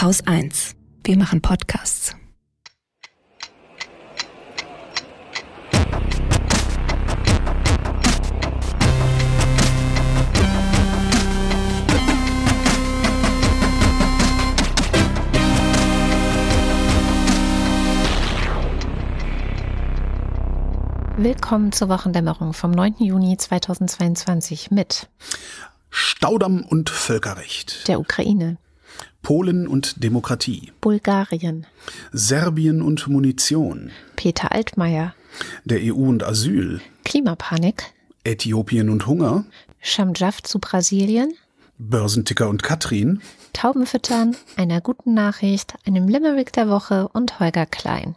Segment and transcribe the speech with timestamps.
[0.00, 0.76] Haus 1.
[1.04, 2.16] Wir machen Podcasts.
[21.18, 22.94] Willkommen zur Wochendämmerung vom 9.
[23.00, 25.10] Juni 2022 mit
[25.90, 28.56] Staudamm und Völkerrecht, der Ukraine,
[29.22, 31.66] Polen und Demokratie, Bulgarien,
[32.12, 35.14] Serbien und Munition, Peter Altmaier,
[35.64, 37.92] der EU und Asyl, Klimapanik,
[38.24, 39.44] Äthiopien und Hunger,
[39.80, 41.34] Shamjaf zu Brasilien,
[41.78, 43.22] Börsenticker und Katrin,
[43.52, 48.14] Taubenfüttern, einer guten Nachricht, einem Limerick der Woche und Holger Klein.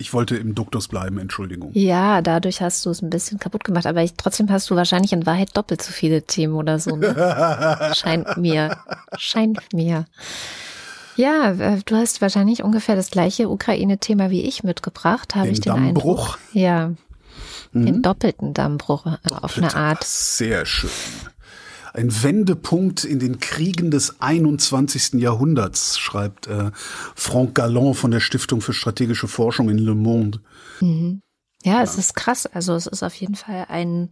[0.00, 1.70] Ich wollte im Duktus bleiben, Entschuldigung.
[1.74, 5.12] Ja, dadurch hast du es ein bisschen kaputt gemacht, aber ich, trotzdem hast du wahrscheinlich
[5.12, 6.94] in Wahrheit doppelt so viele Themen oder so.
[6.94, 7.90] Ne?
[7.96, 8.78] Scheint mir.
[9.16, 10.04] Scheint mir.
[11.16, 15.60] Ja, äh, du hast wahrscheinlich ungefähr das gleiche Ukraine-Thema wie ich mitgebracht, habe Den ich
[15.60, 16.36] den Dammbruch.
[16.36, 16.38] Eindruck.
[16.52, 16.92] Ja,
[17.72, 20.04] den doppelten Dammbruch äh, auf eine Art.
[20.04, 20.90] Sehr schön.
[21.98, 25.14] Ein Wendepunkt in den Kriegen des 21.
[25.14, 26.70] Jahrhunderts, schreibt äh,
[27.16, 30.40] Franck Gallon von der Stiftung für strategische Forschung in Le Monde.
[31.64, 32.46] Ja, es ist krass.
[32.46, 34.10] Also es ist auf jeden Fall ein,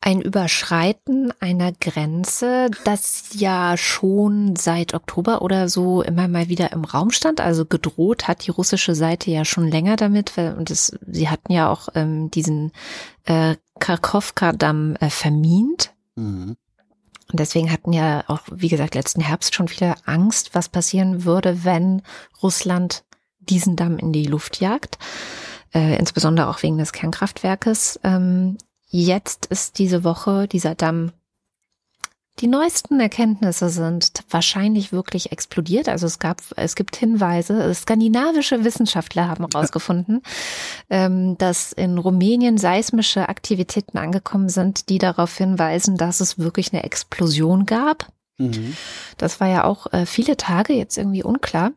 [0.00, 6.84] ein Überschreiten einer Grenze, das ja schon seit Oktober oder so immer mal wieder im
[6.84, 7.42] Raum stand.
[7.42, 10.38] Also gedroht hat die russische Seite ja schon länger damit.
[10.38, 12.72] weil- Und es, sie hatten ja auch ähm, diesen
[13.26, 15.92] äh, Karkowka-Damm äh, vermint.
[16.16, 16.56] Mhm.
[17.30, 21.64] Und deswegen hatten ja auch, wie gesagt, letzten Herbst schon viele Angst, was passieren würde,
[21.64, 22.02] wenn
[22.42, 23.04] Russland
[23.38, 24.98] diesen Damm in die Luft jagt.
[25.72, 28.00] Äh, insbesondere auch wegen des Kernkraftwerkes.
[28.02, 31.12] Ähm, jetzt ist diese Woche dieser Damm
[32.40, 35.88] die neuesten Erkenntnisse sind wahrscheinlich wirklich explodiert.
[35.88, 37.74] Also es gab, es gibt Hinweise.
[37.74, 40.22] Skandinavische Wissenschaftler haben herausgefunden,
[40.88, 46.84] ähm, dass in Rumänien seismische Aktivitäten angekommen sind, die darauf hinweisen, dass es wirklich eine
[46.84, 48.10] Explosion gab.
[48.38, 48.74] Mhm.
[49.18, 51.72] Das war ja auch äh, viele Tage jetzt irgendwie unklar.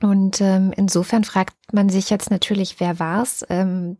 [0.00, 3.44] Und ähm, insofern fragt man sich jetzt natürlich, wer war's?
[3.48, 3.96] Ähm,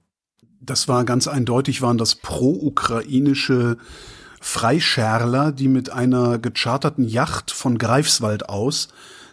[0.60, 3.78] Das war ganz eindeutig, waren das pro-ukrainische
[4.44, 8.88] Freischärler, die mit einer gecharterten Yacht von Greifswald aus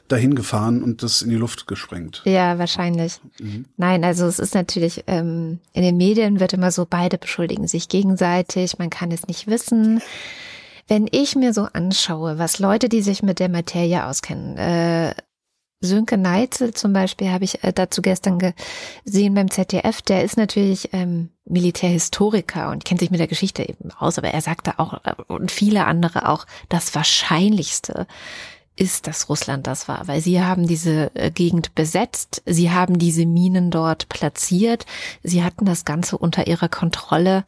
[0.07, 2.21] dahin gefahren und das in die Luft gesprengt.
[2.23, 3.19] Ja, wahrscheinlich.
[3.75, 7.89] Nein, also es ist natürlich, ähm, in den Medien wird immer so, beide beschuldigen sich
[7.89, 10.01] gegenseitig, man kann es nicht wissen.
[10.87, 15.13] Wenn ich mir so anschaue, was Leute, die sich mit der Materie auskennen, äh,
[15.81, 18.53] Sönke Neitzel zum Beispiel habe ich äh, dazu gestern
[19.03, 23.91] gesehen beim ZDF, der ist natürlich ähm, Militärhistoriker und kennt sich mit der Geschichte eben
[23.91, 28.05] aus, aber er sagte auch, äh, und viele andere auch, das Wahrscheinlichste
[28.75, 33.25] ist, dass Russland das war, weil sie haben diese äh, Gegend besetzt, sie haben diese
[33.25, 34.85] Minen dort platziert,
[35.23, 37.43] sie hatten das Ganze unter ihrer Kontrolle.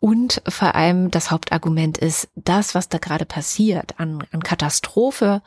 [0.00, 5.40] Und vor allem das Hauptargument ist, das, was da gerade passiert an, an Katastrophe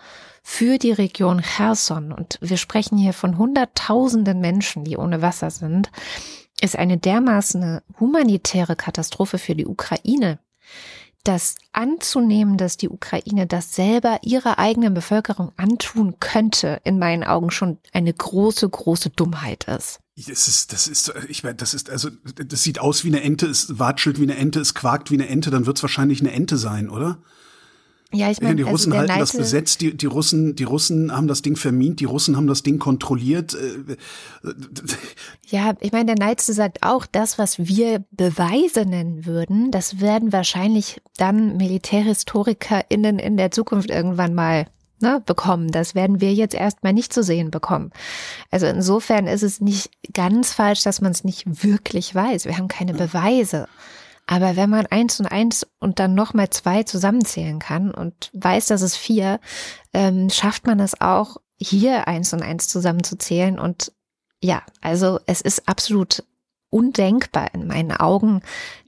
[0.49, 5.91] für die Region Cherson, und wir sprechen hier von Hunderttausenden Menschen, die ohne Wasser sind,
[6.61, 10.39] ist eine dermaßen humanitäre Katastrophe für die Ukraine,
[11.25, 17.51] das anzunehmen, dass die Ukraine das selber ihrer eigenen Bevölkerung antun könnte, in meinen Augen
[17.51, 19.99] schon eine große, große Dummheit ist.
[20.15, 23.47] Das ist, das ist, ich meine, das ist, also, das sieht aus wie eine Ente,
[23.47, 26.31] es watschelt wie eine Ente, es quakt wie eine Ente, dann wird es wahrscheinlich eine
[26.31, 27.19] Ente sein, oder?
[28.13, 30.63] Ja, ich meine, die also Russen der halten das Neite- besetzt, die, die Russen, die
[30.63, 33.53] Russen haben das Ding vermint, die Russen haben das Ding kontrolliert.
[33.53, 33.97] äh,
[35.49, 40.31] Ja, ich meine, der Neitze sagt auch, das, was wir Beweise nennen würden, das werden
[40.31, 44.67] wahrscheinlich dann MilitärhistorikerInnen in der Zukunft irgendwann mal
[45.01, 45.71] ne, bekommen.
[45.71, 47.91] Das werden wir jetzt erstmal nicht zu sehen bekommen.
[48.51, 52.45] Also insofern ist es nicht ganz falsch, dass man es nicht wirklich weiß.
[52.45, 53.67] Wir haben keine Beweise.
[54.27, 58.81] Aber wenn man eins und eins und dann nochmal zwei zusammenzählen kann und weiß, dass
[58.81, 59.39] es vier,
[59.93, 63.57] ähm, schafft man es auch, hier eins und eins zusammenzuzählen.
[63.57, 63.93] Und
[64.41, 66.23] ja, also es ist absolut
[66.69, 68.41] undenkbar in meinen Augen,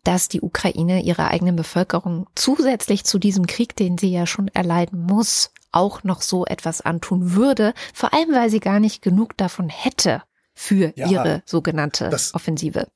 [0.04, 5.02] dass die Ukraine ihrer eigenen Bevölkerung zusätzlich zu diesem Krieg, den sie ja schon erleiden
[5.02, 9.70] muss, auch noch so etwas antun würde, vor allem weil sie gar nicht genug davon
[9.70, 10.22] hätte
[10.62, 12.88] für Ja, ihre sogenannte das- Offensive.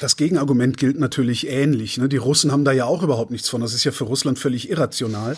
[0.00, 1.98] Das Gegenargument gilt natürlich ähnlich.
[1.98, 2.08] Ne?
[2.08, 3.60] Die Russen haben da ja auch überhaupt nichts von.
[3.60, 5.36] Das ist ja für Russland völlig irrational.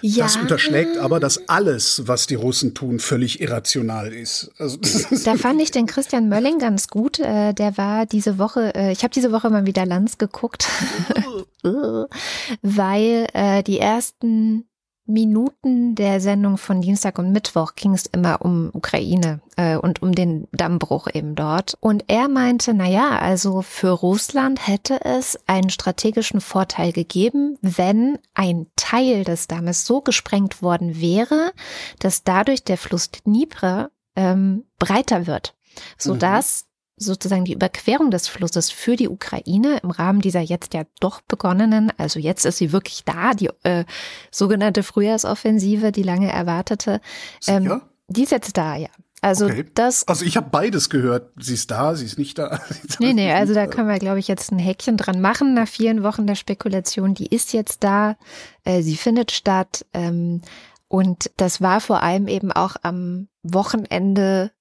[0.00, 4.52] Ja, Das unterschlägt aber, dass alles, was die Russen tun, völlig irrational ist.
[4.58, 4.78] Also
[5.24, 7.18] Da fand ich den Christian Mölling ganz gut.
[7.18, 10.68] Äh, der war diese Woche, äh, ich habe diese Woche mal wieder Lanz geguckt,
[12.62, 14.68] weil äh, die ersten
[15.08, 20.12] Minuten der Sendung von Dienstag und Mittwoch ging es immer um Ukraine äh, und um
[20.12, 21.76] den Dammbruch eben dort.
[21.80, 28.18] Und er meinte, na ja, also für Russland hätte es einen strategischen Vorteil gegeben, wenn
[28.34, 31.52] ein Teil des Dammes so gesprengt worden wäre,
[31.98, 35.56] dass dadurch der Fluss Dnipro ähm, breiter wird,
[35.96, 36.67] sodass mhm
[36.98, 41.92] sozusagen die Überquerung des Flusses für die Ukraine im Rahmen dieser jetzt ja doch begonnenen,
[41.96, 43.84] also jetzt ist sie wirklich da, die äh,
[44.30, 47.00] sogenannte Frühjahrsoffensive, die lange erwartete,
[47.46, 48.88] ähm, die ist jetzt da, ja.
[49.20, 49.64] Also okay.
[49.74, 50.06] das.
[50.06, 51.32] Also ich habe beides gehört.
[51.38, 52.60] Sie ist da, sie ist nicht da.
[53.00, 56.02] nee, nee, also da können wir, glaube ich, jetzt ein Häkchen dran machen nach vielen
[56.02, 57.14] Wochen der Spekulation.
[57.14, 58.16] Die ist jetzt da,
[58.64, 59.84] äh, sie findet statt.
[59.92, 60.42] Ähm,
[60.86, 64.52] und das war vor allem eben auch am Wochenende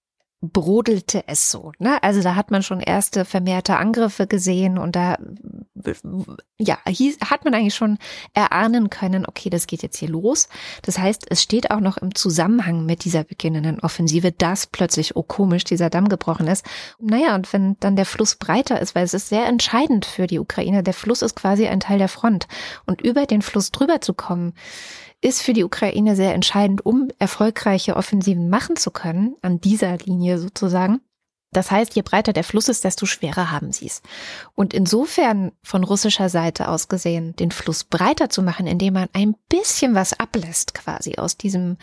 [0.41, 1.71] brodelte es so.
[1.79, 2.01] Ne?
[2.03, 5.17] Also da hat man schon erste vermehrte Angriffe gesehen und da
[6.59, 7.97] ja, hieß, hat man eigentlich schon
[8.33, 10.47] erahnen können, okay, das geht jetzt hier los.
[10.83, 15.23] Das heißt, es steht auch noch im Zusammenhang mit dieser beginnenden Offensive, dass plötzlich, oh
[15.23, 16.65] komisch, dieser Damm gebrochen ist.
[16.99, 20.39] Naja, und wenn dann der Fluss breiter ist, weil es ist sehr entscheidend für die
[20.39, 22.47] Ukraine, der Fluss ist quasi ein Teil der Front.
[22.85, 24.53] Und über den Fluss drüber zu kommen,
[25.21, 30.37] ist für die Ukraine sehr entscheidend, um erfolgreiche Offensiven machen zu können, an dieser Linie
[30.37, 31.01] sozusagen.
[31.51, 34.01] Das heißt, je breiter der Fluss ist, desto schwerer haben sie es.
[34.53, 39.33] Und insofern von russischer Seite aus gesehen, den Fluss breiter zu machen, indem man ein
[39.47, 41.77] bisschen was ablässt quasi aus diesem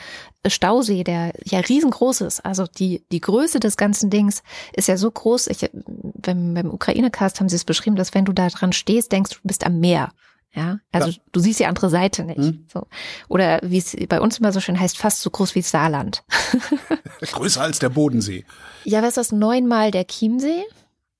[0.47, 2.45] Stausee, der ja riesengroß ist.
[2.45, 4.43] Also die, die Größe des ganzen Dings
[4.75, 5.47] ist ja so groß.
[5.47, 9.31] Ich, beim, beim Ukraine-Cast haben sie es beschrieben, dass wenn du da dran stehst, denkst
[9.31, 10.13] du, du bist am Meer.
[10.55, 11.17] Ja, also ja.
[11.33, 12.39] du siehst die andere Seite nicht.
[12.39, 12.67] Hm.
[12.73, 12.87] So.
[13.29, 16.23] Oder wie es bei uns immer so schön heißt, fast so groß wie Saarland.
[17.21, 18.45] Größer als der Bodensee.
[18.85, 19.33] Ja, was ist das?
[19.33, 20.65] Neunmal der Chiemsee?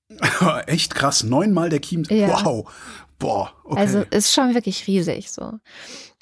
[0.67, 2.21] Echt krass, neunmal der Chiemsee.
[2.21, 2.45] Ja.
[2.45, 2.71] Wow.
[3.19, 3.51] Boah.
[3.65, 3.79] Okay.
[3.79, 5.53] Also ist schon wirklich riesig so.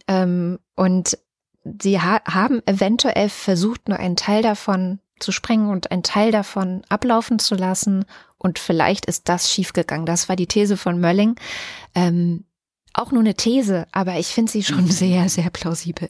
[0.07, 1.17] Ähm, und
[1.81, 6.81] sie ha haben eventuell versucht, nur einen Teil davon zu sprengen und einen Teil davon
[6.89, 8.05] ablaufen zu lassen.
[8.37, 10.05] Und vielleicht ist das schiefgegangen.
[10.05, 11.35] Das war die These von Mölling.
[11.95, 12.45] Ähm,
[12.93, 14.91] auch nur eine These, aber ich finde sie schon mhm.
[14.91, 16.09] sehr, sehr plausibel.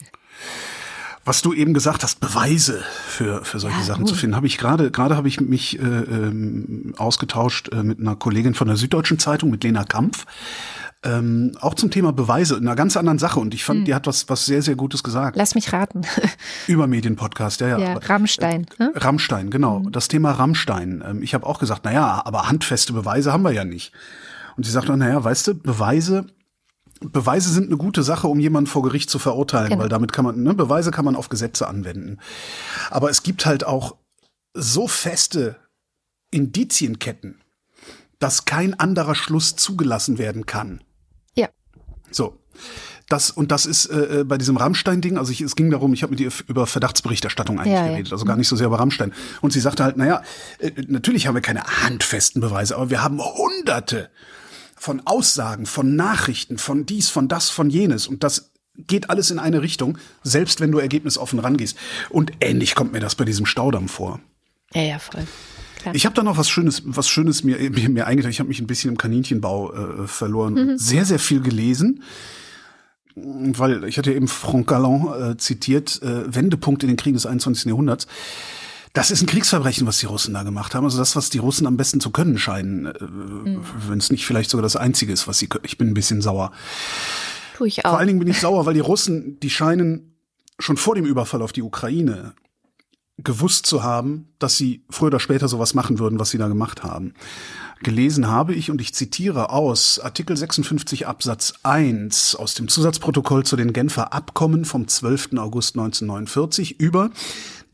[1.26, 4.10] Was du eben gesagt hast, Beweise für, für solche ja, Sachen gut.
[4.10, 8.14] zu finden, habe ich gerade gerade habe ich mich äh, ähm, ausgetauscht äh, mit einer
[8.14, 10.26] Kollegin von der Süddeutschen Zeitung, mit Lena Kampf,
[11.02, 13.40] ähm, auch zum Thema Beweise, in einer ganz anderen Sache.
[13.40, 13.84] Und ich fand, hm.
[13.86, 15.38] die hat was was sehr sehr Gutes gesagt.
[15.38, 16.02] Lass mich raten.
[16.66, 17.78] Über Medienpodcast, ja ja.
[17.78, 18.66] ja Rammstein.
[18.78, 19.78] Äh, Rammstein, genau.
[19.82, 19.92] Hm.
[19.92, 21.02] Das Thema Rammstein.
[21.06, 23.92] Ähm, ich habe auch gesagt, na ja, aber handfeste Beweise haben wir ja nicht.
[24.58, 26.26] Und sie sagt naja, weißt du, Beweise
[27.12, 29.82] Beweise sind eine gute Sache, um jemanden vor Gericht zu verurteilen, genau.
[29.82, 32.18] weil damit kann man, ne, Beweise kann man auf Gesetze anwenden.
[32.90, 33.96] Aber es gibt halt auch
[34.54, 35.56] so feste
[36.30, 37.40] Indizienketten,
[38.18, 40.82] dass kein anderer Schluss zugelassen werden kann.
[41.34, 41.48] Ja.
[42.10, 42.38] So.
[43.08, 46.02] Das, und das ist äh, äh bei diesem Rammstein-Ding, also ich, es ging darum, ich
[46.02, 49.12] habe mit ihr über Verdachtsberichterstattung eigentlich ja, geredet, also gar nicht so sehr über Rammstein.
[49.42, 50.22] Und sie sagte halt, naja,
[50.58, 54.10] äh, natürlich haben wir keine handfesten Beweise, aber wir haben hunderte
[54.84, 58.06] von Aussagen, von Nachrichten, von dies, von das, von jenes.
[58.06, 61.78] Und das geht alles in eine Richtung, selbst wenn du ergebnisoffen rangehst.
[62.10, 64.20] Und ähnlich kommt mir das bei diesem Staudamm vor.
[64.74, 65.26] Ja, ja, voll.
[65.80, 65.94] Klar.
[65.94, 68.32] Ich habe da noch was Schönes, was Schönes mir, mir, mir eingetragen.
[68.32, 70.52] Ich habe mich ein bisschen im Kaninchenbau äh, verloren.
[70.52, 70.76] Mhm.
[70.76, 72.02] Sehr, sehr viel gelesen.
[73.14, 77.64] Weil ich hatte eben Franck Galland äh, zitiert, äh, Wendepunkt in den Kriegen des 21.
[77.64, 78.06] Jahrhunderts.
[78.94, 80.84] Das ist ein Kriegsverbrechen, was die Russen da gemacht haben.
[80.84, 82.86] Also das, was die Russen am besten zu können scheinen.
[82.86, 83.60] Äh, mhm.
[83.88, 85.64] Wenn es nicht vielleicht sogar das Einzige ist, was sie können.
[85.66, 86.52] Ich bin ein bisschen sauer.
[87.56, 87.90] Tu ich auch.
[87.90, 90.16] Vor allen Dingen bin ich sauer, weil die Russen, die scheinen
[90.60, 92.34] schon vor dem Überfall auf die Ukraine
[93.18, 96.84] gewusst zu haben, dass sie früher oder später sowas machen würden, was sie da gemacht
[96.84, 97.14] haben.
[97.82, 103.56] Gelesen habe ich, und ich zitiere aus Artikel 56 Absatz 1 aus dem Zusatzprotokoll zu
[103.56, 105.30] den Genfer Abkommen vom 12.
[105.36, 107.10] August 1949 über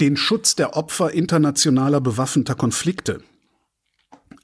[0.01, 3.23] den Schutz der Opfer internationaler bewaffneter Konflikte.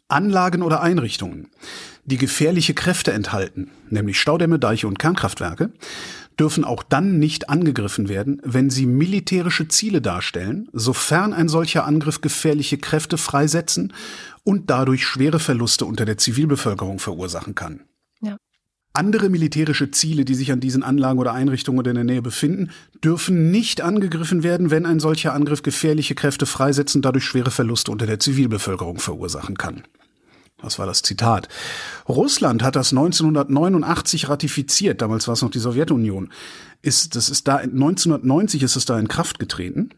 [0.09, 1.49] Anlagen oder Einrichtungen,
[2.05, 5.73] die gefährliche Kräfte enthalten, nämlich Staudämme, Deiche und Kernkraftwerke,
[6.39, 12.21] dürfen auch dann nicht angegriffen werden, wenn sie militärische Ziele darstellen, sofern ein solcher Angriff
[12.21, 13.95] gefährliche Kräfte freisetzen
[14.45, 17.81] und dadurch schwere Verluste unter der Zivilbevölkerung verursachen kann.
[18.97, 22.71] Andere militärische Ziele, die sich an diesen Anlagen oder Einrichtungen oder in der Nähe befinden,
[23.05, 28.07] dürfen nicht angegriffen werden, wenn ein solcher Angriff gefährliche Kräfte freisetzen, dadurch schwere Verluste unter
[28.07, 29.83] der Zivilbevölkerung verursachen kann.
[30.63, 31.49] Das war das Zitat.
[32.09, 36.33] Russland hat das 1989 ratifiziert, damals war es noch die Sowjetunion.
[36.81, 39.91] Ist, das ist da, 1990 ist es da in Kraft getreten.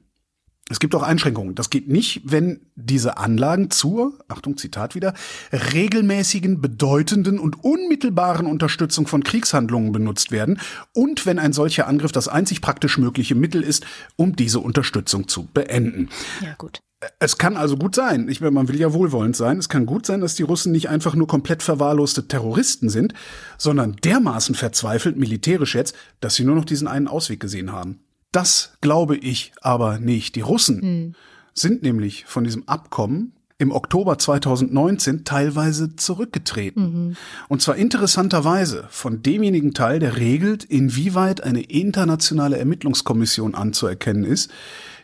[0.70, 1.54] Es gibt auch Einschränkungen.
[1.54, 5.14] Das geht nicht, wenn diese Anlagen zur, Achtung, Zitat wieder,
[5.52, 10.60] regelmäßigen, bedeutenden und unmittelbaren Unterstützung von Kriegshandlungen benutzt werden
[10.92, 15.46] und wenn ein solcher Angriff das einzig praktisch mögliche Mittel ist, um diese Unterstützung zu
[15.46, 16.10] beenden.
[16.42, 16.80] Ja, gut.
[17.20, 20.04] Es kann also gut sein, ich meine, man will ja wohlwollend sein, es kann gut
[20.04, 23.14] sein, dass die Russen nicht einfach nur komplett verwahrloste Terroristen sind,
[23.56, 28.00] sondern dermaßen verzweifelt, militärisch jetzt, dass sie nur noch diesen einen Ausweg gesehen haben.
[28.32, 30.36] Das glaube ich aber nicht.
[30.36, 31.14] Die Russen mhm.
[31.54, 36.82] sind nämlich von diesem Abkommen im Oktober 2019 teilweise zurückgetreten.
[37.08, 37.16] Mhm.
[37.48, 44.50] Und zwar interessanterweise von demjenigen Teil, der regelt, inwieweit eine internationale Ermittlungskommission anzuerkennen ist,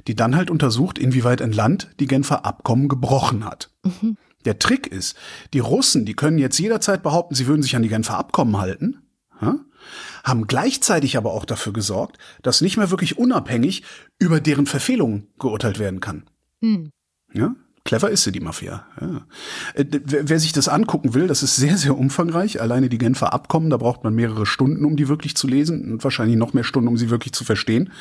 [0.06, 3.70] die dann halt untersucht, inwieweit ein Land die Genfer Abkommen gebrochen hat.
[3.82, 4.16] Mhm.
[4.44, 5.16] Der Trick ist,
[5.52, 8.98] die Russen, die können jetzt jederzeit behaupten, sie würden sich an die Genfer Abkommen halten,
[10.24, 13.84] haben gleichzeitig aber auch dafür gesorgt, dass nicht mehr wirklich unabhängig
[14.18, 16.24] über deren Verfehlungen geurteilt werden kann.
[16.62, 16.90] Hm.
[17.32, 17.54] Ja?
[17.84, 18.86] Clever ist sie, die Mafia.
[18.98, 19.26] Ja.
[19.74, 22.62] Äh, wer sich das angucken will, das ist sehr, sehr umfangreich.
[22.62, 26.02] Alleine die Genfer Abkommen, da braucht man mehrere Stunden, um die wirklich zu lesen und
[26.02, 27.92] wahrscheinlich noch mehr Stunden, um sie wirklich zu verstehen.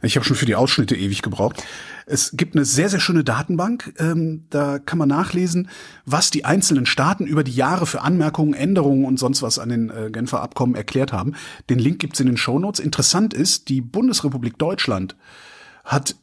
[0.00, 1.62] Ich habe schon für die Ausschnitte ewig gebraucht.
[2.08, 3.92] Es gibt eine sehr, sehr schöne Datenbank.
[3.98, 5.68] Ähm, da kann man nachlesen,
[6.04, 9.90] was die einzelnen Staaten über die Jahre für Anmerkungen, Änderungen und sonst was an den
[9.90, 11.34] äh, Genfer Abkommen erklärt haben.
[11.68, 12.78] Den Link gibt's in den Shownotes.
[12.78, 15.16] Interessant ist, die Bundesrepublik Deutschland
[15.84, 16.14] hat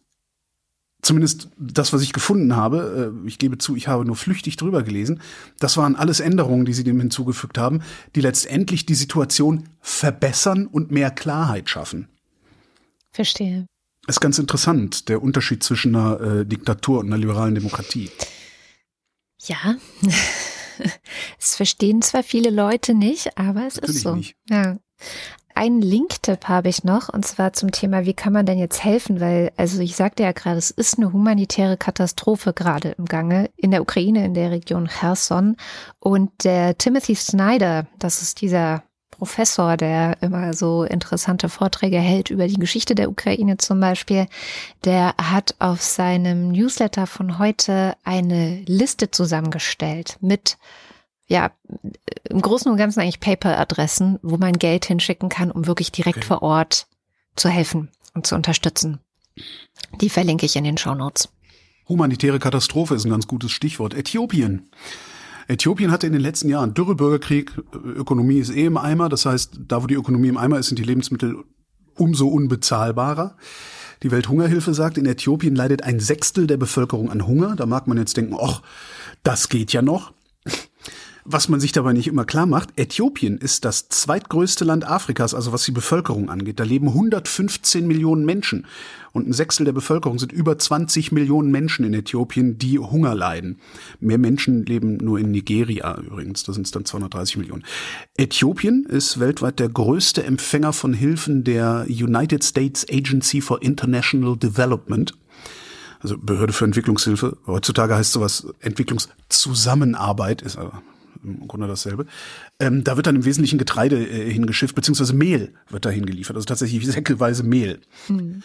[1.01, 4.83] zumindest das, was ich gefunden habe, äh, ich gebe zu, ich habe nur flüchtig drüber
[4.83, 5.19] gelesen,
[5.59, 7.81] das waren alles Änderungen, die sie dem hinzugefügt haben,
[8.15, 12.07] die letztendlich die Situation verbessern und mehr Klarheit schaffen.
[13.11, 13.67] Verstehe.
[14.07, 18.09] Ist ganz interessant, der Unterschied zwischen einer äh, Diktatur und einer liberalen Demokratie.
[19.41, 19.75] Ja,
[21.39, 24.15] es verstehen zwar viele Leute nicht, aber es Natürlich ist so.
[24.15, 24.35] Nicht.
[24.49, 24.77] Ja.
[25.55, 29.19] Einen Link-Tipp habe ich noch, und zwar zum Thema, wie kann man denn jetzt helfen?
[29.19, 33.69] Weil, also ich sagte ja gerade, es ist eine humanitäre Katastrophe gerade im Gange in
[33.69, 35.55] der Ukraine, in der Region Cherson.
[35.99, 38.83] Und der Timothy Snyder, das ist dieser
[39.17, 44.27] Professor, der immer so interessante Vorträge hält über die Geschichte der Ukraine zum Beispiel,
[44.83, 50.57] der hat auf seinem Newsletter von heute eine Liste zusammengestellt mit
[51.27, 51.51] ja,
[52.29, 56.27] im Großen und Ganzen eigentlich Paper-Adressen, wo man Geld hinschicken kann, um wirklich direkt okay.
[56.27, 56.87] vor Ort
[57.35, 58.99] zu helfen und zu unterstützen.
[60.01, 61.29] Die verlinke ich in den Show Notes.
[61.87, 63.93] Humanitäre Katastrophe ist ein ganz gutes Stichwort.
[63.93, 64.69] Äthiopien.
[65.47, 69.09] Äthiopien hatte in den letzten Jahren Dürre, Bürgerkrieg, Ökonomie ist eh im Eimer.
[69.09, 71.43] Das heißt, da wo die Ökonomie im Eimer ist, sind die Lebensmittel
[71.95, 73.35] umso unbezahlbarer.
[74.03, 77.55] Die Welthungerhilfe sagt, in Äthiopien leidet ein Sechstel der Bevölkerung an Hunger.
[77.55, 78.61] Da mag man jetzt denken, ach,
[79.23, 80.13] das geht ja noch.
[81.25, 85.53] Was man sich dabei nicht immer klar macht, Äthiopien ist das zweitgrößte Land Afrikas, also
[85.53, 86.59] was die Bevölkerung angeht.
[86.59, 88.65] Da leben 115 Millionen Menschen
[89.13, 93.59] und ein Sechstel der Bevölkerung sind über 20 Millionen Menschen in Äthiopien, die Hunger leiden.
[94.01, 97.63] Mehr Menschen leben nur in Nigeria übrigens, da sind es dann 230 Millionen.
[98.17, 105.13] Äthiopien ist weltweit der größte Empfänger von Hilfen der United States Agency for International Development
[106.01, 107.37] also Behörde für Entwicklungshilfe.
[107.47, 110.83] Heutzutage heißt sowas Entwicklungszusammenarbeit, ist aber
[111.23, 112.05] im Grunde dasselbe.
[112.59, 116.35] Ähm, da wird dann im Wesentlichen Getreide äh, hingeschifft, beziehungsweise Mehl wird da hingeliefert.
[116.35, 117.79] Also tatsächlich säckeweise Mehl.
[118.07, 118.43] Mhm.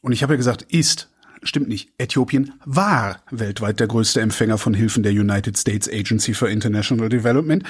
[0.00, 1.10] Und ich habe ja gesagt, ist.
[1.42, 1.90] Stimmt nicht.
[1.98, 7.64] Äthiopien war weltweit der größte Empfänger von Hilfen der United States Agency for International Development.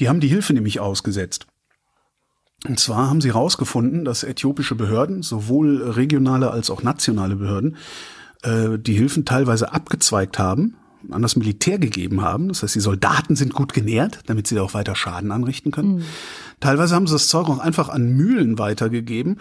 [0.00, 1.46] Die haben die Hilfe nämlich ausgesetzt.
[2.66, 7.76] Und zwar haben sie herausgefunden, dass äthiopische Behörden, sowohl regionale als auch nationale Behörden,
[8.42, 10.76] äh, die Hilfen teilweise abgezweigt haben
[11.10, 12.48] an das Militär gegeben haben.
[12.48, 15.96] Das heißt, die Soldaten sind gut genährt, damit sie da auch weiter Schaden anrichten können.
[15.96, 16.04] Mhm.
[16.60, 19.38] Teilweise haben sie das Zeug auch einfach an Mühlen weitergegeben,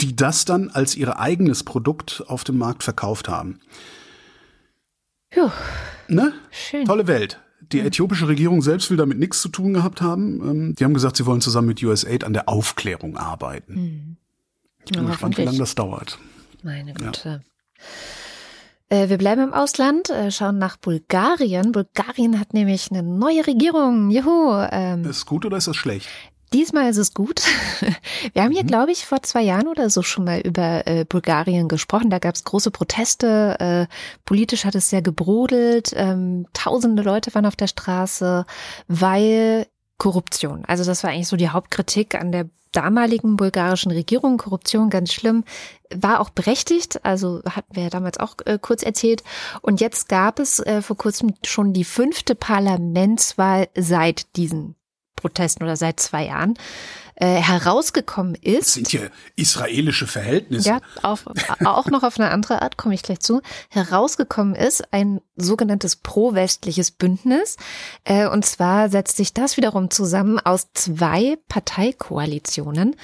[0.00, 3.60] die das dann als ihr eigenes Produkt auf dem Markt verkauft haben.
[5.30, 5.50] Puh.
[6.08, 6.32] Ne?
[6.50, 6.84] Schön.
[6.84, 7.40] Tolle Welt.
[7.72, 10.40] Die äthiopische Regierung selbst will damit nichts zu tun gehabt haben.
[10.40, 13.74] Ähm, die haben gesagt, sie wollen zusammen mit USAID an der Aufklärung arbeiten.
[13.74, 14.16] Mhm.
[14.84, 16.18] Ich bin ja, gespannt, wie lange das dauert.
[16.62, 17.28] Meine Güte.
[17.28, 17.40] Ja.
[18.90, 21.72] Äh, wir bleiben im Ausland, äh, schauen nach Bulgarien.
[21.72, 24.10] Bulgarien hat nämlich eine neue Regierung.
[24.10, 24.66] Juhu.
[24.70, 26.08] Ähm, ist es gut oder ist es schlecht?
[26.52, 27.42] Diesmal ist es gut.
[28.32, 28.68] Wir haben hier, mhm.
[28.68, 32.10] glaube ich, vor zwei Jahren oder so schon mal über äh, Bulgarien gesprochen.
[32.10, 33.56] Da gab es große Proteste.
[33.60, 33.86] Äh,
[34.24, 35.92] politisch hat es sehr gebrodelt.
[35.94, 38.44] Ähm, tausende Leute waren auf der Straße,
[38.88, 39.66] weil
[40.00, 40.64] Korruption.
[40.66, 44.38] Also das war eigentlich so die Hauptkritik an der damaligen bulgarischen Regierung.
[44.38, 45.44] Korruption ganz schlimm,
[45.94, 47.04] war auch berechtigt.
[47.04, 49.22] Also hatten wir ja damals auch äh, kurz erzählt.
[49.60, 54.74] Und jetzt gab es äh, vor kurzem schon die fünfte Parlamentswahl seit diesen
[55.16, 56.54] Protesten oder seit zwei Jahren.
[57.20, 58.60] Äh, herausgekommen ist.
[58.60, 59.02] Das sind ja
[59.36, 60.68] israelische Verhältnisse.
[60.68, 61.26] Ja, auf,
[61.64, 63.42] auch noch auf eine andere Art, komme ich gleich zu.
[63.68, 67.56] Herausgekommen ist ein sogenanntes pro-westliches Bündnis.
[68.04, 72.96] Äh, und zwar setzt sich das wiederum zusammen aus zwei Parteikoalitionen.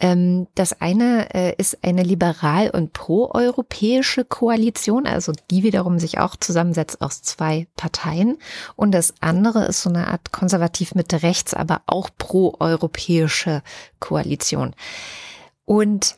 [0.00, 6.36] Ähm, das eine äh, ist eine liberal- und proeuropäische Koalition, also die wiederum sich auch
[6.36, 8.38] zusammensetzt aus zwei Parteien.
[8.76, 13.62] Und das andere ist so eine Art konservativ Mitte rechts, aber auch proeuropäische
[14.00, 14.74] Koalition.
[15.64, 16.16] Und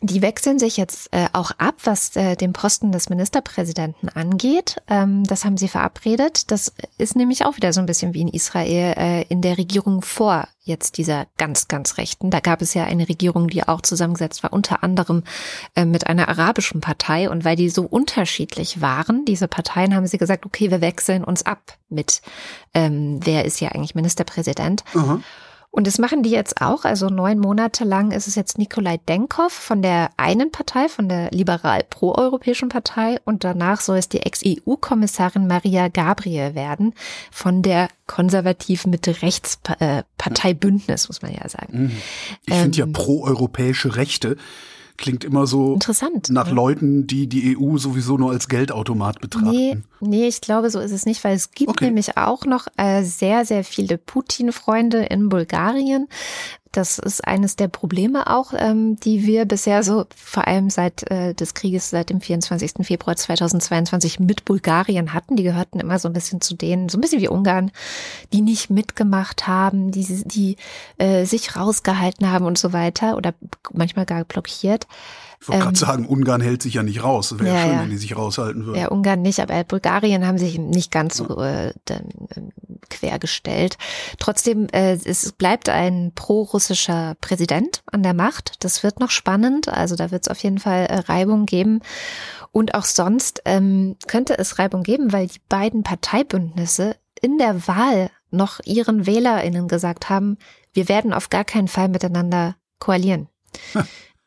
[0.00, 4.76] die wechseln sich jetzt äh, auch ab, was äh, den Posten des Ministerpräsidenten angeht.
[4.86, 6.50] Ähm, das haben sie verabredet.
[6.52, 10.02] Das ist nämlich auch wieder so ein bisschen wie in Israel äh, in der Regierung
[10.02, 12.30] vor jetzt dieser ganz, ganz Rechten.
[12.30, 15.24] Da gab es ja eine Regierung, die auch zusammengesetzt war, unter anderem
[15.74, 17.28] äh, mit einer arabischen Partei.
[17.28, 21.44] Und weil die so unterschiedlich waren, diese Parteien, haben sie gesagt, okay, wir wechseln uns
[21.44, 22.22] ab mit,
[22.72, 24.84] ähm, wer ist ja eigentlich Ministerpräsident.
[24.94, 25.24] Mhm.
[25.70, 26.84] Und das machen die jetzt auch.
[26.84, 31.30] Also neun Monate lang ist es jetzt Nikolai Denkov von der einen Partei, von der
[31.30, 33.18] liberal-proeuropäischen Partei.
[33.24, 36.94] Und danach soll es die Ex-EU-Kommissarin Maria Gabriel werden
[37.30, 41.82] von der konservativen Mitte-Rechts-Partei Bündnis, muss man ja sagen.
[41.82, 41.92] Mhm.
[42.46, 44.36] Ich ähm, finde ja proeuropäische Rechte
[44.98, 46.52] klingt immer so Interessant, nach ja.
[46.52, 49.50] Leuten, die die EU sowieso nur als Geldautomat betrachten.
[49.50, 51.86] Nee, nee, ich glaube, so ist es nicht, weil es gibt okay.
[51.86, 56.08] nämlich auch noch äh, sehr, sehr viele Putin-Freunde in Bulgarien.
[56.78, 61.34] Das ist eines der Probleme auch, ähm, die wir bisher so vor allem seit äh,
[61.34, 62.86] des Krieges, seit dem 24.
[62.86, 65.34] Februar 2022 mit Bulgarien hatten.
[65.34, 67.72] Die gehörten immer so ein bisschen zu denen, so ein bisschen wie Ungarn,
[68.32, 70.54] die nicht mitgemacht haben, die, die
[70.98, 73.34] äh, sich rausgehalten haben und so weiter oder
[73.72, 74.86] manchmal gar blockiert.
[75.40, 77.38] Ich wollte ähm, gerade sagen, Ungarn hält sich ja nicht raus.
[77.38, 77.82] Wäre ja, schön, ja.
[77.82, 78.80] wenn die sich raushalten würden.
[78.80, 82.40] Ja, Ungarn nicht, aber Bulgarien haben sich nicht ganz so äh, dann, äh,
[82.90, 83.78] quergestellt.
[84.18, 88.64] Trotzdem, äh, es bleibt ein pro-russischer Präsident an der Macht.
[88.64, 89.68] Das wird noch spannend.
[89.68, 91.80] Also da wird es auf jeden Fall äh, Reibung geben.
[92.50, 98.10] Und auch sonst ähm, könnte es Reibung geben, weil die beiden Parteibündnisse in der Wahl
[98.30, 100.38] noch ihren WählerInnen gesagt haben,
[100.72, 103.28] wir werden auf gar keinen Fall miteinander koalieren.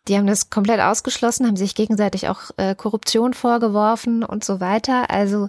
[0.07, 5.11] Die haben das komplett ausgeschlossen, haben sich gegenseitig auch äh, Korruption vorgeworfen und so weiter.
[5.11, 5.45] Also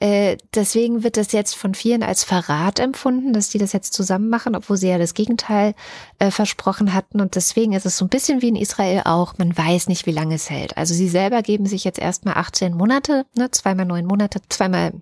[0.00, 4.30] äh, deswegen wird das jetzt von vielen als Verrat empfunden, dass die das jetzt zusammen
[4.30, 5.74] machen, obwohl sie ja das Gegenteil
[6.18, 7.20] äh, versprochen hatten.
[7.20, 9.36] Und deswegen ist es so ein bisschen wie in Israel auch.
[9.36, 10.78] Man weiß nicht, wie lange es hält.
[10.78, 14.94] Also sie selber geben sich jetzt erstmal 18 Monate, ne, zweimal neun Monate, zweimal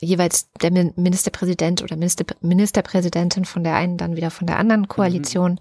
[0.00, 5.52] jeweils der Ministerpräsident oder Minister, Ministerpräsidentin von der einen, dann wieder von der anderen Koalition.
[5.52, 5.58] Mhm.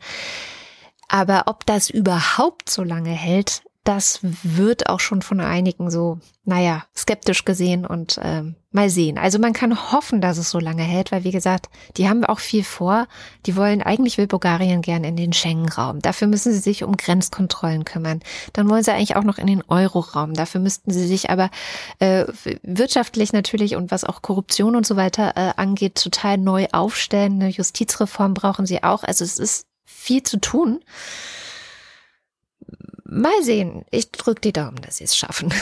[1.12, 6.84] Aber ob das überhaupt so lange hält, das wird auch schon von einigen so, naja,
[6.96, 9.18] skeptisch gesehen und ähm, mal sehen.
[9.18, 12.40] Also man kann hoffen, dass es so lange hält, weil wie gesagt, die haben auch
[12.40, 13.08] viel vor.
[13.46, 16.00] Die wollen, eigentlich will Bulgarien gern in den Schengen-Raum.
[16.00, 18.22] Dafür müssen sie sich um Grenzkontrollen kümmern.
[18.54, 20.34] Dann wollen sie eigentlich auch noch in den Euro-Raum.
[20.34, 21.50] Dafür müssten sie sich aber
[22.00, 22.24] äh,
[22.64, 27.42] wirtschaftlich natürlich und was auch Korruption und so weiter äh, angeht, total neu aufstellen.
[27.42, 29.04] Eine Justizreform brauchen sie auch.
[29.04, 29.66] Also es ist
[30.02, 30.80] viel zu tun.
[33.06, 33.86] Mal sehen.
[33.92, 35.54] Ich drücke die Daumen, dass sie es schaffen.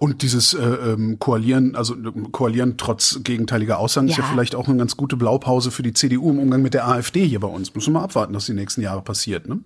[0.00, 4.12] Und dieses äh, ähm, Koalieren, also äh, Koalieren trotz gegenteiliger Aussagen, ja.
[4.12, 6.88] ist ja vielleicht auch eine ganz gute Blaupause für die CDU im Umgang mit der
[6.88, 7.74] AfD hier bei uns.
[7.74, 9.60] Müssen wir mal abwarten, was die nächsten Jahre passiert, ne?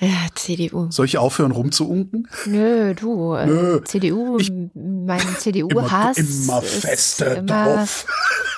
[0.00, 0.90] Ja, CDU.
[0.90, 2.28] Soll ich aufhören rumzuunken?
[2.44, 3.32] Nö, du.
[3.34, 3.80] Äh, Nö.
[3.84, 6.18] CDU, ich, mein CDU-Hass.
[6.18, 8.06] Immer, immer feste immer, drauf.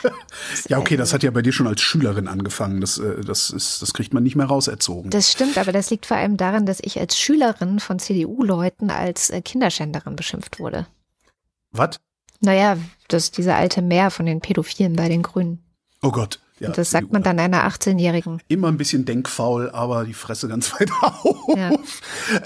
[0.69, 2.81] ja, okay, das hat ja bei dir schon als Schülerin angefangen.
[2.81, 5.11] Das, äh, das, ist, das kriegt man nicht mehr rauserzogen.
[5.11, 9.31] Das stimmt, aber das liegt vor allem daran, dass ich als Schülerin von CDU-Leuten als
[9.31, 10.87] äh, Kinderschänderin beschimpft wurde.
[11.71, 12.01] Was?
[12.41, 12.77] Naja,
[13.09, 15.63] das ist dieser alte Meer von den Pädophilen bei den Grünen.
[16.03, 16.41] Oh Gott.
[16.61, 18.41] Ja, das sagt man dann einer 18-Jährigen.
[18.49, 21.37] Immer ein bisschen denkfaul, aber die Fresse ganz weit auf.
[21.57, 21.71] Ja.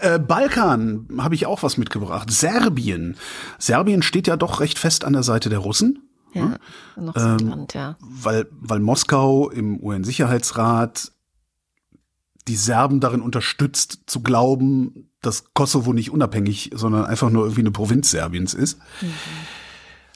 [0.00, 2.30] Äh, Balkan habe ich auch was mitgebracht.
[2.30, 3.16] Serbien.
[3.58, 6.08] Serbien steht ja doch recht fest an der Seite der Russen.
[6.34, 6.58] Ja, ne?
[6.96, 7.96] noch ähm, dran, ja.
[8.00, 11.12] Weil, weil Moskau im UN-Sicherheitsrat
[12.48, 17.70] die Serben darin unterstützt, zu glauben, dass Kosovo nicht unabhängig, sondern einfach nur irgendwie eine
[17.70, 18.78] Provinz Serbiens ist.
[19.00, 19.12] Mhm.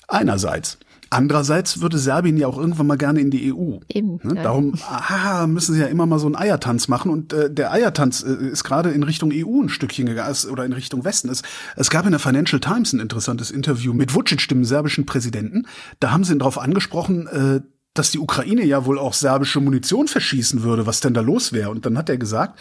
[0.09, 0.79] Einerseits.
[1.09, 3.79] Andererseits würde Serbien ja auch irgendwann mal gerne in die EU.
[3.89, 4.19] Eben.
[4.23, 4.35] Ne?
[4.43, 7.11] Darum aha, müssen sie ja immer mal so einen Eiertanz machen.
[7.11, 10.73] Und äh, der Eiertanz äh, ist gerade in Richtung EU ein Stückchen gegangen oder in
[10.73, 11.29] Richtung Westen.
[11.29, 11.43] Es,
[11.77, 15.67] es gab in der Financial Times ein interessantes Interview mit Vucic, dem serbischen Präsidenten.
[16.01, 17.61] Da haben sie ihn darauf angesprochen, äh,
[17.95, 21.71] dass die Ukraine ja wohl auch serbische Munition verschießen würde, was denn da los wäre.
[21.71, 22.59] Und dann hat er gesagt,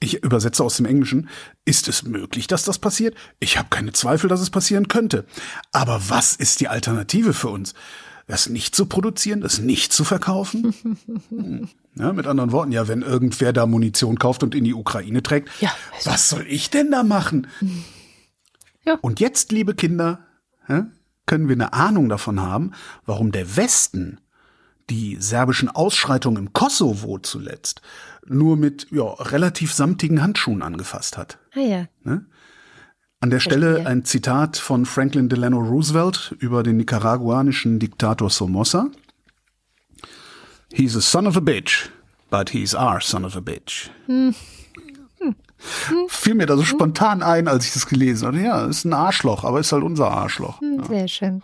[0.00, 1.28] ich übersetze aus dem Englischen,
[1.64, 3.16] ist es möglich, dass das passiert?
[3.40, 5.24] Ich habe keine Zweifel, dass es passieren könnte.
[5.72, 7.74] Aber was ist die Alternative für uns?
[8.26, 11.70] das nicht zu produzieren, das nicht zu verkaufen?
[11.98, 15.48] Ja, mit anderen Worten, ja, wenn irgendwer da Munition kauft und in die Ukraine trägt,
[15.62, 17.46] ja, also was soll ich denn da machen?
[18.84, 18.98] Ja.
[19.00, 20.18] Und jetzt, liebe Kinder,
[21.24, 22.72] können wir eine Ahnung davon haben,
[23.06, 24.20] warum der Westen
[24.90, 27.80] die serbischen Ausschreitungen im Kosovo zuletzt
[28.28, 31.38] nur mit ja, relativ samtigen Handschuhen angefasst hat.
[31.54, 31.86] Ah ja.
[32.02, 32.26] Ne?
[33.20, 38.88] An der Stelle ein Zitat von Franklin Delano Roosevelt über den nicaraguanischen Diktator Somoza.
[40.72, 41.90] He's a son of a bitch,
[42.30, 43.90] but he's our son of a bitch.
[44.06, 44.34] Hm.
[45.20, 45.34] Hm.
[46.08, 48.40] Fiel mir da so spontan ein, als ich das gelesen habe.
[48.40, 50.60] Ja, ist ein Arschloch, aber ist halt unser Arschloch.
[50.60, 51.08] Hm, sehr ja.
[51.08, 51.42] schön.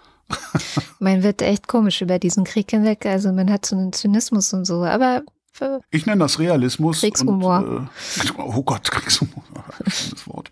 [0.99, 3.07] man wird echt komisch über diesen Krieg hinweg.
[3.07, 4.85] Also man hat so einen Zynismus und so.
[4.85, 5.23] Aber
[5.91, 7.01] ich nenne das Realismus.
[7.01, 7.59] Kriegshumor.
[7.59, 7.89] Und,
[8.29, 9.45] äh, oh Gott, Kriegshumor.
[9.87, 10.51] Schönes Wort.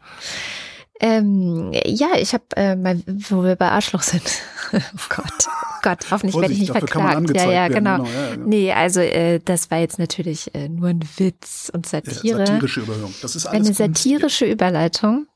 [1.02, 4.22] Ähm, ja, ich habe, äh, mal, wo wir bei Arschloch sind.
[4.74, 7.34] oh Gott, oh Gott, hoffentlich werde ich nicht verklagt.
[7.34, 8.04] Ja, ja, genau.
[8.04, 8.36] genau ja, ja.
[8.36, 12.40] Nee, also äh, das war jetzt natürlich äh, nur ein Witz und Satire.
[12.40, 13.14] Ja, satirische Überleitung.
[13.22, 15.26] Das ist alles Eine satirische Überleitung.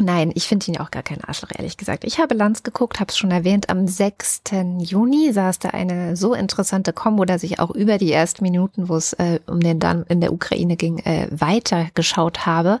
[0.00, 2.04] Nein, ich finde ihn auch gar kein Arschloch, ehrlich gesagt.
[2.04, 4.42] Ich habe Lanz geguckt, habe es schon erwähnt, am 6.
[4.78, 8.94] Juni saß da eine so interessante Kombo, dass ich auch über die ersten Minuten, wo
[8.94, 12.80] es äh, um den dann in der Ukraine ging, äh, weiter geschaut habe.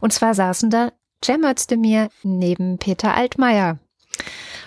[0.00, 0.90] Und zwar saßen da
[1.22, 3.78] Cem Özdemir neben Peter Altmaier.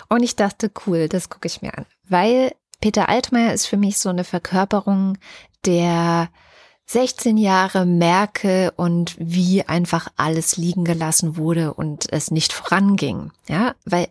[0.08, 1.84] Und ich dachte, cool, das gucke ich mir an.
[2.08, 5.18] Weil Peter Altmaier ist für mich so eine Verkörperung
[5.66, 6.28] der
[6.90, 13.30] 16 Jahre Merkel und wie einfach alles liegen gelassen wurde und es nicht voranging.
[13.46, 14.08] Ja, weil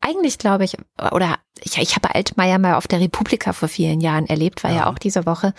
[0.00, 0.76] eigentlich glaube ich,
[1.12, 4.78] oder ich, ich habe Altmaier mal auf der Republika vor vielen Jahren erlebt, war ja,
[4.78, 5.54] ja auch diese Woche.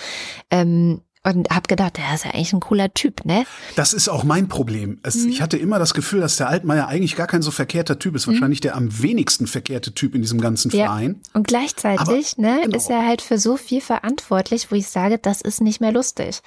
[0.50, 3.46] Ähm, und habe gedacht, der ist ja eigentlich ein cooler Typ, ne?
[3.76, 5.00] Das ist auch mein Problem.
[5.04, 5.30] Es, mhm.
[5.30, 8.26] Ich hatte immer das Gefühl, dass der Altmaier eigentlich gar kein so verkehrter Typ ist.
[8.26, 8.34] Mhm.
[8.34, 10.86] Wahrscheinlich der am wenigsten verkehrte Typ in diesem ganzen ja.
[10.86, 11.22] Verein.
[11.34, 12.76] Und gleichzeitig, Aber, ne, genau.
[12.76, 16.42] ist er halt für so viel verantwortlich, wo ich sage, das ist nicht mehr lustig.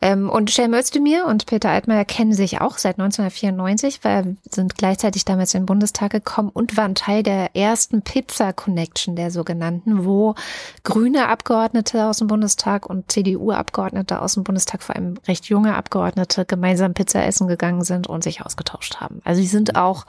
[0.00, 5.24] Ähm, und Cem Özdemir und Peter Altmaier kennen sich auch seit 1994, weil sind gleichzeitig
[5.24, 10.36] damals in den Bundestag gekommen und waren Teil der ersten Pizza Connection, der sogenannten, wo
[10.84, 16.44] grüne Abgeordnete aus dem Bundestag und CDU-Abgeordnete aus dem Bundestag, vor allem recht junge Abgeordnete,
[16.44, 19.20] gemeinsam Pizza essen gegangen sind und sich ausgetauscht haben.
[19.24, 20.06] Also sie sind auch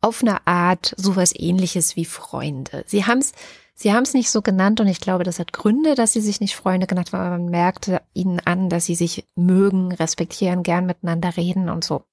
[0.00, 2.84] auf eine Art sowas ähnliches wie Freunde.
[2.86, 3.32] Sie haben es
[3.82, 6.38] Sie haben es nicht so genannt und ich glaube, das hat Gründe, dass sie sich
[6.42, 10.84] nicht Freunde genannt haben, aber man merkte ihnen an, dass sie sich mögen, respektieren, gern
[10.84, 12.04] miteinander reden und so.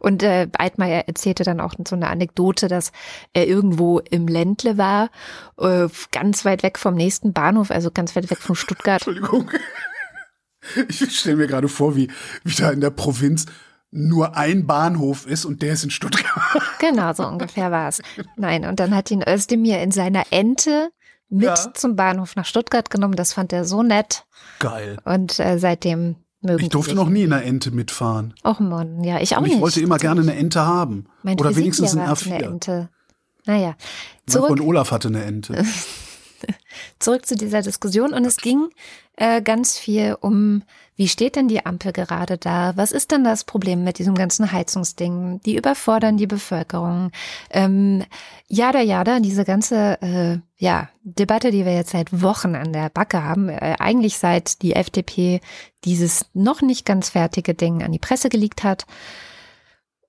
[0.00, 2.92] Und äh, Altmaier erzählte dann auch so eine Anekdote, dass
[3.32, 5.08] er irgendwo im Ländle war,
[5.56, 9.00] äh, ganz weit weg vom nächsten Bahnhof, also ganz weit weg von Stuttgart.
[9.06, 9.50] Entschuldigung.
[10.88, 12.10] Ich stelle mir gerade vor, wie,
[12.44, 13.46] wie da in der Provinz
[13.90, 16.62] nur ein Bahnhof ist und der ist in Stuttgart.
[16.80, 18.02] Genau, so ungefähr war es.
[18.36, 20.90] Nein, und dann hat ihn Özdemir in seiner Ente
[21.28, 21.74] mit ja.
[21.74, 23.16] zum Bahnhof nach Stuttgart genommen.
[23.16, 24.24] Das fand er so nett.
[24.58, 24.98] Geil.
[25.04, 28.34] Und äh, seitdem mögen Ich durfte noch nie in einer Ente mitfahren.
[28.42, 29.60] Auch Mann, ja, ich auch ich nicht.
[29.60, 31.06] wollte immer gerne eine Ente haben.
[31.22, 32.32] Mein Oder wenigstens ein R4.
[32.32, 32.88] Eine Ente.
[33.46, 33.76] Naja.
[34.26, 34.50] Zurück.
[34.50, 35.64] Und Olaf hatte eine Ente.
[36.98, 38.68] Zurück zu dieser Diskussion und es ging
[39.16, 40.62] äh, ganz viel um,
[40.98, 42.72] wie steht denn die Ampel gerade da?
[42.74, 45.40] Was ist denn das Problem mit diesem ganzen Heizungsding?
[45.46, 47.12] Die überfordern die Bevölkerung.
[47.50, 48.02] Ähm,
[48.48, 53.22] jada, jada, diese ganze äh, ja, Debatte, die wir jetzt seit Wochen an der Backe
[53.22, 55.40] haben, äh, eigentlich seit die FDP
[55.84, 58.84] dieses noch nicht ganz fertige Ding an die Presse geleakt hat.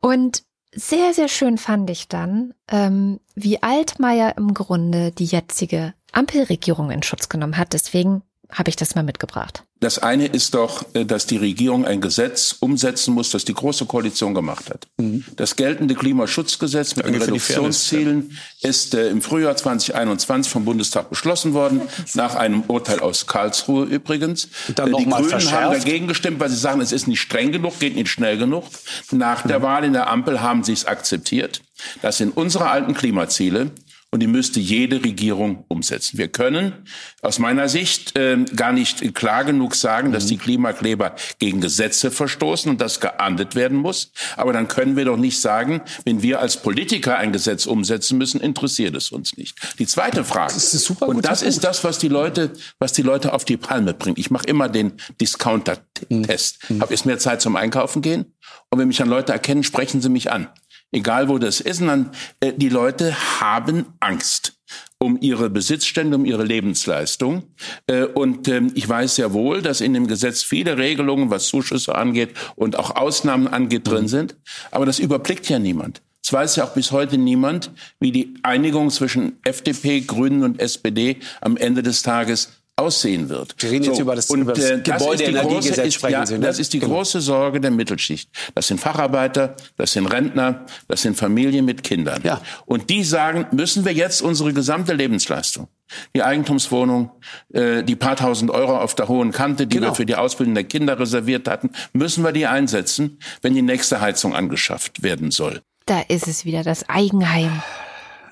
[0.01, 0.41] Und
[0.73, 7.03] sehr, sehr schön fand ich dann, ähm, wie Altmaier im Grunde die jetzige Ampelregierung in
[7.03, 7.73] Schutz genommen hat.
[7.73, 9.63] Deswegen habe ich das mal mitgebracht.
[9.79, 13.85] Das eine ist doch, äh, dass die Regierung ein Gesetz umsetzen muss, das die Große
[13.85, 14.87] Koalition gemacht hat.
[14.97, 15.23] Mhm.
[15.35, 21.81] Das geltende Klimaschutzgesetz mit den Reduktionszielen ist äh, im Frühjahr 2021 vom Bundestag beschlossen worden,
[22.15, 24.49] nach einem Urteil aus Karlsruhe übrigens.
[24.75, 25.55] Dann äh, die Grünen verschärft.
[25.55, 28.65] haben dagegen gestimmt, weil sie sagen, es ist nicht streng genug, geht nicht schnell genug.
[29.11, 29.63] Nach der mhm.
[29.63, 31.61] Wahl in der Ampel haben sie es akzeptiert.
[32.01, 33.71] Das sind unsere alten Klimaziele
[34.11, 36.17] und die müsste jede Regierung umsetzen.
[36.17, 36.73] Wir können
[37.21, 40.41] aus meiner Sicht äh, gar nicht klar genug sagen, dass die mhm.
[40.41, 44.11] Klimakleber gegen Gesetze verstoßen und das geahndet werden muss.
[44.35, 48.41] Aber dann können wir doch nicht sagen, wenn wir als Politiker ein Gesetz umsetzen müssen,
[48.41, 49.55] interessiert es uns nicht.
[49.77, 50.53] Die zweite Frage.
[50.53, 53.57] Das ist super und das ist das, was die Leute, was die Leute auf die
[53.57, 54.17] Palme bringt.
[54.17, 56.69] Ich mache immer den Discounter-Test.
[56.69, 56.81] Mhm.
[56.81, 58.33] Hab jetzt mehr Zeit zum Einkaufen gehen?
[58.71, 60.47] Und wenn mich dann Leute erkennen, sprechen sie mich an
[60.91, 64.53] egal wo das ist, sondern äh, die Leute haben Angst
[65.01, 67.43] um ihre Besitzstände, um ihre Lebensleistung.
[67.87, 71.95] Äh, und ähm, ich weiß sehr wohl, dass in dem Gesetz viele Regelungen, was Zuschüsse
[71.95, 74.09] angeht und auch Ausnahmen angeht, drin mhm.
[74.09, 74.35] sind.
[74.71, 76.01] Aber das überblickt ja niemand.
[76.21, 81.17] Es weiß ja auch bis heute niemand, wie die Einigung zwischen FDP, Grünen und SPD
[81.39, 83.55] am Ende des Tages aussehen wird.
[83.59, 86.37] Wir reden so, jetzt über das, und, über das äh, Gebäudeenergiegesetz ist, sprechen ja, Sie,
[86.37, 86.45] ne?
[86.45, 86.95] Das ist die genau.
[86.95, 88.29] große Sorge der Mittelschicht.
[88.55, 92.21] Das sind Facharbeiter, das sind Rentner, das sind Familien mit Kindern.
[92.23, 92.41] Ja.
[92.65, 95.67] Und die sagen, müssen wir jetzt unsere gesamte Lebensleistung,
[96.15, 97.11] die Eigentumswohnung,
[97.53, 99.91] äh, die paar tausend Euro auf der hohen Kante, die genau.
[99.91, 104.01] wir für die Ausbildung der Kinder reserviert hatten, müssen wir die einsetzen, wenn die nächste
[104.01, 105.61] Heizung angeschafft werden soll.
[105.85, 107.61] Da ist es wieder das Eigenheim.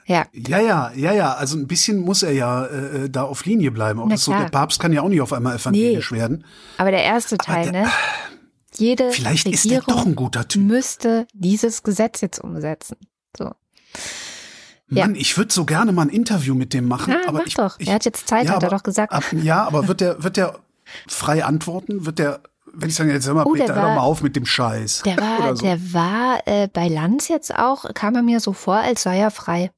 [0.08, 0.26] Ja.
[0.32, 1.34] Ja, ja, ja, ja.
[1.34, 4.00] Also ein bisschen muss er ja äh, äh da auf Linie bleiben.
[4.00, 6.18] Auch so, der Papst kann ja auch nicht auf einmal evangelisch nee.
[6.18, 6.46] werden.
[6.78, 7.92] Aber der erste Teil, der, ne?
[8.78, 10.64] Jede vielleicht Regierung ist er doch ein guter typ.
[10.64, 12.96] müsste dieses Gesetz jetzt umsetzen.
[13.38, 13.52] So.
[14.88, 15.22] Mann, ja.
[15.22, 17.12] ich würde so gerne mal ein Interview mit dem machen.
[17.12, 17.78] Ja, aber mach ich, doch.
[17.80, 19.12] Ich, er hat jetzt Zeit, ja, hat er doch gesagt.
[19.12, 20.60] Ab, ja, aber wird der, wird der
[21.08, 22.06] frei antworten?
[22.06, 22.42] Wird der
[22.80, 25.02] wenn ich sage, jetzt hör mal, oh, Peter, war, hör mal auf mit dem Scheiß.
[25.04, 25.64] Der war, so.
[25.64, 29.32] der war äh, bei Lanz jetzt auch, kam er mir so vor, als sei er
[29.32, 29.72] frei.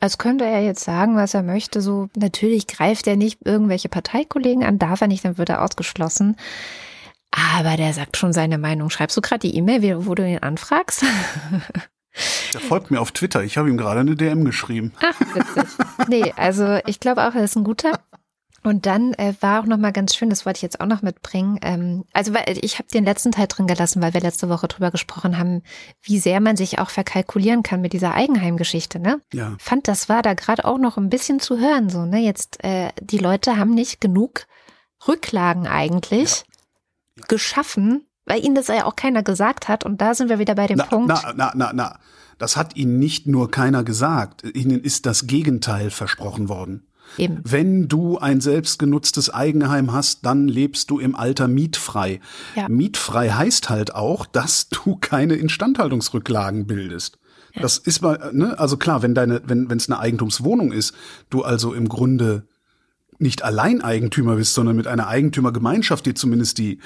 [0.00, 1.80] Als könnte er jetzt sagen, was er möchte.
[1.80, 6.36] So, natürlich greift er nicht irgendwelche Parteikollegen an, darf er nicht, dann wird er ausgeschlossen.
[7.30, 8.90] Aber der sagt schon seine Meinung.
[8.90, 11.04] Schreibst du gerade die E-Mail, wo du ihn anfragst?
[12.54, 13.44] Der folgt mir auf Twitter.
[13.44, 14.94] Ich habe ihm gerade eine DM geschrieben.
[15.02, 15.64] Ach, witzig.
[16.08, 18.00] Nee, also ich glaube auch, er ist ein guter.
[18.66, 21.00] Und dann äh, war auch noch mal ganz schön, das wollte ich jetzt auch noch
[21.00, 21.60] mitbringen.
[21.62, 24.90] Ähm, also weil ich habe den letzten Teil drin gelassen, weil wir letzte Woche drüber
[24.90, 25.62] gesprochen haben,
[26.02, 28.98] wie sehr man sich auch verkalkulieren kann mit dieser Eigenheimgeschichte.
[28.98, 29.20] Ne?
[29.32, 29.54] Ja.
[29.60, 31.90] Fand, das war da gerade auch noch ein bisschen zu hören.
[31.90, 34.48] So, ne, jetzt äh, die Leute haben nicht genug
[35.06, 36.42] Rücklagen eigentlich
[37.16, 37.24] ja.
[37.28, 39.84] geschaffen, weil ihnen das ja auch keiner gesagt hat.
[39.84, 41.06] Und da sind wir wieder bei dem na, Punkt.
[41.06, 41.98] Na, na, na, na.
[42.38, 44.42] Das hat ihnen nicht nur keiner gesagt.
[44.42, 46.88] Ihnen ist das Gegenteil versprochen worden.
[47.18, 47.40] Eben.
[47.44, 52.20] Wenn du ein selbstgenutztes Eigenheim hast, dann lebst du im Alter mietfrei.
[52.54, 52.68] Ja.
[52.68, 57.18] Mietfrei heißt halt auch, dass du keine Instandhaltungsrücklagen bildest.
[57.58, 60.94] Das ist mal, ne, also klar, wenn deine, wenn, wenn es eine Eigentumswohnung ist,
[61.30, 62.46] du also im Grunde
[63.18, 66.78] nicht Alleineigentümer bist, sondern mit einer Eigentümergemeinschaft, die zumindest die,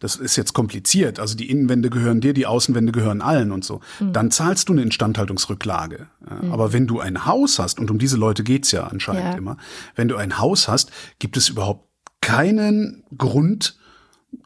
[0.00, 3.80] das ist jetzt kompliziert, also die Innenwände gehören dir, die Außenwände gehören allen und so,
[4.00, 4.12] mhm.
[4.12, 6.08] dann zahlst du eine Instandhaltungsrücklage.
[6.20, 6.52] Mhm.
[6.52, 9.36] Aber wenn du ein Haus hast, und um diese Leute geht's ja anscheinend ja.
[9.36, 9.56] immer,
[9.94, 11.88] wenn du ein Haus hast, gibt es überhaupt
[12.20, 13.78] keinen Grund,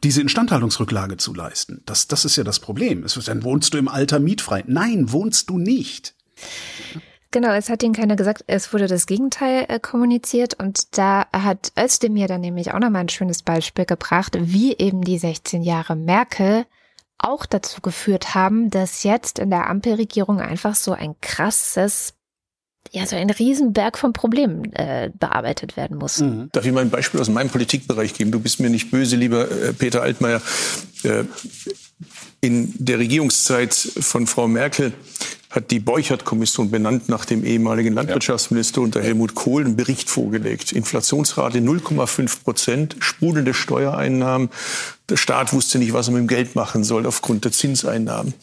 [0.03, 1.81] diese Instandhaltungsrücklage zu leisten.
[1.85, 3.03] Das, das ist ja das Problem.
[3.03, 4.63] Es ist, dann wohnst du im Alter mietfrei.
[4.67, 6.15] Nein, wohnst du nicht.
[7.31, 11.71] Genau, es hat ihnen keiner gesagt, es wurde das Gegenteil äh, kommuniziert und da hat
[11.79, 16.65] Özdemir dann nämlich auch nochmal ein schönes Beispiel gebracht, wie eben die 16 Jahre Merkel
[17.17, 22.13] auch dazu geführt haben, dass jetzt in der Ampelregierung einfach so ein krasses
[22.89, 26.17] ja, so ein Riesenberg von Problemen äh, bearbeitet werden muss.
[26.17, 26.49] Mhm.
[26.51, 28.31] Darf ich mal ein Beispiel aus meinem Politikbereich geben?
[28.31, 30.41] Du bist mir nicht böse, lieber äh, Peter Altmaier.
[31.03, 31.25] Äh,
[32.41, 34.93] in der Regierungszeit von Frau Merkel
[35.51, 40.71] hat die Beuchert-Kommission benannt nach dem ehemaligen Landwirtschaftsminister unter Helmut Kohl einen Bericht vorgelegt.
[40.71, 44.49] Inflationsrate 0,5 Prozent, sprudelnde Steuereinnahmen.
[45.09, 48.33] Der Staat wusste nicht, was er mit dem Geld machen soll aufgrund der Zinseinnahmen.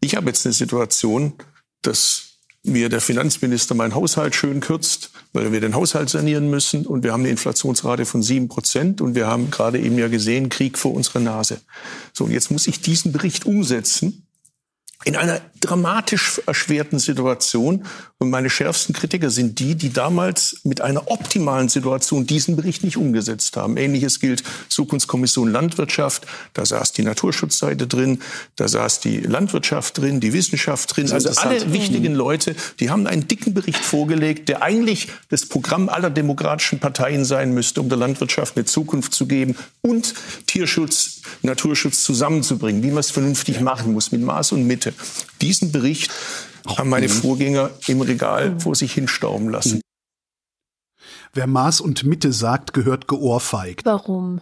[0.00, 1.32] Ich habe jetzt eine Situation,
[1.82, 6.86] dass mir der Finanzminister meinen Haushalt schön kürzt, weil wir den Haushalt sanieren müssen.
[6.86, 9.00] Und wir haben eine Inflationsrate von sieben Prozent.
[9.00, 11.60] Und wir haben gerade eben ja gesehen, Krieg vor unserer Nase.
[12.12, 14.23] So, und jetzt muss ich diesen Bericht umsetzen
[15.04, 17.84] in einer dramatisch erschwerten Situation.
[18.18, 22.96] Und meine schärfsten Kritiker sind die, die damals mit einer optimalen Situation diesen Bericht nicht
[22.96, 23.76] umgesetzt haben.
[23.76, 26.26] Ähnliches gilt Zukunftskommission Landwirtschaft.
[26.54, 28.20] Da saß die Naturschutzseite drin,
[28.56, 31.10] da saß die Landwirtschaft drin, die Wissenschaft drin.
[31.12, 36.10] Also alle wichtigen Leute, die haben einen dicken Bericht vorgelegt, der eigentlich das Programm aller
[36.10, 40.14] demokratischen Parteien sein müsste, um der Landwirtschaft eine Zukunft zu geben und
[40.46, 44.93] Tierschutz, Naturschutz zusammenzubringen, wie man es vernünftig machen muss, mit Maß und Mitte.
[45.40, 46.10] Diesen Bericht
[46.66, 49.80] haben meine Vorgänger im Regal vor sich hinstauben lassen.
[51.32, 53.84] Wer Maß und Mitte sagt, gehört geohrfeigt.
[53.84, 54.40] Warum?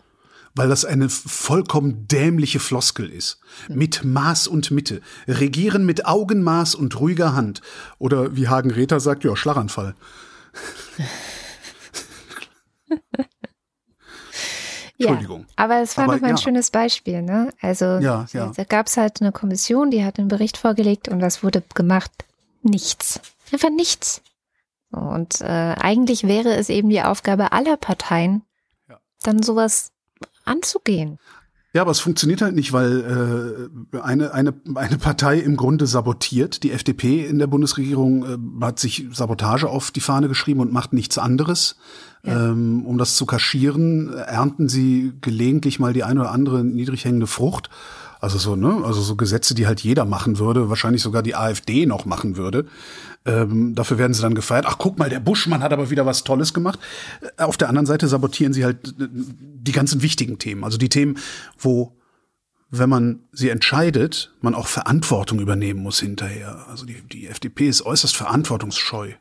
[0.54, 3.40] Weil das eine vollkommen dämliche Floskel ist.
[3.68, 5.00] Mit Maß und Mitte.
[5.26, 7.62] Regieren mit Augenmaß und ruhiger Hand.
[7.98, 9.94] Oder wie Hagen Räther sagt, ja, Schlaganfall.
[14.98, 15.40] Entschuldigung.
[15.40, 16.42] Ja, aber es war aber, noch mal ein ja.
[16.42, 17.22] schönes Beispiel.
[17.22, 17.52] Ne?
[17.60, 18.52] Also ja, ja.
[18.54, 22.10] da gab es halt eine Kommission, die hat einen Bericht vorgelegt und was wurde gemacht?
[22.62, 23.20] Nichts.
[23.52, 24.22] Einfach nichts.
[24.90, 25.44] Und äh,
[25.80, 28.42] eigentlich wäre es eben die Aufgabe aller Parteien,
[28.88, 29.00] ja.
[29.22, 29.92] dann sowas
[30.44, 31.18] anzugehen.
[31.74, 36.62] Ja, aber es funktioniert halt nicht, weil äh, eine, eine, eine Partei im Grunde sabotiert.
[36.64, 40.92] Die FDP in der Bundesregierung äh, hat sich Sabotage auf die Fahne geschrieben und macht
[40.92, 41.76] nichts anderes.
[42.24, 42.50] Ja.
[42.50, 47.26] Ähm, um das zu kaschieren, ernten sie gelegentlich mal die eine oder andere niedrig hängende
[47.26, 47.70] Frucht.
[48.22, 51.86] Also so, ne, also so Gesetze, die halt jeder machen würde, wahrscheinlich sogar die AfD
[51.86, 52.66] noch machen würde.
[53.24, 54.64] Ähm, dafür werden sie dann gefeiert.
[54.68, 56.78] Ach, guck mal, der Buschmann hat aber wieder was Tolles gemacht.
[57.36, 60.62] Äh, auf der anderen Seite sabotieren sie halt äh, die ganzen wichtigen Themen.
[60.62, 61.18] Also die Themen,
[61.58, 61.96] wo,
[62.70, 66.68] wenn man sie entscheidet, man auch Verantwortung übernehmen muss hinterher.
[66.68, 69.14] Also die, die FDP ist äußerst verantwortungsscheu,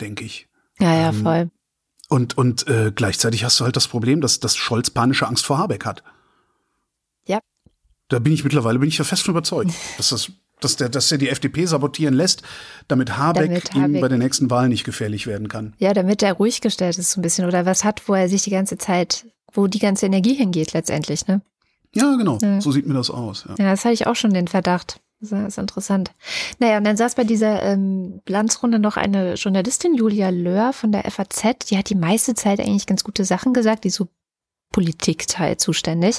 [0.00, 0.48] denke ich.
[0.80, 1.50] Ja, ja, ähm, voll.
[2.08, 5.58] Und, und äh, gleichzeitig hast du halt das Problem, dass, dass Scholz panische Angst vor
[5.58, 6.02] Habeck hat.
[8.14, 11.10] Da bin ich mittlerweile, bin ich ja fest von überzeugt, dass das dass der, dass
[11.10, 12.42] er die FDP sabotieren lässt,
[12.86, 15.74] damit Habeck, damit Habeck ihm bei der nächsten Wahl nicht gefährlich werden kann.
[15.78, 18.44] Ja, damit er ruhig gestellt ist so ein bisschen oder was hat, wo er sich
[18.44, 21.42] die ganze Zeit, wo die ganze Energie hingeht letztendlich, ne?
[21.92, 22.38] Ja, genau.
[22.40, 22.60] Ja.
[22.60, 23.46] So sieht mir das aus.
[23.48, 25.00] Ja, ja das hatte ich auch schon den Verdacht.
[25.20, 26.12] Das ist interessant.
[26.60, 31.10] Naja, und dann saß bei dieser ähm, Bilanzrunde noch eine Journalistin, Julia Löhr von der
[31.10, 34.06] FAZ, die hat die meiste Zeit eigentlich ganz gute Sachen gesagt, die so
[34.74, 36.18] Politikteil zuständig.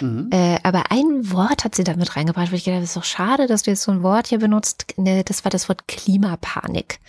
[0.00, 0.30] Mhm.
[0.32, 3.48] Äh, aber ein Wort hat sie damit reingebracht, wo ich gedacht, das ist doch schade,
[3.48, 4.86] dass du jetzt so ein Wort hier benutzt.
[4.96, 7.00] Ne, das war das Wort Klimapanik.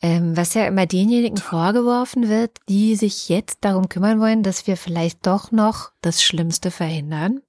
[0.00, 4.76] Ähm, was ja immer denjenigen vorgeworfen wird, die sich jetzt darum kümmern wollen, dass wir
[4.76, 7.40] vielleicht doch noch das Schlimmste verhindern.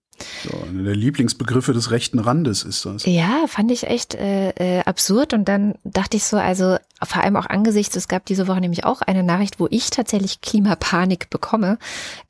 [0.43, 3.05] So, einer der Lieblingsbegriffe des rechten Randes ist das.
[3.05, 5.33] Ja, fand ich echt äh, äh, absurd.
[5.33, 8.83] Und dann dachte ich so, also vor allem auch angesichts, es gab diese Woche nämlich
[8.83, 11.77] auch eine Nachricht, wo ich tatsächlich Klimapanik bekomme.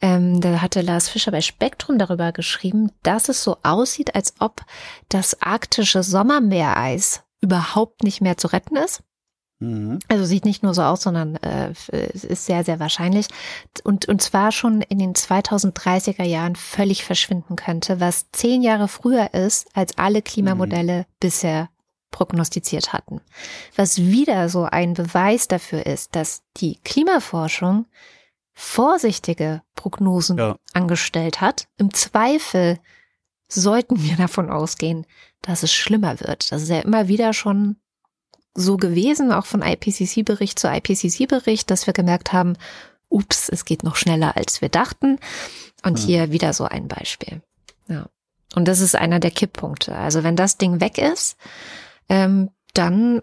[0.02, 4.62] Ähm, da hatte Lars Fischer bei Spektrum darüber geschrieben, dass es so aussieht, als ob
[5.10, 9.04] das arktische Sommermeereis überhaupt nicht mehr zu retten ist.
[9.60, 10.00] Mhm.
[10.08, 13.28] Also sieht nicht nur so aus, sondern äh, ist sehr, sehr wahrscheinlich.
[13.84, 19.34] Und, und zwar schon in den 2030er Jahren völlig verschwinden könnte, was zehn Jahre früher
[19.34, 21.06] ist, als alle Klimamodelle mhm.
[21.20, 21.70] bisher
[22.12, 23.22] prognostiziert hatten.
[23.76, 27.86] Was wieder so ein Beweis dafür ist, dass die Klimaforschung
[28.54, 30.56] vorsichtige Prognosen ja.
[30.74, 31.68] angestellt hat.
[31.78, 32.80] Im Zweifel
[33.48, 35.06] sollten wir davon ausgehen,
[35.42, 36.52] dass es schlimmer wird.
[36.52, 37.78] Das ist ja immer wieder schon
[38.58, 42.58] so gewesen, auch von IPCC-Bericht zu IPCC-Bericht, dass wir gemerkt haben,
[43.08, 45.20] ups, es geht noch schneller, als wir dachten.
[45.84, 46.06] Und ja.
[46.06, 47.42] hier wieder so ein Beispiel.
[47.88, 48.08] Ja.
[48.56, 49.96] Und das ist einer der Kipppunkte.
[49.96, 51.38] Also wenn das Ding weg ist,
[52.10, 53.22] ähm, dann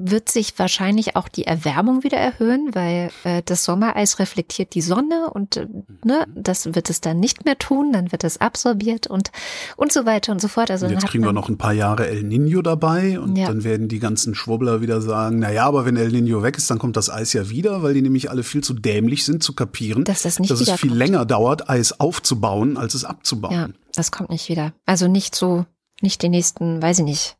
[0.00, 5.30] wird sich wahrscheinlich auch die Erwärmung wieder erhöhen, weil äh, das Sommereis reflektiert die Sonne
[5.30, 5.66] und äh,
[6.04, 9.32] ne, das wird es dann nicht mehr tun, dann wird es absorbiert und
[9.76, 10.70] und so weiter und so fort.
[10.70, 13.48] Also und jetzt kriegen wir noch ein paar Jahre El Nino dabei und ja.
[13.48, 16.70] dann werden die ganzen Schwubbler wieder sagen, na ja, aber wenn El Nino weg ist,
[16.70, 19.54] dann kommt das Eis ja wieder, weil die nämlich alle viel zu dämlich sind zu
[19.54, 23.52] kapieren, dass, das nicht dass es viel länger dauert, Eis aufzubauen, als es abzubauen.
[23.52, 24.72] Ja, das kommt nicht wieder.
[24.86, 25.66] Also nicht so,
[26.00, 27.37] nicht die nächsten, weiß ich nicht,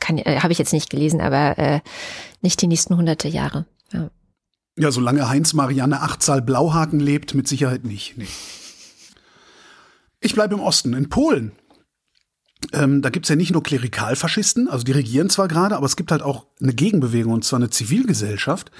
[0.00, 1.80] kann, äh, habe ich jetzt nicht gelesen, aber äh,
[2.40, 3.66] nicht die nächsten hunderte Jahre.
[3.92, 4.10] Ja,
[4.76, 8.16] ja solange Heinz Marianne Achtzahl Blauhaken lebt, mit Sicherheit nicht.
[8.16, 8.28] Nee.
[10.20, 11.52] Ich bleibe im Osten, in Polen.
[12.72, 16.10] Ähm, da gibt's ja nicht nur Klerikalfaschisten, also die regieren zwar gerade, aber es gibt
[16.10, 18.70] halt auch eine Gegenbewegung, und zwar eine Zivilgesellschaft.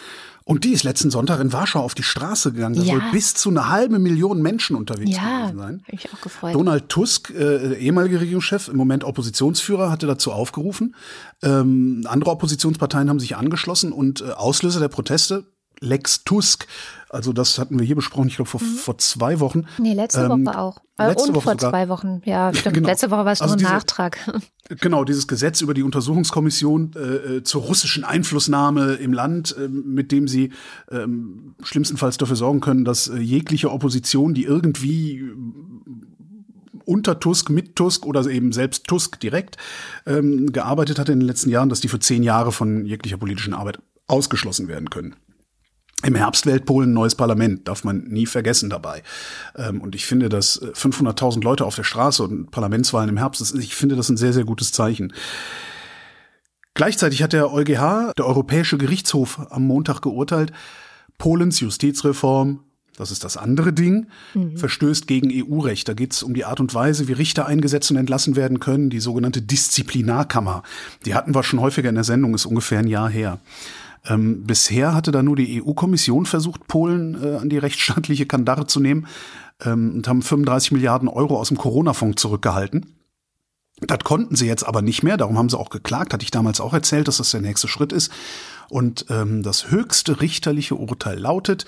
[0.47, 2.75] Und die ist letzten Sonntag in Warschau auf die Straße gegangen.
[2.75, 2.92] Da ja.
[2.92, 5.83] soll bis zu eine halbe Million Menschen unterwegs ja, gewesen sein.
[5.87, 6.55] Hab ich auch gefreut.
[6.55, 10.94] Donald Tusk, äh, ehemaliger Regierungschef, im Moment Oppositionsführer, hatte dazu aufgerufen.
[11.42, 15.47] Ähm, andere Oppositionsparteien haben sich angeschlossen und äh, Auslöser der Proteste
[15.80, 16.66] Lex Tusk.
[17.08, 18.74] Also das hatten wir hier besprochen, ich glaube vor, mhm.
[18.74, 19.66] vor zwei Wochen.
[19.78, 20.78] Nee, letzte ähm, Woche auch.
[20.98, 21.70] Äh, letzte und Woche vor sogar.
[21.70, 22.22] zwei Wochen.
[22.24, 22.74] Ja, stimmt.
[22.74, 22.88] Genau.
[22.88, 24.18] Letzte Woche war es also nur ein diese, Nachtrag.
[24.80, 30.10] Genau, dieses Gesetz über die Untersuchungskommission äh, äh, zur russischen Einflussnahme im Land, äh, mit
[30.10, 30.52] dem sie
[30.90, 31.06] äh,
[31.62, 35.22] schlimmstenfalls dafür sorgen können, dass äh, jegliche Opposition, die irgendwie
[36.87, 39.58] unter Tusk, mit Tusk oder eben selbst Tusk direkt
[40.06, 43.54] ähm, gearbeitet hat in den letzten Jahren, dass die für zehn Jahre von jeglicher politischen
[43.54, 45.14] Arbeit ausgeschlossen werden können.
[46.05, 49.03] Im Herbst wählt Polen ein neues Parlament, darf man nie vergessen dabei.
[49.57, 53.55] Ähm, und ich finde, dass 500.000 äh, Leute auf der Straße und Parlamentswahlen im Herbst,
[53.59, 55.12] ich finde das ein sehr, sehr gutes Zeichen.
[56.75, 60.53] Gleichzeitig hat der EuGH, der Europäische Gerichtshof, am Montag geurteilt,
[61.19, 62.61] Polens Justizreform,
[62.97, 64.57] das ist das andere Ding, mhm.
[64.57, 65.88] verstößt gegen EU-Recht.
[65.88, 68.90] Da geht es um die Art und Weise, wie Richter eingesetzt und entlassen werden können,
[68.90, 70.62] die sogenannte Disziplinarkammer.
[71.05, 73.40] Die hatten wir schon häufiger in der Sendung, ist ungefähr ein Jahr her.
[74.07, 78.81] Ähm, bisher hatte da nur die EU-Kommission versucht, Polen äh, an die rechtsstaatliche Kandare zu
[78.81, 79.07] nehmen
[79.64, 82.95] ähm, und haben 35 Milliarden Euro aus dem Corona-Fonds zurückgehalten.
[83.81, 86.61] Das konnten sie jetzt aber nicht mehr, darum haben sie auch geklagt, hatte ich damals
[86.61, 88.12] auch erzählt, dass das der nächste Schritt ist.
[88.69, 91.67] Und ähm, das höchste richterliche Urteil lautet,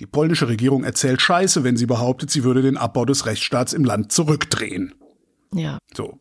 [0.00, 3.84] die polnische Regierung erzählt Scheiße, wenn sie behauptet, sie würde den Abbau des Rechtsstaats im
[3.84, 4.94] Land zurückdrehen.
[5.54, 5.78] Ja.
[5.94, 6.18] So,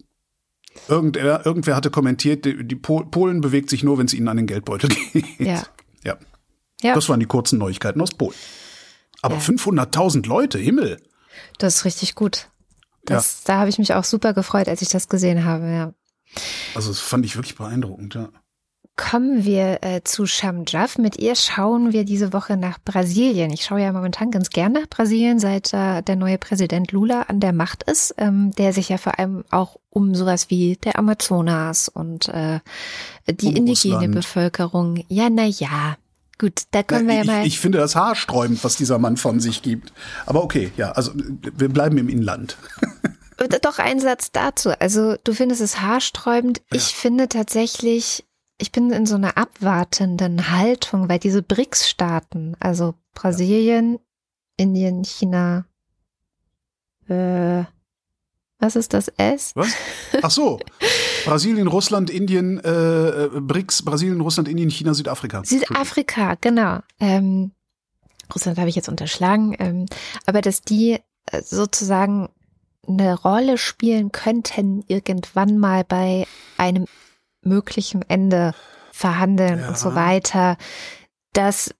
[0.88, 4.48] Irgendwer, irgendwer hatte kommentiert, die, die Polen bewegt sich nur, wenn es ihnen an den
[4.48, 5.26] Geldbeutel geht.
[5.40, 5.64] Ja.
[6.04, 6.18] ja.
[6.82, 6.96] ja.
[6.96, 8.36] Das waren die kurzen Neuigkeiten aus Polen.
[9.22, 9.42] Aber ja.
[9.42, 10.98] 500.000 Leute, Himmel.
[11.58, 12.50] Das ist richtig gut.
[13.06, 13.54] Das, ja.
[13.54, 15.94] Da habe ich mich auch super gefreut, als ich das gesehen habe, ja.
[16.76, 18.30] Also das fand ich wirklich beeindruckend, ja.
[18.98, 20.98] Kommen wir äh, zu Sham Jaff.
[20.98, 23.52] Mit ihr schauen wir diese Woche nach Brasilien.
[23.52, 27.40] Ich schaue ja momentan ganz gerne nach Brasilien, seit äh, der neue Präsident Lula an
[27.40, 31.90] der Macht ist, ähm, der sich ja vor allem auch um sowas wie der Amazonas
[31.90, 32.60] und äh,
[33.28, 34.16] die um indigene Russland.
[34.16, 35.04] Bevölkerung.
[35.08, 35.98] Ja, na ja.
[36.38, 37.42] Gut, da können na, wir ja mal.
[37.42, 39.94] Ich, ich finde das haarsträubend, was dieser Mann von sich gibt.
[40.26, 42.58] Aber okay, ja, also wir bleiben im Inland.
[43.62, 44.72] Doch ein Satz dazu.
[44.80, 46.60] Also du findest es haarsträubend.
[46.72, 46.78] Ja.
[46.78, 48.26] Ich finde tatsächlich,
[48.62, 54.00] ich bin in so einer abwartenden Haltung, weil diese BRICS-Staaten, also Brasilien,
[54.56, 55.66] Indien, China,
[57.08, 57.64] äh,
[58.60, 59.54] was ist das S?
[59.56, 59.74] Was?
[60.22, 60.60] Ach so.
[61.26, 65.44] Brasilien, Russland, Indien, äh, BRICS, Brasilien, Russland, Indien, China, Südafrika.
[65.44, 66.80] Südafrika, genau.
[67.00, 67.52] Ähm,
[68.34, 69.56] Russland habe ich jetzt unterschlagen.
[69.58, 69.86] Ähm,
[70.28, 72.30] aber dass die äh, sozusagen
[72.88, 76.86] eine Rolle spielen könnten irgendwann mal bei einem
[77.44, 78.54] möglichen Ende
[78.92, 79.70] verhandeln ja.
[79.70, 80.58] und so weiter.
[81.34, 81.74] Das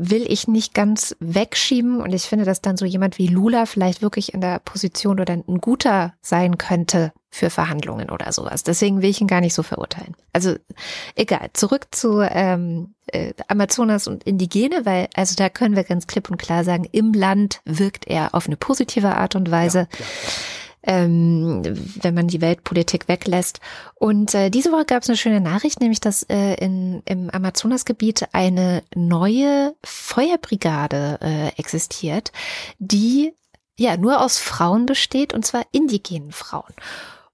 [0.00, 4.00] will ich nicht ganz wegschieben und ich finde, dass dann so jemand wie Lula vielleicht
[4.00, 8.62] wirklich in der Position oder ein guter sein könnte für Verhandlungen oder sowas.
[8.62, 10.14] Deswegen will ich ihn gar nicht so verurteilen.
[10.32, 10.54] Also
[11.16, 16.30] egal, zurück zu ähm, äh, Amazonas und Indigene, weil also da können wir ganz klipp
[16.30, 19.88] und klar sagen, im Land wirkt er auf eine positive Art und Weise.
[19.90, 20.06] Ja, ja
[20.82, 21.62] ähm,
[22.02, 23.60] wenn man die Weltpolitik weglässt.
[23.94, 28.28] Und äh, diese Woche gab es eine schöne Nachricht, nämlich dass äh, in, im Amazonasgebiet
[28.32, 32.32] eine neue Feuerbrigade äh, existiert,
[32.78, 33.32] die
[33.76, 36.74] ja nur aus Frauen besteht, und zwar indigenen Frauen.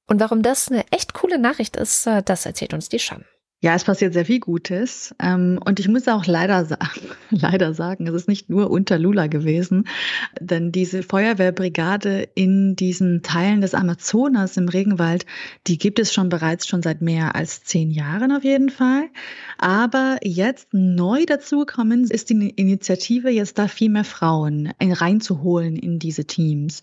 [0.06, 3.24] Und warum das eine echt coole Nachricht ist, äh, das erzählt uns die Scham.
[3.64, 5.14] Ja, es passiert sehr viel Gutes.
[5.18, 7.00] Ähm, und ich muss auch leider, sagen,
[7.30, 9.88] leider sagen, es ist nicht nur unter Lula gewesen,
[10.38, 15.24] denn diese Feuerwehrbrigade in diesen Teilen des Amazonas im Regenwald,
[15.66, 19.04] die gibt es schon bereits schon seit mehr als zehn Jahren auf jeden Fall.
[19.56, 26.26] Aber jetzt neu dazugekommen ist die Initiative, jetzt da viel mehr Frauen reinzuholen in diese
[26.26, 26.82] Teams.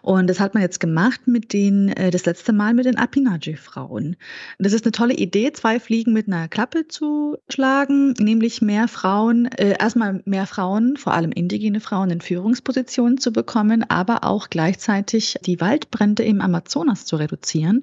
[0.00, 4.16] Und das hat man jetzt gemacht mit den, äh, das letzte Mal mit den Apinaji-Frauen.
[4.58, 9.46] Das ist eine tolle Idee, zwei Fliegen mit einer Klappe zu schlagen, nämlich mehr Frauen,
[9.46, 15.36] äh, erstmal mehr Frauen, vor allem indigene Frauen in Führungspositionen zu bekommen, aber auch gleichzeitig
[15.44, 17.82] die Waldbrände im Amazonas zu reduzieren.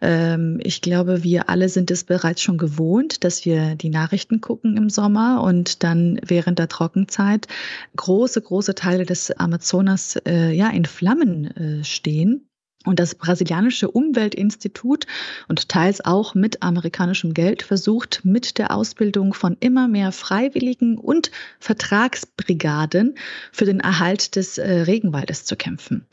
[0.00, 4.76] Ähm, ich glaube, wir alle sind es bereits schon gewohnt, dass wir die Nachrichten gucken
[4.76, 7.46] im Sommer und dann während der Trockenzeit
[7.94, 12.48] große, große Teile des Amazonas äh, ja in Flammen äh, stehen.
[12.86, 15.06] Und das brasilianische Umweltinstitut
[15.48, 21.32] und teils auch mit amerikanischem Geld versucht mit der Ausbildung von immer mehr Freiwilligen und
[21.58, 23.16] Vertragsbrigaden
[23.52, 26.06] für den Erhalt des äh, Regenwaldes zu kämpfen.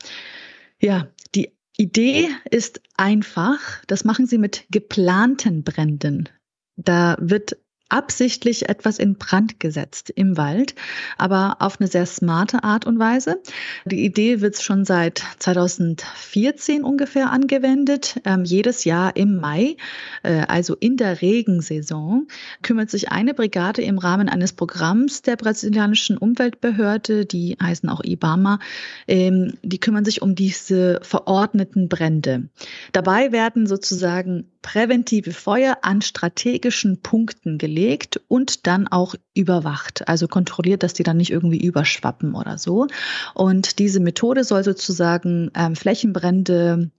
[0.80, 3.60] Ja, die Idee ist einfach.
[3.86, 6.28] Das machen sie mit geplanten Bränden.
[6.76, 7.56] Da wird
[7.94, 10.74] absichtlich etwas in Brand gesetzt im Wald,
[11.16, 13.40] aber auf eine sehr smarte Art und Weise.
[13.84, 18.20] Die Idee wird schon seit 2014 ungefähr angewendet.
[18.24, 19.76] Ähm, jedes Jahr im Mai,
[20.24, 22.26] äh, also in der Regensaison,
[22.62, 28.58] kümmert sich eine Brigade im Rahmen eines Programms der brasilianischen Umweltbehörde, die heißen auch IBAMA,
[29.06, 32.48] ähm, die kümmern sich um diese verordneten Brände.
[32.90, 40.82] Dabei werden sozusagen präventive Feuer an strategischen Punkten gelegt und dann auch überwacht, also kontrolliert,
[40.82, 42.86] dass die dann nicht irgendwie überschwappen oder so.
[43.34, 46.90] Und diese Methode soll sozusagen ähm, Flächenbrände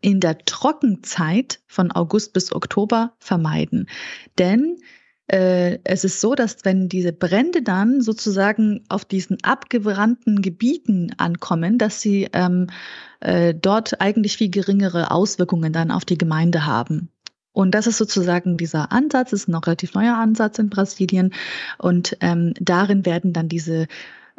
[0.00, 3.88] in der Trockenzeit von August bis Oktober vermeiden.
[4.38, 4.76] Denn
[5.30, 11.78] äh, es ist so, dass wenn diese Brände dann sozusagen auf diesen abgebrannten Gebieten ankommen,
[11.78, 12.66] dass sie ähm,
[13.20, 17.10] äh, dort eigentlich viel geringere Auswirkungen dann auf die Gemeinde haben.
[17.52, 21.32] Und das ist sozusagen dieser Ansatz, ist ein noch relativ neuer Ansatz in Brasilien.
[21.78, 23.86] Und ähm, darin werden dann diese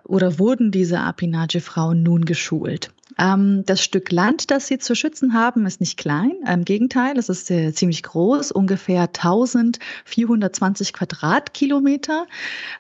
[0.03, 2.91] oder wurden diese Apinage-Frauen nun geschult.
[3.17, 6.33] Ähm, das Stück Land, das sie zu schützen haben, ist nicht klein.
[6.47, 12.27] Im Gegenteil, es ist äh, ziemlich groß, ungefähr 1420 Quadratkilometer.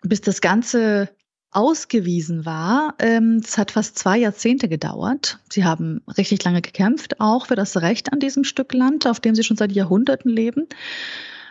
[0.03, 1.09] Bis das Ganze
[1.51, 2.95] ausgewiesen war.
[2.99, 5.39] Ähm, es hat fast zwei Jahrzehnte gedauert.
[5.51, 9.35] Sie haben richtig lange gekämpft, auch für das Recht an diesem Stück Land, auf dem
[9.35, 10.67] sie schon seit Jahrhunderten leben.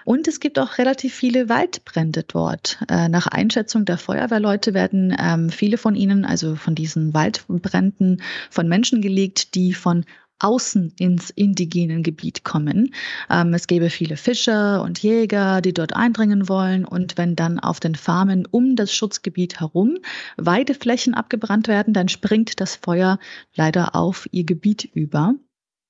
[0.05, 2.79] Und es gibt auch relativ viele Waldbrände dort.
[2.89, 8.69] Äh, nach Einschätzung der Feuerwehrleute werden ähm, viele von ihnen, also von diesen Waldbränden, von
[8.69, 10.05] Menschen gelegt, die von
[10.41, 12.95] außen ins indigenen Gebiet kommen.
[13.29, 16.85] Ähm, es gäbe viele Fischer und Jäger, die dort eindringen wollen.
[16.85, 19.99] Und wenn dann auf den Farmen um das Schutzgebiet herum
[20.37, 23.19] Weideflächen abgebrannt werden, dann springt das Feuer
[23.55, 25.35] leider auf ihr Gebiet über.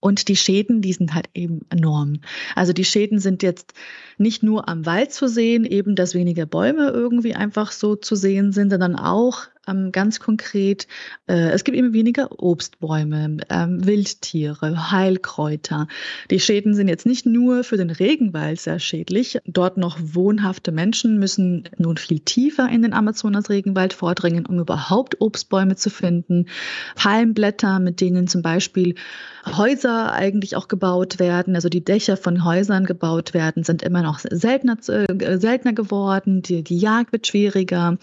[0.01, 2.21] Und die Schäden, die sind halt eben enorm.
[2.55, 3.75] Also die Schäden sind jetzt
[4.17, 8.53] nicht nur am Wald zu sehen, eben dass weniger Bäume irgendwie einfach so zu sehen
[8.53, 10.87] sind, sondern auch ähm, ganz konkret,
[11.27, 15.87] äh, es gibt immer weniger Obstbäume, ähm, Wildtiere, Heilkräuter.
[16.31, 19.39] Die Schäden sind jetzt nicht nur für den Regenwald sehr schädlich.
[19.47, 25.77] Dort noch wohnhafte Menschen müssen nun viel tiefer in den Amazonas-Regenwald vordringen, um überhaupt Obstbäume
[25.77, 26.47] zu finden.
[26.97, 28.95] Palmblätter, mit denen zum Beispiel
[29.47, 34.19] Häuser eigentlich auch gebaut werden, also die Dächer von Häusern gebaut werden, sind immer noch
[34.19, 36.43] seltener, äh, seltener geworden.
[36.43, 37.97] Die, die Jagd wird schwieriger.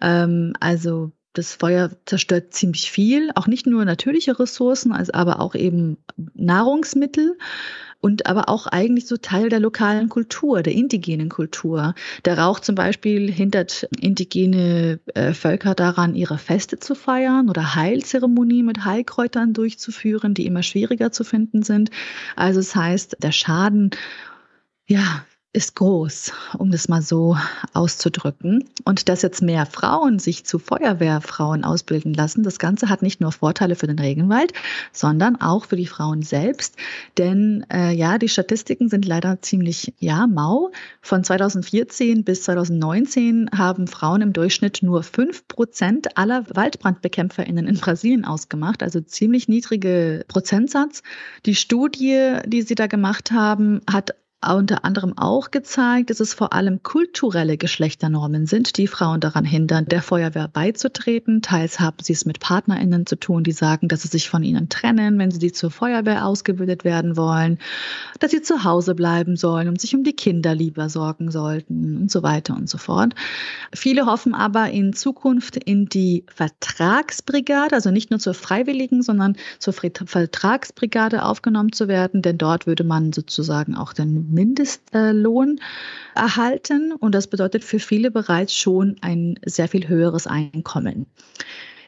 [0.00, 1.07] Ähm, also
[1.38, 5.96] das Feuer zerstört ziemlich viel, auch nicht nur natürliche Ressourcen, also aber auch eben
[6.34, 7.38] Nahrungsmittel
[8.00, 11.94] und aber auch eigentlich so Teil der lokalen Kultur, der indigenen Kultur.
[12.24, 18.66] Der Rauch zum Beispiel hindert indigene äh, Völker daran, ihre Feste zu feiern oder Heilzeremonien
[18.66, 21.90] mit Heilkräutern durchzuführen, die immer schwieriger zu finden sind.
[22.34, 23.90] Also es das heißt, der Schaden
[24.86, 25.24] ja,
[25.58, 27.36] ist groß, um das mal so
[27.74, 28.62] auszudrücken.
[28.84, 33.32] Und dass jetzt mehr Frauen sich zu Feuerwehrfrauen ausbilden lassen, das Ganze hat nicht nur
[33.32, 34.52] Vorteile für den Regenwald,
[34.92, 36.76] sondern auch für die Frauen selbst.
[37.18, 40.70] Denn äh, ja, die Statistiken sind leider ziemlich ja mau.
[41.02, 48.24] Von 2014 bis 2019 haben Frauen im Durchschnitt nur fünf Prozent aller WaldbrandbekämpferInnen in Brasilien
[48.24, 51.02] ausgemacht, also ziemlich niedrige Prozentsatz.
[51.46, 54.14] Die Studie, die sie da gemacht haben, hat
[54.46, 59.86] unter anderem auch gezeigt, dass es vor allem kulturelle Geschlechternormen sind, die Frauen daran hindern,
[59.86, 61.42] der Feuerwehr beizutreten.
[61.42, 64.68] Teils haben sie es mit PartnerInnen zu tun, die sagen, dass sie sich von ihnen
[64.68, 67.58] trennen, wenn sie zur Feuerwehr ausgebildet werden wollen,
[68.20, 72.10] dass sie zu Hause bleiben sollen und sich um die Kinder lieber sorgen sollten und
[72.10, 73.14] so weiter und so fort.
[73.74, 79.72] Viele hoffen aber in Zukunft in die Vertragsbrigade, also nicht nur zur Freiwilligen, sondern zur
[79.72, 85.60] Vertragsbrigade aufgenommen zu werden, denn dort würde man sozusagen auch den Mindestlohn
[86.14, 91.06] erhalten und das bedeutet für viele bereits schon ein sehr viel höheres Einkommen.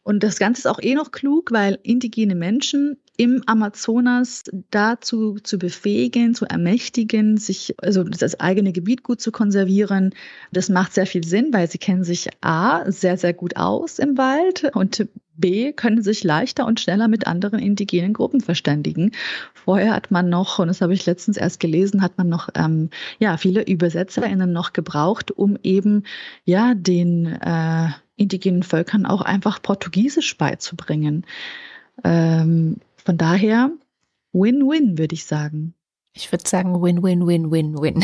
[0.03, 5.59] Und das Ganze ist auch eh noch klug, weil indigene Menschen im Amazonas dazu zu
[5.59, 10.15] befähigen, zu ermächtigen, sich, also das eigene Gebiet gut zu konservieren.
[10.51, 14.17] Das macht sehr viel Sinn, weil sie kennen sich A, sehr, sehr gut aus im
[14.17, 19.11] Wald und B, können sich leichter und schneller mit anderen indigenen Gruppen verständigen.
[19.53, 22.89] Vorher hat man noch, und das habe ich letztens erst gelesen, hat man noch ähm,
[23.19, 26.03] ja viele ÜbersetzerInnen noch gebraucht, um eben
[26.45, 31.25] ja den äh, indigenen Völkern auch einfach Portugiesisch beizubringen.
[32.03, 33.71] Ähm, von daher
[34.33, 35.73] Win-Win, würde ich sagen.
[36.13, 38.03] Ich würde sagen Win-Win-Win-Win-Win.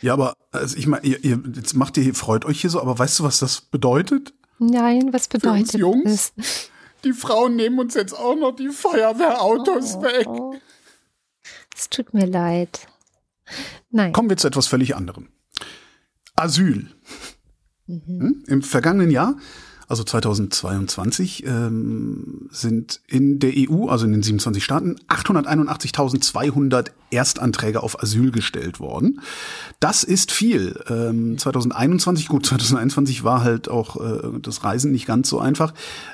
[0.00, 2.98] ja, aber also ich meine, ihr, ihr, jetzt macht ihr, freut euch hier so, aber
[2.98, 4.34] weißt du, was das bedeutet?
[4.58, 6.32] Nein, was bedeutet Für uns Jungs?
[6.36, 6.70] Das?
[7.04, 10.60] Die Frauen nehmen uns jetzt auch noch die Feuerwehrautos oh, weg.
[11.76, 12.88] Es tut mir leid.
[13.90, 14.12] Nein.
[14.12, 15.28] Kommen wir zu etwas völlig anderem.
[16.34, 16.88] Asyl.
[17.86, 18.02] Mhm.
[18.06, 18.44] Hm?
[18.48, 19.36] Im vergangenen Jahr
[19.88, 28.02] also 2022, ähm, sind in der EU, also in den 27 Staaten, 881.200 Erstanträge auf
[28.02, 29.22] Asyl gestellt worden.
[29.80, 30.78] Das ist viel.
[30.88, 35.72] Ähm, 2021, gut, 2021 war halt auch äh, das Reisen nicht ganz so einfach,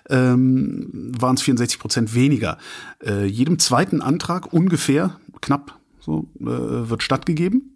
[0.08, 2.58] ähm, waren es 64 Prozent weniger.
[3.04, 7.73] Äh, jedem zweiten Antrag ungefähr, knapp so, äh, wird stattgegeben.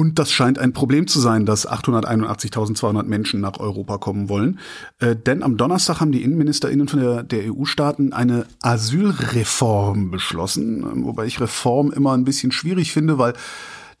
[0.00, 4.58] Und das scheint ein Problem zu sein, dass 881.200 Menschen nach Europa kommen wollen.
[4.98, 10.86] Äh, denn am Donnerstag haben die InnenministerInnen von der, der EU-Staaten eine Asylreform beschlossen.
[10.90, 13.34] Ähm, wobei ich Reform immer ein bisschen schwierig finde, weil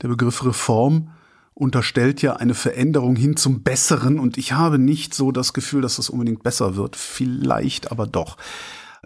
[0.00, 1.10] der Begriff Reform
[1.52, 4.18] unterstellt ja eine Veränderung hin zum Besseren.
[4.18, 6.96] Und ich habe nicht so das Gefühl, dass das unbedingt besser wird.
[6.96, 8.38] Vielleicht aber doch.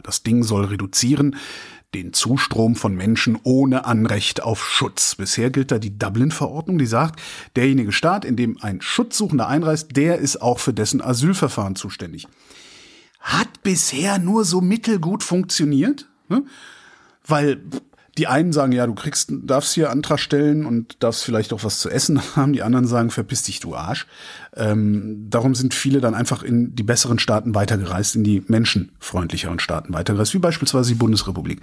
[0.00, 1.34] Das Ding soll reduzieren
[1.94, 5.14] den Zustrom von Menschen ohne Anrecht auf Schutz.
[5.14, 7.20] Bisher gilt da die Dublin-Verordnung, die sagt,
[7.56, 12.26] derjenige Staat, in dem ein Schutzsuchender einreist, der ist auch für dessen Asylverfahren zuständig.
[13.20, 16.44] Hat bisher nur so mittelgut funktioniert, ne?
[17.26, 17.62] weil
[18.16, 21.80] die einen sagen, ja, du kriegst, darfst hier Antrag stellen und darfst vielleicht auch was
[21.80, 22.52] zu essen haben.
[22.52, 24.06] Die anderen sagen, verpiss dich, du Arsch.
[24.54, 29.92] Ähm, darum sind viele dann einfach in die besseren Staaten weitergereist, in die menschenfreundlicheren Staaten
[29.92, 31.60] weitergereist, wie beispielsweise die Bundesrepublik.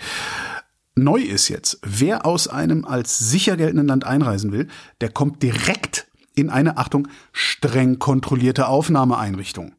[0.96, 4.68] Neu ist jetzt, wer aus einem als sicher geltenden Land einreisen will,
[5.00, 9.74] der kommt direkt in eine, Achtung, streng kontrollierte Aufnahmeeinrichtung.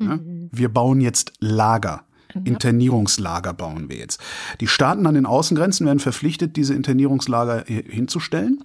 [0.00, 0.16] Ja?
[0.16, 0.48] Mhm.
[0.50, 2.07] Wir bauen jetzt Lager
[2.44, 4.20] Internierungslager bauen wir jetzt.
[4.60, 8.64] Die Staaten an den Außengrenzen werden verpflichtet, diese Internierungslager hinzustellen.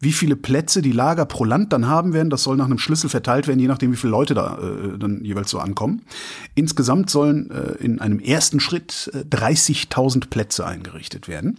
[0.00, 3.10] Wie viele Plätze die Lager pro Land dann haben werden, das soll nach einem Schlüssel
[3.10, 6.02] verteilt werden, je nachdem, wie viele Leute da äh, dann jeweils so ankommen.
[6.54, 11.58] Insgesamt sollen äh, in einem ersten Schritt äh, 30.000 Plätze eingerichtet werden.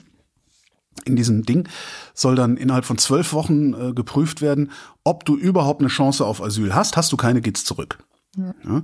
[1.06, 1.68] In diesem Ding
[2.14, 4.72] soll dann innerhalb von zwölf Wochen äh, geprüft werden,
[5.04, 6.98] ob du überhaupt eine Chance auf Asyl hast.
[6.98, 8.00] Hast du keine, geht's zurück.
[8.38, 8.54] Ja.
[8.64, 8.84] Ja.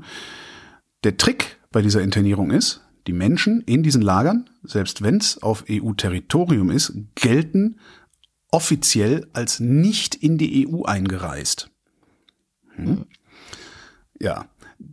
[1.03, 5.65] Der Trick bei dieser Internierung ist, die Menschen in diesen Lagern, selbst wenn es auf
[5.69, 7.82] EU-Territorium ist, gelten
[8.49, 11.69] offiziell als nicht in die EU eingereist.
[12.76, 13.03] Hm?
[14.21, 14.45] Ja,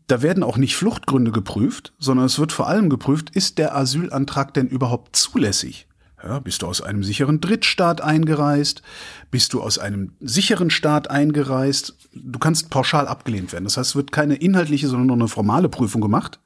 [0.08, 4.52] da werden auch nicht Fluchtgründe geprüft, sondern es wird vor allem geprüft, ist der Asylantrag
[4.52, 5.86] denn überhaupt zulässig?
[6.20, 8.82] Ja, bist du aus einem sicheren Drittstaat eingereist?
[9.30, 11.96] Bist du aus einem sicheren Staat eingereist?
[12.12, 13.64] Du kannst pauschal abgelehnt werden.
[13.64, 16.40] Das heißt, es wird keine inhaltliche, sondern nur eine formale Prüfung gemacht.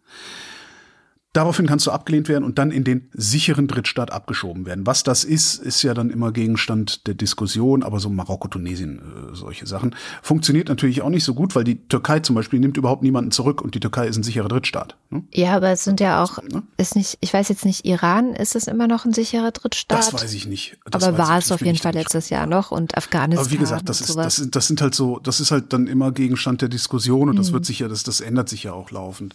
[1.37, 4.87] Daraufhin kannst du abgelehnt werden und dann in den sicheren Drittstaat abgeschoben werden.
[4.87, 9.37] Was das ist, ist ja dann immer Gegenstand der Diskussion, aber so Marokko, Tunesien, äh,
[9.37, 9.95] solche Sachen.
[10.23, 13.61] Funktioniert natürlich auch nicht so gut, weil die Türkei zum Beispiel nimmt überhaupt niemanden zurück
[13.61, 14.97] und die Türkei ist ein sicherer Drittstaat.
[15.11, 15.25] Ne?
[15.31, 16.63] Ja, aber es sind ja auch, ne?
[16.79, 19.99] ist nicht, ich weiß jetzt nicht, Iran, ist es immer noch ein sicherer Drittstaat?
[19.99, 20.79] Das weiß ich nicht.
[20.91, 23.45] Das aber war es auf jeden Fall letztes Jahr noch und Afghanistan.
[23.45, 26.13] Aber wie gesagt, das ist, das, das sind halt so, das ist halt dann immer
[26.13, 27.53] Gegenstand der Diskussion und das hm.
[27.53, 29.35] wird sich ja, das, das ändert sich ja auch laufend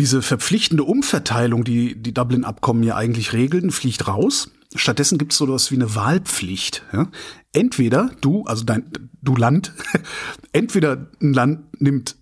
[0.00, 4.50] diese verpflichtende Umverteilung, die die Dublin-Abkommen ja eigentlich regeln, fliegt raus.
[4.74, 6.84] Stattdessen gibt es so etwas wie eine Wahlpflicht.
[6.90, 7.10] Ja?
[7.52, 8.90] Entweder du, also dein,
[9.20, 9.74] du Land,
[10.54, 12.16] entweder ein Land nimmt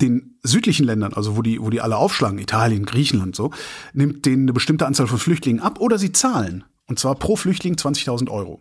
[0.00, 3.52] den südlichen Ländern, also wo die, wo die alle aufschlagen, Italien, Griechenland so,
[3.92, 6.64] nimmt denen eine bestimmte Anzahl von Flüchtlingen ab oder sie zahlen.
[6.88, 8.60] Und zwar pro Flüchtling 20.000 Euro.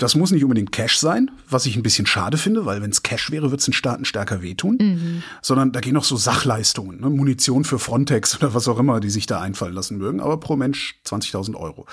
[0.00, 3.02] Das muss nicht unbedingt Cash sein, was ich ein bisschen schade finde, weil wenn es
[3.02, 4.78] Cash wäre, wird es den Staaten stärker wehtun.
[4.80, 5.22] Mhm.
[5.42, 7.10] Sondern da gehen noch so Sachleistungen, ne?
[7.10, 10.20] Munition für Frontex oder was auch immer, die sich da einfallen lassen mögen.
[10.20, 11.84] Aber pro Mensch 20.000 Euro.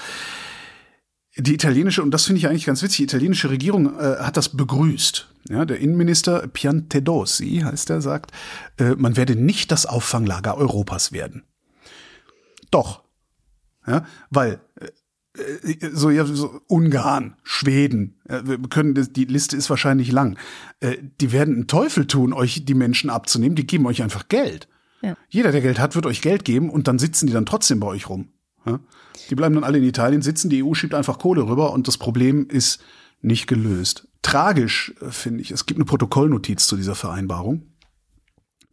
[1.35, 4.55] Die italienische, und das finde ich eigentlich ganz witzig, die italienische Regierung äh, hat das
[4.55, 5.27] begrüßt.
[5.49, 8.31] Ja, der Innenminister Piantedosi, heißt er, sagt,
[8.77, 11.43] äh, man werde nicht das Auffanglager Europas werden.
[12.71, 13.03] Doch.
[13.85, 14.87] Ja, weil äh,
[15.93, 20.37] so, ja, so Ungarn, Schweden, wir können, die Liste ist wahrscheinlich lang.
[20.79, 23.55] Äh, die werden einen Teufel tun, euch die Menschen abzunehmen.
[23.55, 24.67] Die geben euch einfach Geld.
[25.01, 25.15] Ja.
[25.29, 27.87] Jeder, der Geld hat, wird euch Geld geben und dann sitzen die dann trotzdem bei
[27.87, 28.29] euch rum.
[29.29, 31.97] Die bleiben dann alle in Italien sitzen, die EU schiebt einfach Kohle rüber und das
[31.97, 32.81] Problem ist
[33.21, 34.07] nicht gelöst.
[34.21, 37.63] Tragisch äh, finde ich, es gibt eine Protokollnotiz zu dieser Vereinbarung.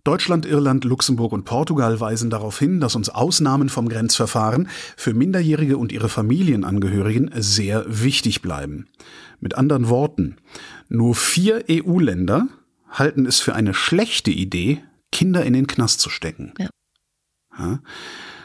[0.05, 5.79] Deutschland, Irland, Luxemburg und Portugal weisen darauf hin, dass uns Ausnahmen vom Grenzverfahren für Minderjährige
[5.79, 8.87] und ihre Familienangehörigen sehr wichtig bleiben.
[9.41, 10.37] Mit anderen Worten,
[10.91, 12.49] nur vier EU-Länder
[12.91, 16.53] halten es für eine schlechte Idee, Kinder in den Knast zu stecken.
[16.59, 17.81] Ja.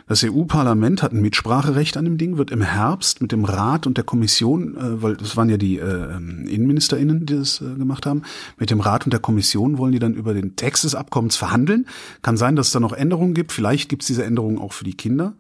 [0.09, 3.95] Das EU-Parlament hat ein Mitspracherecht an dem Ding, wird im Herbst mit dem Rat und
[3.95, 8.23] der Kommission, äh, weil das waren ja die äh, InnenministerInnen, die das äh, gemacht haben,
[8.57, 11.85] mit dem Rat und der Kommission wollen die dann über den Text des Abkommens verhandeln.
[12.23, 13.51] Kann sein, dass es da noch Änderungen gibt.
[13.51, 15.35] Vielleicht gibt es diese Änderungen auch für die Kinder.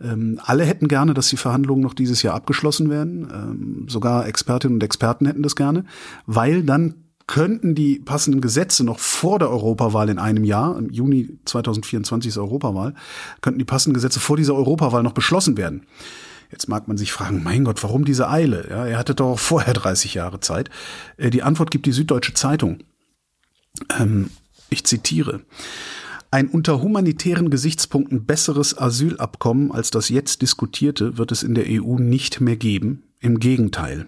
[0.00, 3.28] Ähm, alle hätten gerne, dass die Verhandlungen noch dieses Jahr abgeschlossen werden.
[3.30, 5.84] Ähm, sogar Expertinnen und Experten hätten das gerne,
[6.24, 6.94] weil dann
[7.26, 12.38] könnten die passenden Gesetze noch vor der Europawahl in einem Jahr, im Juni 2024 ist
[12.38, 12.94] Europawahl,
[13.40, 15.86] könnten die passenden Gesetze vor dieser Europawahl noch beschlossen werden.
[16.50, 18.68] Jetzt mag man sich fragen, mein Gott, warum diese Eile?
[18.70, 20.70] Ja, er hatte doch auch vorher 30 Jahre Zeit.
[21.16, 22.78] Äh, die Antwort gibt die Süddeutsche Zeitung.
[23.98, 24.30] Ähm,
[24.70, 25.40] ich zitiere.
[26.30, 31.98] Ein unter humanitären Gesichtspunkten besseres Asylabkommen als das jetzt diskutierte wird es in der EU
[31.98, 33.02] nicht mehr geben.
[33.20, 34.06] Im Gegenteil.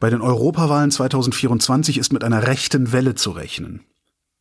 [0.00, 3.80] Bei den Europawahlen 2024 ist mit einer rechten Welle zu rechnen.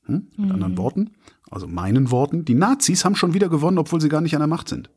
[0.05, 0.27] Hm?
[0.37, 0.51] Mit mhm.
[0.51, 1.11] anderen Worten,
[1.49, 4.47] also meinen Worten, die Nazis haben schon wieder gewonnen, obwohl sie gar nicht an der
[4.47, 4.89] Macht sind.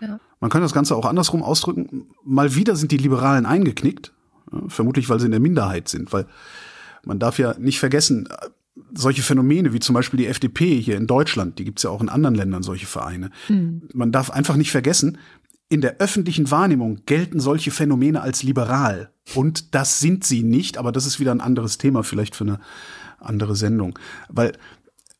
[0.00, 0.20] Ja.
[0.40, 2.08] Man kann das Ganze auch andersrum ausdrücken.
[2.24, 4.12] Mal wieder sind die Liberalen eingeknickt,
[4.68, 6.26] vermutlich weil sie in der Minderheit sind, weil
[7.04, 8.28] man darf ja nicht vergessen,
[8.92, 12.08] solche Phänomene wie zum Beispiel die FDP hier in Deutschland, die gibt's ja auch in
[12.08, 13.30] anderen Ländern, solche Vereine.
[13.48, 13.82] Mhm.
[13.94, 15.18] Man darf einfach nicht vergessen,
[15.68, 19.10] in der öffentlichen Wahrnehmung gelten solche Phänomene als liberal.
[19.34, 22.60] Und das sind sie nicht, aber das ist wieder ein anderes Thema, vielleicht für eine
[23.18, 23.98] andere Sendung.
[24.28, 24.52] Weil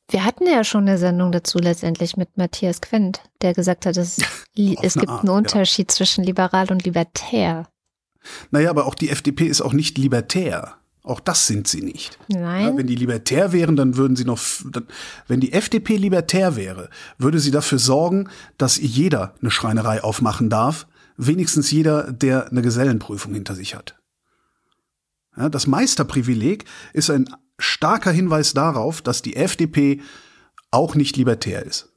[0.09, 4.19] wir hatten ja schon eine Sendung dazu letztendlich mit Matthias Quent, der gesagt hat, es,
[4.83, 5.97] es gibt Art, einen Unterschied ja.
[5.97, 7.69] zwischen liberal und libertär.
[8.51, 10.77] Naja, aber auch die FDP ist auch nicht libertär.
[11.07, 12.19] Auch das sind sie nicht.
[12.27, 12.67] Nein.
[12.67, 14.41] Ja, wenn die libertär wären, dann würden sie noch,
[14.73, 14.89] dann,
[15.29, 18.29] wenn die FDP libertär wäre, würde sie dafür sorgen,
[18.59, 23.97] dass jeder eine Schreinerei aufmachen darf, wenigstens jeder, der eine Gesellenprüfung hinter sich hat.
[25.37, 30.01] Ja, das Meisterprivileg ist ein starker Hinweis darauf, dass die FDP
[30.73, 31.89] auch nicht libertär ist.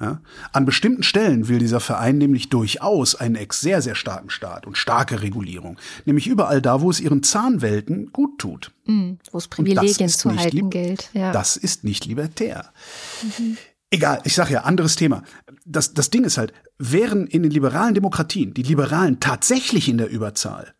[0.00, 0.20] Ja?
[0.52, 4.76] An bestimmten Stellen will dieser Verein nämlich durchaus einen ex sehr, sehr starken Staat und
[4.76, 5.78] starke Regulierung.
[6.04, 8.72] Nämlich überall da, wo es ihren Zahnwelten gut tut.
[8.86, 11.10] Mhm, wo es Privilegien zu halten gilt.
[11.12, 11.32] Ja.
[11.32, 12.72] Das ist nicht libertär.
[13.38, 13.56] Mhm.
[13.90, 15.22] Egal, ich sage ja, anderes Thema.
[15.64, 20.10] Das, das Ding ist halt, wären in den liberalen Demokratien die Liberalen tatsächlich in der
[20.10, 20.74] Überzahl,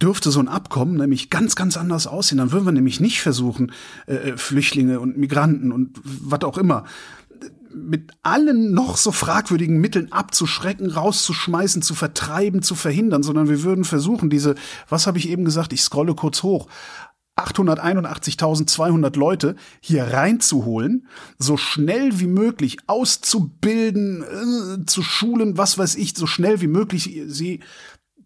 [0.00, 2.38] dürfte so ein Abkommen nämlich ganz, ganz anders aussehen.
[2.38, 3.72] Dann würden wir nämlich nicht versuchen,
[4.06, 6.84] äh, Flüchtlinge und Migranten und was auch immer
[7.72, 13.84] mit allen noch so fragwürdigen Mitteln abzuschrecken, rauszuschmeißen, zu vertreiben, zu verhindern, sondern wir würden
[13.84, 14.54] versuchen, diese,
[14.88, 16.68] was habe ich eben gesagt, ich scrolle kurz hoch,
[17.36, 21.06] 881.200 Leute hier reinzuholen,
[21.38, 27.22] so schnell wie möglich auszubilden, äh, zu schulen, was weiß ich, so schnell wie möglich
[27.26, 27.60] sie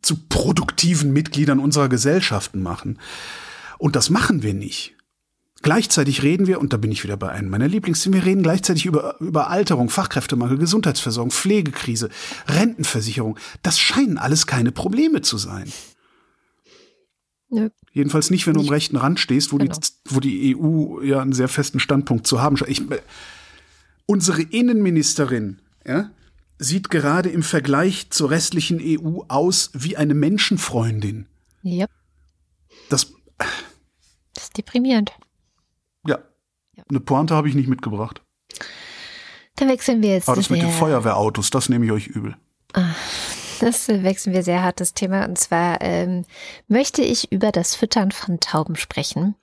[0.03, 2.99] zu produktiven Mitgliedern unserer Gesellschaften machen.
[3.78, 4.97] Und das machen wir nicht.
[5.65, 8.85] Gleichzeitig reden wir, und da bin ich wieder bei einem meiner Lieblingsthemen, wir reden gleichzeitig
[8.85, 12.11] über, über Alterung, Fachkräftemangel, Gesundheitsversorgung, Pflegekrise,
[12.47, 13.39] Rentenversicherung.
[13.62, 15.73] Das scheinen alles keine Probleme zu sein.
[17.49, 17.71] Nö.
[17.93, 19.75] Jedenfalls nicht, wenn du am rechten Rand stehst, wo, genau.
[19.75, 22.71] die, wo die EU ja einen sehr festen Standpunkt zu haben scheint.
[22.71, 22.83] Ich,
[24.05, 26.11] unsere Innenministerin ja,
[26.59, 31.25] sieht gerade im Vergleich zur restlichen EU aus wie eine Menschenfreundin.
[31.62, 31.87] Ja.
[32.91, 35.11] Das, das ist deprimierend.
[36.89, 38.22] Eine Pointe habe ich nicht mitgebracht.
[39.57, 40.28] Dann wechseln wir jetzt.
[40.28, 42.37] Aber das mit den Feuerwehrautos, das nehme ich euch übel.
[42.72, 42.95] Ah,
[43.61, 45.24] das wechseln wir sehr hart das Thema.
[45.24, 46.24] Und zwar ähm,
[46.68, 49.37] möchte ich über das Füttern von Tauben sprechen.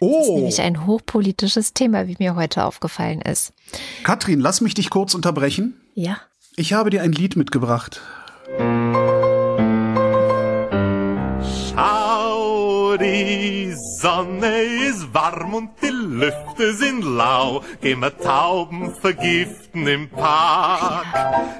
[0.00, 0.12] Oh.
[0.16, 0.36] Das ist oh.
[0.36, 3.52] nämlich ein hochpolitisches Thema, wie mir heute aufgefallen ist.
[4.04, 5.80] Katrin, lass mich dich kurz unterbrechen.
[5.94, 6.18] Ja.
[6.56, 8.00] Ich habe dir ein Lied mitgebracht.
[14.00, 17.62] Sonne ist warm und die Lüfte sind lau.
[17.80, 21.06] Gehen wir Tauben vergiften im Park.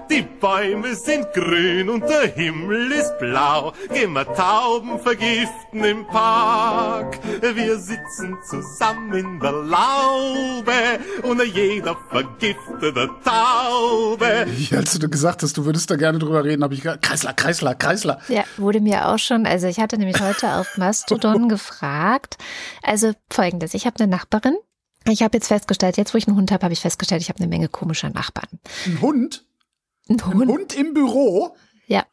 [0.09, 3.73] Die Bäume sind grün und der Himmel ist blau.
[3.93, 7.19] Gehen wir Tauben vergiften im Park.
[7.41, 10.73] Wir sitzen zusammen in der Laube
[11.25, 14.47] und jeder vergiftete Taube.
[14.77, 17.75] Als du gesagt hast, du würdest da gerne drüber reden, habe ich gesagt, Kreisler, Kreisler,
[17.75, 18.21] Kreisler.
[18.29, 22.39] Ja, wurde mir auch schon, also ich hatte nämlich heute auf Mastodon gefragt, gesagt.
[22.83, 24.57] Also folgendes, ich habe eine Nachbarin.
[25.07, 27.39] Ich habe jetzt festgestellt, jetzt wo ich einen Hund habe, habe ich festgestellt, ich habe
[27.39, 28.59] eine Menge komischer Nachbarn.
[28.85, 29.45] Ein Hund?
[30.09, 31.57] Ein Hund, ein Hund im Büro?
[31.87, 32.05] Ja,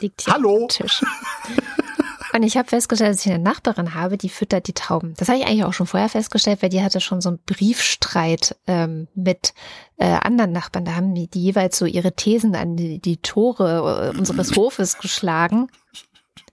[0.00, 0.62] liegt hier Hallo?
[0.62, 1.02] am Tisch.
[2.32, 5.14] Und ich habe festgestellt, dass ich eine Nachbarin habe, die füttert die Tauben.
[5.16, 8.56] Das habe ich eigentlich auch schon vorher festgestellt, weil die hatte schon so einen Briefstreit
[8.66, 9.54] ähm, mit
[9.98, 10.84] äh, anderen Nachbarn.
[10.84, 14.98] Da haben die, die jeweils so ihre Thesen an die, die Tore äh, unseres Hofes
[14.98, 15.68] geschlagen.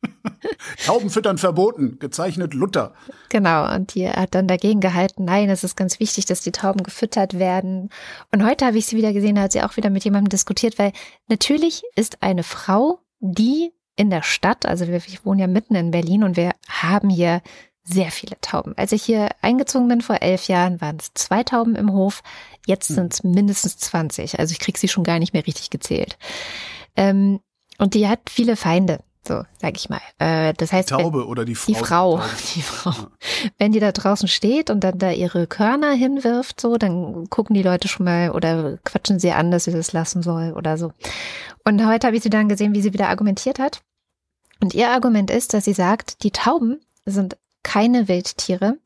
[0.85, 2.93] Taubenfüttern verboten, gezeichnet Luther.
[3.29, 6.83] Genau, und die hat dann dagegen gehalten, nein, es ist ganz wichtig, dass die Tauben
[6.83, 7.89] gefüttert werden.
[8.31, 10.79] Und heute habe ich sie wieder gesehen, da hat sie auch wieder mit jemandem diskutiert,
[10.79, 10.93] weil
[11.27, 15.91] natürlich ist eine Frau, die in der Stadt, also wir, ich wohne ja mitten in
[15.91, 17.41] Berlin und wir haben hier
[17.83, 18.73] sehr viele Tauben.
[18.77, 22.23] Als ich hier eingezogen bin vor elf Jahren, waren es zwei Tauben im Hof.
[22.65, 22.95] Jetzt hm.
[22.95, 24.39] sind es mindestens 20.
[24.39, 26.17] Also ich kriege sie schon gar nicht mehr richtig gezählt.
[26.95, 27.41] Ähm,
[27.77, 28.99] und die hat viele Feinde.
[29.27, 30.01] So, sag ich mal.
[30.17, 31.67] Äh, das heißt, die Taube wenn, oder die Frau.
[31.71, 32.21] Die Frau,
[32.55, 32.89] die Frau.
[32.89, 33.11] Ja.
[33.59, 37.61] Wenn die da draußen steht und dann da ihre Körner hinwirft, so, dann gucken die
[37.61, 40.91] Leute schon mal oder quatschen sie an, dass sie das lassen soll oder so.
[41.63, 43.81] Und heute habe ich sie dann gesehen, wie sie wieder argumentiert hat.
[44.59, 48.77] Und ihr Argument ist, dass sie sagt, die Tauben sind keine Wildtiere,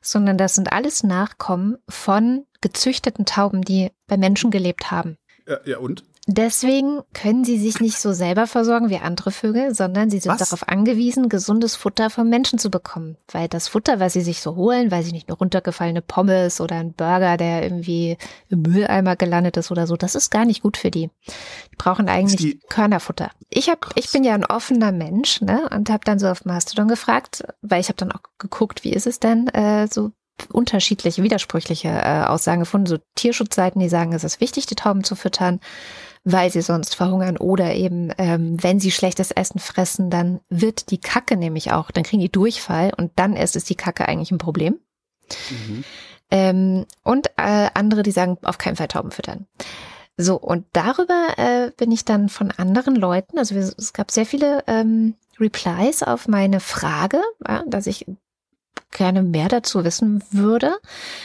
[0.00, 5.18] sondern das sind alles Nachkommen von gezüchteten Tauben, die bei Menschen gelebt haben.
[5.46, 6.04] Ja, ja und?
[6.26, 10.48] Deswegen können sie sich nicht so selber versorgen wie andere Vögel, sondern sie sind was?
[10.48, 13.18] darauf angewiesen, gesundes Futter vom Menschen zu bekommen.
[13.30, 16.76] Weil das Futter, was sie sich so holen, weil sie nicht nur runtergefallene Pommes oder
[16.76, 18.16] ein Burger, der irgendwie
[18.48, 21.10] im Mülleimer gelandet ist oder so, das ist gar nicht gut für die.
[21.72, 23.30] Die brauchen eigentlich die Körnerfutter.
[23.50, 26.88] Ich hab, ich bin ja ein offener Mensch, ne, und habe dann so auf Mastodon
[26.88, 30.12] gefragt, weil ich habe dann auch geguckt, wie ist es denn äh, so
[30.50, 32.86] unterschiedliche, widersprüchliche äh, Aussagen gefunden.
[32.86, 35.60] So Tierschutzseiten, die sagen, es ist wichtig, die Tauben zu füttern
[36.24, 40.98] weil sie sonst verhungern oder eben, ähm, wenn sie schlechtes Essen fressen, dann wird die
[40.98, 44.38] Kacke nämlich auch, dann kriegen die Durchfall und dann erst ist die Kacke eigentlich ein
[44.38, 44.78] Problem.
[45.50, 45.84] Mhm.
[46.30, 49.46] Ähm, und äh, andere, die sagen, auf keinen Fall Tauben füttern.
[50.16, 54.62] So, und darüber äh, bin ich dann von anderen Leuten, also es gab sehr viele
[54.66, 58.06] ähm, Replies auf meine Frage, ja, dass ich
[58.92, 60.76] gerne mehr dazu wissen würde.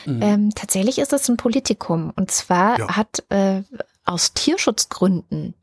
[0.05, 0.21] Mhm.
[0.21, 2.11] Ähm, tatsächlich ist das ein Politikum.
[2.15, 2.97] Und zwar ja.
[2.97, 3.61] hat äh,
[4.09, 5.53] aus Tierschutzgründen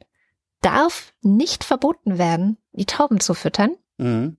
[0.60, 3.76] darf nicht verboten werden, die Tauben zu füttern.
[3.98, 4.36] Mhm.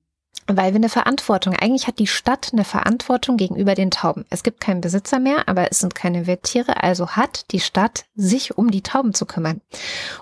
[0.49, 4.24] weil wir eine Verantwortung, eigentlich hat die Stadt eine Verantwortung gegenüber den Tauben.
[4.30, 8.58] Es gibt keinen Besitzer mehr, aber es sind keine Wildtiere, also hat die Stadt sich
[8.58, 9.60] um die Tauben zu kümmern.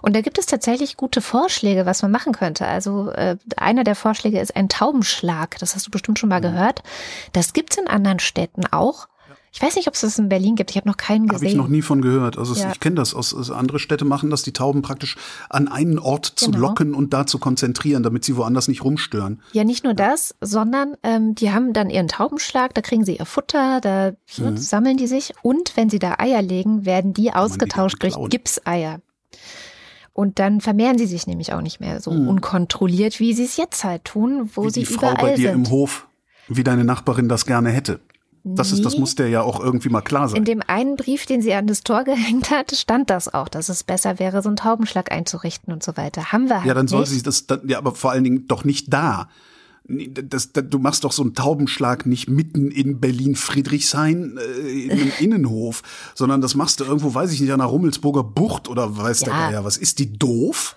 [0.01, 2.65] Und da gibt es tatsächlich gute Vorschläge, was man machen könnte.
[2.65, 5.59] Also äh, einer der Vorschläge ist ein Taubenschlag.
[5.59, 6.45] Das hast du bestimmt schon mal mhm.
[6.45, 6.81] gehört.
[7.33, 9.07] Das gibt's in anderen Städten auch.
[9.55, 10.71] Ich weiß nicht, ob es das in Berlin gibt.
[10.71, 11.47] Ich habe noch keinen gesehen.
[11.47, 12.37] Habe ich noch nie von gehört.
[12.37, 12.73] Also ja.
[12.73, 15.15] ich kenne das aus, aus andere Städte machen das, die Tauben praktisch
[15.49, 16.67] an einen Ort zu genau.
[16.67, 19.41] locken und da zu konzentrieren, damit sie woanders nicht rumstören.
[19.53, 23.25] Ja, nicht nur das, sondern ähm, die haben dann ihren Taubenschlag, da kriegen sie ihr
[23.25, 24.57] Futter, da mhm.
[24.57, 28.99] sammeln die sich und wenn sie da Eier legen, werden die Kann ausgetauscht durch Gipseier.
[30.11, 32.27] Und dann vermehren sie sich nämlich auch nicht mehr so mhm.
[32.27, 35.51] unkontrolliert, wie sie es jetzt halt tun, wo wie sie die Frau überall bei dir
[35.51, 35.67] sind.
[35.67, 36.07] im Hof,
[36.49, 38.01] wie deine Nachbarin das gerne hätte.
[38.47, 40.37] Das ist, das muss der ja auch irgendwie mal klar sein.
[40.37, 43.69] In dem einen Brief, den sie an das Tor gehängt hat, stand das auch, dass
[43.69, 46.31] es besser wäre, so einen Taubenschlag einzurichten und so weiter.
[46.31, 47.09] Haben wir halt Ja, dann soll nicht.
[47.09, 49.29] sie das, ja, aber vor allen Dingen doch nicht da.
[49.87, 55.11] Das, das, du machst doch so einen Taubenschlag nicht mitten in Berlin-Friedrichshain äh, in einem
[55.19, 55.83] Innenhof,
[56.15, 59.25] sondern das machst du irgendwo, weiß ich nicht, an der Rummelsburger Bucht oder weiß Ja.
[59.25, 59.77] der Geier was.
[59.77, 60.75] Ist die doof?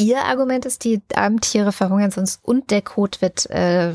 [0.00, 3.94] Ihr Argument ist, die armen Tiere verhungern sonst und der Kot wird äh,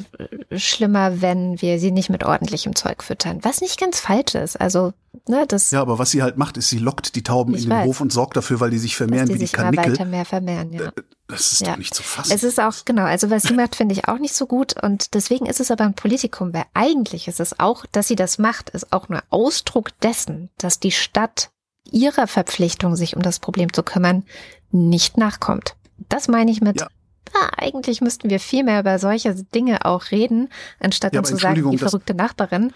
[0.55, 3.39] schlimmer, wenn wir sie nicht mit ordentlichem Zeug füttern.
[3.43, 4.59] Was nicht ganz falsch ist.
[4.59, 4.93] Also,
[5.27, 7.69] ne, das, Ja, aber was sie halt macht, ist, sie lockt die Tauben in den
[7.71, 7.85] weiß.
[7.87, 9.93] Hof und sorgt dafür, weil die sich vermehren die wie die sich immer Karnickel.
[9.93, 10.91] weiter mehr vermehren, ja.
[11.27, 11.71] Das ist Ja.
[11.71, 12.31] doch nicht zu fassen.
[12.33, 15.15] Es ist auch, genau, also was sie macht, finde ich auch nicht so gut und
[15.15, 18.69] deswegen ist es aber ein Politikum, weil eigentlich ist es auch, dass sie das macht,
[18.69, 21.49] ist auch nur Ausdruck dessen, dass die Stadt
[21.91, 24.23] ihrer Verpflichtung, sich um das Problem zu kümmern,
[24.71, 25.74] nicht nachkommt.
[26.09, 26.87] Das meine ich mit, Ja.
[27.33, 30.49] ah, eigentlich müssten wir viel mehr über solche Dinge auch reden,
[30.79, 32.71] anstatt Ja, zu sagen, die verrückte Nachbarin.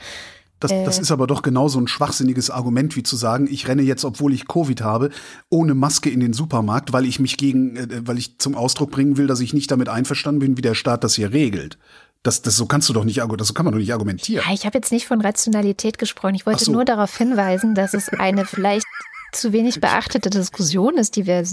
[0.59, 1.01] Das, das Äh.
[1.03, 4.45] ist aber doch genauso ein schwachsinniges Argument, wie zu sagen, ich renne jetzt, obwohl ich
[4.47, 5.09] Covid habe,
[5.49, 9.15] ohne Maske in den Supermarkt, weil ich mich gegen, äh, weil ich zum Ausdruck bringen
[9.15, 11.77] will, dass ich nicht damit einverstanden bin, wie der Staat das hier regelt.
[12.23, 14.43] Das, das so kannst du doch nicht, das so kann man doch nicht argumentieren.
[14.45, 16.35] Ja, ich habe jetzt nicht von Rationalität gesprochen.
[16.35, 16.73] Ich wollte so.
[16.73, 18.85] nur darauf hinweisen, dass es eine vielleicht
[19.31, 21.43] zu wenig beachtete Diskussion ist, die wir,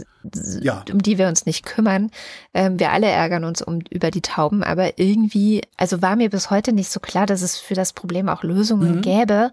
[0.63, 0.85] Ja.
[0.91, 2.11] um die wir uns nicht kümmern.
[2.55, 6.51] Ähm, wir alle ärgern uns um, über die Tauben, aber irgendwie, also war mir bis
[6.51, 9.01] heute nicht so klar, dass es für das Problem auch Lösungen Mhm.
[9.03, 9.53] gäbe,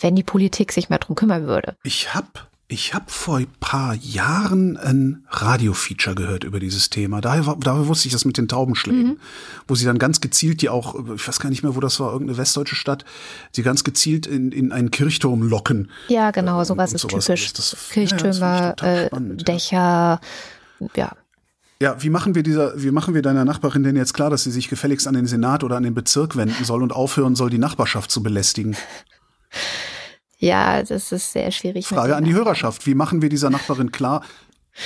[0.00, 1.76] wenn die Politik sich mal drum kümmern würde.
[1.82, 7.20] Ich hab, ich hab vor ein paar Jahren ein Radio-Feature gehört über dieses Thema.
[7.20, 9.20] Daher, daher wusste ich das mit den Taubenschlägen,
[9.68, 12.10] wo sie dann ganz gezielt die auch, ich weiß gar nicht mehr, wo das war,
[12.12, 13.04] irgendeine westdeutsche Stadt,
[13.54, 15.90] die ganz gezielt in, in einen Kirchturm locken.
[16.08, 17.26] Ja, genau, Äh, sowas ist sowas.
[17.26, 17.52] typisch.
[17.52, 19.46] Das- das- ja, äh, spannend.
[19.46, 20.20] Dächer,
[20.96, 21.12] ja.
[21.80, 24.50] Ja, wie machen wir dieser, wie machen wir deiner Nachbarin denn jetzt klar, dass sie
[24.50, 27.58] sich gefälligst an den Senat oder an den Bezirk wenden soll und aufhören soll, die
[27.58, 28.76] Nachbarschaft zu belästigen?
[30.38, 31.86] Ja, das ist sehr schwierig.
[31.86, 32.86] Frage an die Hörerschaft.
[32.86, 34.22] Wie machen wir dieser Nachbarin klar,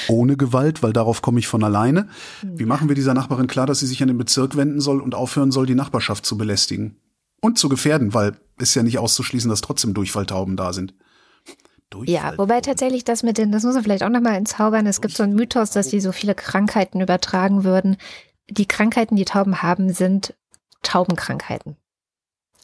[0.09, 2.09] ohne Gewalt, weil darauf komme ich von alleine,
[2.43, 5.15] wie machen wir dieser Nachbarin klar, dass sie sich an den Bezirk wenden soll und
[5.15, 6.97] aufhören soll, die Nachbarschaft zu belästigen?
[7.41, 10.95] Und zu gefährden, weil ist ja nicht auszuschließen, dass trotzdem Durchfalltauben da sind.
[12.05, 14.87] Ja, wobei tatsächlich das mit den, das muss man vielleicht auch nochmal entzaubern.
[14.87, 17.97] Es gibt so einen Mythos, dass die so viele Krankheiten übertragen würden.
[18.49, 20.35] Die Krankheiten, die Tauben haben, sind
[20.83, 21.77] Taubenkrankheiten.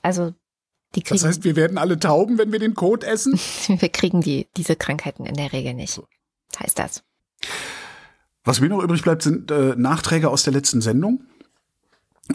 [0.03, 0.32] Also
[1.03, 3.38] kriegen, Das heißt, wir werden alle Tauben, wenn wir den Kot essen?
[3.68, 6.01] wir kriegen die, diese Krankheiten in der Regel nicht.
[6.59, 7.03] Heißt das.
[8.44, 11.20] Was mir noch übrig bleibt, sind äh, Nachträge aus der letzten Sendung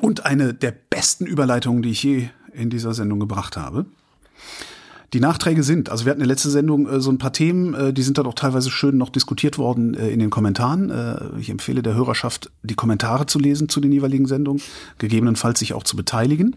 [0.02, 3.86] und eine der besten Überleitungen, die ich je in dieser Sendung gebracht habe.
[5.14, 7.74] Die Nachträge sind, also wir hatten in der letzten Sendung äh, so ein paar Themen,
[7.74, 10.90] äh, die sind dann auch teilweise schön noch diskutiert worden äh, in den Kommentaren.
[10.90, 14.62] Äh, ich empfehle der Hörerschaft, die Kommentare zu lesen zu den jeweiligen Sendungen,
[15.00, 16.56] gegebenenfalls sich auch zu beteiligen.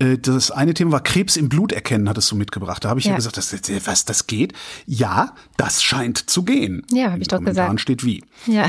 [0.00, 2.84] Äh, Das eine Thema war Krebs im Blut erkennen, hattest du mitgebracht.
[2.84, 3.16] Da habe ich ja, Ja.
[3.16, 3.52] gesagt, das,
[3.86, 4.52] was, das geht?
[4.86, 6.84] Ja, das scheint zu gehen.
[6.90, 7.80] Ja, hab In ich doch gesagt.
[7.80, 8.24] Steht wie.
[8.46, 8.68] Ja.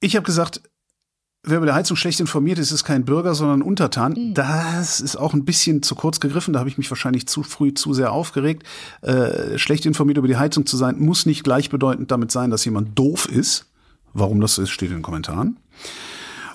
[0.00, 0.60] Ich habe gesagt,
[1.42, 4.12] wer über der Heizung schlecht informiert ist, ist kein Bürger, sondern Untertan.
[4.12, 4.34] Mhm.
[4.34, 6.52] Das ist auch ein bisschen zu kurz gegriffen.
[6.52, 8.64] Da habe ich mich wahrscheinlich zu früh zu sehr aufgeregt.
[9.02, 12.98] Äh, schlecht informiert über die Heizung zu sein, muss nicht gleichbedeutend damit sein, dass jemand
[12.98, 13.66] doof ist.
[14.12, 15.58] Warum das so ist, steht in den Kommentaren.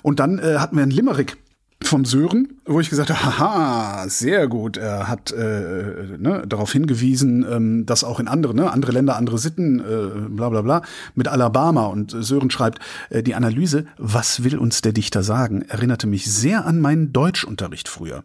[0.02, 1.36] Und dann äh, hatten wir einen Limerick
[1.82, 4.76] vom Sören, wo ich gesagt habe, haha, sehr gut.
[4.76, 9.38] Er hat äh, ne, darauf hingewiesen, ähm, dass auch in anderen, ne, andere Länder, andere
[9.38, 10.82] Sitten, äh, bla bla bla,
[11.14, 11.86] mit Alabama.
[11.86, 16.66] Und Sören schreibt, äh, die Analyse, was will uns der Dichter sagen, erinnerte mich sehr
[16.66, 18.22] an meinen Deutschunterricht früher.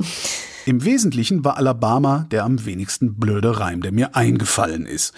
[0.66, 5.14] Im Wesentlichen war Alabama der am wenigsten blöde Reim, der mir eingefallen ist.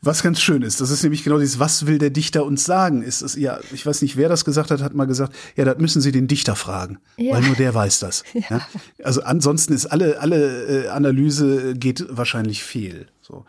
[0.00, 3.02] Was ganz schön ist, das ist nämlich genau dieses, was will der Dichter uns sagen?
[3.02, 5.78] Ist es, ja, ich weiß nicht, wer das gesagt hat, hat mal gesagt, ja, das
[5.78, 7.34] müssen Sie den Dichter fragen, Ja.
[7.34, 8.22] weil nur der weiß das.
[8.50, 8.60] Ja.
[9.02, 13.08] Also ansonsten ist alle, alle äh, Analyse geht wahrscheinlich fehl.
[13.22, 13.44] So.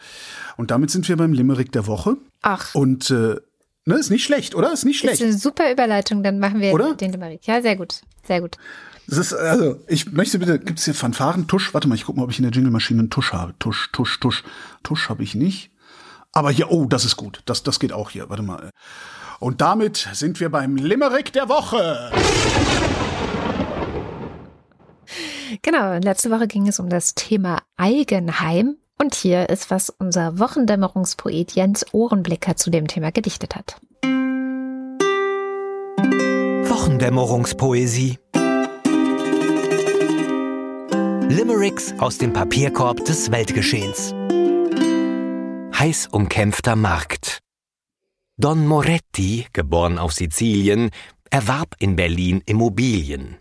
[0.58, 2.18] Und damit sind wir beim Limerick der Woche.
[2.42, 2.74] Ach.
[2.74, 3.36] Und äh,
[3.88, 4.74] Ne, ist nicht schlecht, oder?
[4.74, 5.22] Ist nicht schlecht.
[5.22, 6.96] Ist eine super Überleitung, dann machen wir oder?
[6.96, 7.46] den Limerick.
[7.46, 8.02] Ja, sehr gut.
[8.26, 8.58] Sehr gut.
[9.08, 11.72] Das ist, also, ich möchte bitte, gibt es hier Fanfaren, Tusch?
[11.76, 13.54] Warte mal, ich gucke mal, ob ich in der Jingle-Maschine einen Tusch habe.
[13.60, 14.44] Tusch, Tusch, Tusch.
[14.82, 15.70] Tusch habe ich nicht.
[16.36, 17.42] Aber hier, oh, das ist gut.
[17.46, 18.30] Das, das geht auch hier.
[18.30, 18.70] Warte mal.
[19.40, 22.12] Und damit sind wir beim Limerick der Woche.
[25.62, 28.76] Genau, letzte Woche ging es um das Thema Eigenheim.
[28.98, 33.80] Und hier ist, was unser Wochendämmerungspoet Jens Ohrenblicker zu dem Thema gedichtet hat.
[36.70, 38.20] Wochendämmerungspoesie.
[41.30, 44.14] Limericks aus dem Papierkorb des Weltgeschehens.
[45.86, 47.42] Heiß umkämpfter Markt.
[48.38, 50.90] Don Moretti, geboren auf Sizilien,
[51.30, 53.38] erwarb in Berlin Immobilien.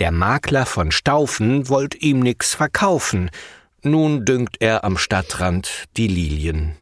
[0.00, 3.30] Der Makler von Staufen wollt ihm nix verkaufen,
[3.82, 6.74] nun düngt er am Stadtrand die Lilien.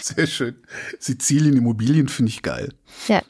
[0.00, 0.62] Sehr schön.
[1.00, 2.72] Sizilien Immobilien finde ich geil.
[3.08, 3.20] Ja.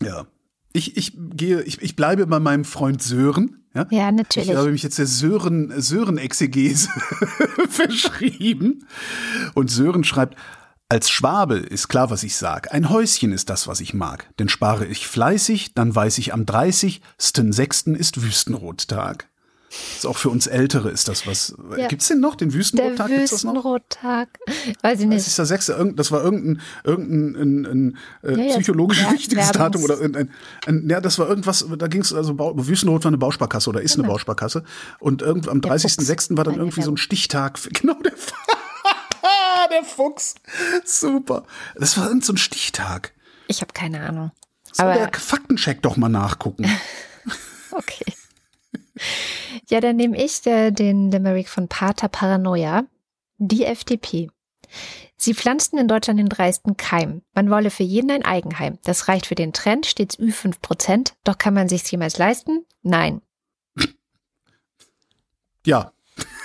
[0.00, 0.28] Ja.
[0.72, 3.64] Ich, ich gehe, ich, ich bleibe bei meinem Freund Sören.
[3.74, 4.50] Ja, ja natürlich.
[4.50, 6.88] Ich habe mich jetzt der Sören, Sören-Exegese
[7.68, 8.86] verschrieben.
[9.54, 10.36] Und Sören schreibt,
[10.88, 12.72] als Schwabe ist klar, was ich sag.
[12.72, 14.28] Ein Häuschen ist das, was ich mag.
[14.38, 17.00] Denn spare ich fleißig, dann weiß ich am 30.
[17.16, 19.29] sechsten ist Wüstenrottag.
[19.70, 21.54] Ist auch für uns Ältere ist das was.
[21.76, 21.86] Ja.
[21.86, 23.06] Gibt's denn noch den Wüstenrottag?
[23.06, 24.28] Der Wüstenrottag.
[24.82, 25.20] Weiß ich nicht.
[25.20, 25.92] Das ist der sechste.
[25.94, 30.28] Das war irgendein, irgendein ein, ein, ein, ja, psychologisch ja, wichtiges Datum oder ein,
[30.66, 31.64] ein, ja, das war irgendwas.
[31.78, 34.06] Da ging es also Wüstenrot war eine Bausparkasse oder ist genau.
[34.06, 34.64] eine Bausparkasse
[34.98, 36.36] und irgend, am 30.06.
[36.36, 37.58] war dann irgendwie so ein Stichtag.
[37.58, 38.12] Für, genau der
[39.70, 40.34] der Fuchs.
[40.84, 41.44] Super.
[41.76, 43.12] Das war irgend so ein Stichtag.
[43.46, 44.32] Ich habe keine Ahnung.
[44.72, 46.64] Soll Aber der Faktencheck doch mal nachgucken.
[47.72, 48.12] okay.
[49.68, 52.84] Ja, dann nehme ich äh, den Limerick von Pater Paranoia.
[53.38, 54.28] Die FDP.
[55.16, 57.22] Sie pflanzten in Deutschland den dreisten Keim.
[57.34, 58.78] Man wolle für jeden ein Eigenheim.
[58.84, 61.14] Das reicht für den Trend, stets Ü5 Prozent.
[61.24, 62.64] Doch kann man sich's jemals leisten?
[62.82, 63.20] Nein.
[65.66, 65.92] Ja.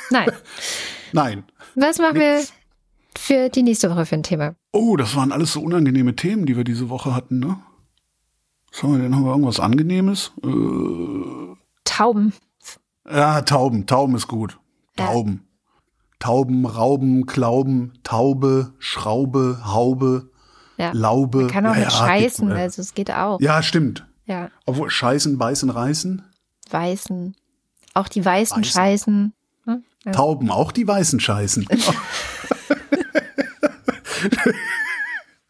[0.09, 0.29] Nein.
[1.13, 1.43] Nein.
[1.75, 2.51] Was machen Nix.
[3.15, 4.55] wir für die nächste Woche für ein Thema?
[4.71, 7.57] Oh, das waren alles so unangenehme Themen, die wir diese Woche hatten, ne?
[8.71, 9.15] Was haben wir denn?
[9.15, 10.33] Haben wir irgendwas Angenehmes?
[10.43, 12.33] Äh, Tauben.
[13.09, 13.85] Ja, Tauben.
[13.85, 14.57] Tauben ist gut.
[14.95, 15.31] Tauben.
[15.31, 15.39] Ja.
[16.19, 20.29] Tauben, Rauben, Klauben, Taube, Schraube, Haube,
[20.77, 20.91] ja.
[20.93, 21.43] Laube.
[21.43, 23.39] Man kann auch ja, mit scheißen, geht, also es geht auch.
[23.41, 24.05] Ja, stimmt.
[24.25, 24.49] Ja.
[24.65, 26.23] Obwohl scheißen, beißen, reißen.
[26.69, 27.35] Weißen.
[27.93, 28.71] Auch die weißen, weißen.
[28.71, 29.33] scheißen.
[29.65, 29.83] Ne?
[30.11, 31.67] Tauben, auch die weißen scheißen.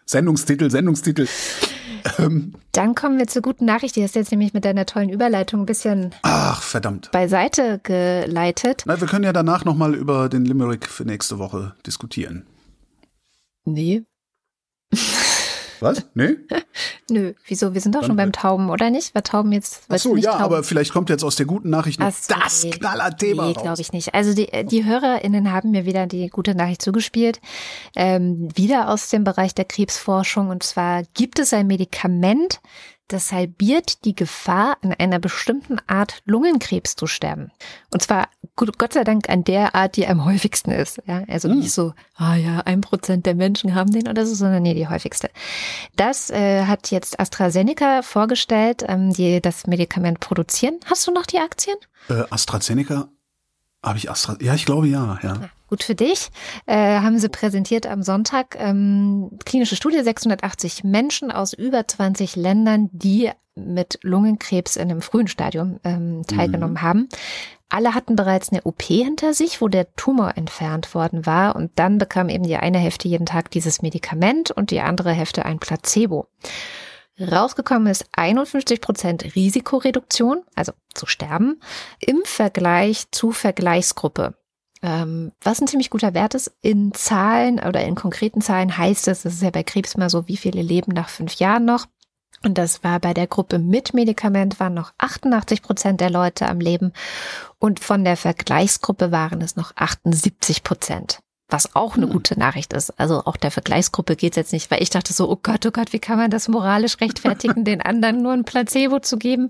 [0.05, 1.27] Sendungstitel, Sendungstitel.
[2.19, 2.53] Ähm.
[2.71, 3.95] Dann kommen wir zur guten Nachricht.
[3.95, 7.11] Die hast du jetzt nämlich mit deiner tollen Überleitung ein bisschen Ach, verdammt.
[7.11, 8.83] beiseite geleitet.
[8.85, 12.45] Na, wir können ja danach nochmal über den Limerick für nächste Woche diskutieren.
[13.65, 14.03] Nee.
[15.85, 16.03] Was?
[16.15, 16.37] Nee?
[17.11, 17.75] Nö, wieso?
[17.75, 19.13] Wir sind doch Dann schon beim Tauben, oder nicht?
[19.13, 19.83] Weil Tauben jetzt.
[19.87, 20.43] Ach so, ja, Tauben.
[20.43, 22.71] aber vielleicht kommt jetzt aus der guten Nachricht noch so, das nee.
[22.71, 23.45] Knallerthema.
[23.45, 24.15] Nee, glaube ich nicht.
[24.15, 27.39] Also die, die HörerInnen haben mir wieder die gute Nachricht zugespielt.
[27.95, 30.49] Ähm, wieder aus dem Bereich der Krebsforschung.
[30.49, 32.61] Und zwar gibt es ein Medikament,
[33.07, 37.51] das halbiert die Gefahr, an einer bestimmten Art Lungenkrebs zu sterben.
[37.91, 41.01] Und zwar Gott sei Dank an der Art, die am häufigsten ist.
[41.05, 41.59] Ja, also hm.
[41.59, 44.87] nicht so, ah ja, ein Prozent der Menschen haben den oder so, sondern nee, die
[44.87, 45.29] häufigste.
[45.95, 50.79] Das äh, hat jetzt AstraZeneca vorgestellt, ähm, die das Medikament produzieren.
[50.85, 51.77] Hast du noch die Aktien?
[52.09, 53.09] Äh, AstraZeneca
[53.85, 54.37] habe ich Astra?
[54.41, 55.35] Ja, ich glaube ja, ja.
[55.35, 56.29] ja gut für dich.
[56.65, 58.55] Äh, haben sie präsentiert am Sonntag.
[58.59, 65.27] Ähm, klinische Studie, 680 Menschen aus über 20 Ländern, die mit Lungenkrebs in einem frühen
[65.27, 66.81] Stadium ähm, teilgenommen mhm.
[66.81, 67.09] haben.
[67.69, 71.55] Alle hatten bereits eine OP hinter sich, wo der Tumor entfernt worden war.
[71.55, 75.45] Und dann bekam eben die eine Hälfte jeden Tag dieses Medikament und die andere Hälfte
[75.45, 76.27] ein Placebo.
[77.19, 81.61] Rausgekommen ist 51 Prozent Risikoreduktion, also zu sterben,
[81.99, 84.35] im Vergleich zu Vergleichsgruppe.
[84.81, 89.23] Ähm, was ein ziemlich guter Wert ist, in Zahlen oder in konkreten Zahlen heißt es,
[89.23, 91.85] das ist ja bei Krebs mal so, wie viele leben nach fünf Jahren noch.
[92.43, 96.59] Und das war bei der Gruppe mit Medikament waren noch 88 Prozent der Leute am
[96.59, 96.91] Leben
[97.57, 101.19] und von der Vergleichsgruppe waren es noch 78 Prozent
[101.55, 102.11] was auch eine hm.
[102.11, 102.99] gute Nachricht ist.
[102.99, 105.71] Also auch der Vergleichsgruppe geht es jetzt nicht, weil ich dachte so, oh Gott, oh
[105.71, 109.47] Gott, wie kann man das moralisch rechtfertigen, den anderen nur ein Placebo zu geben?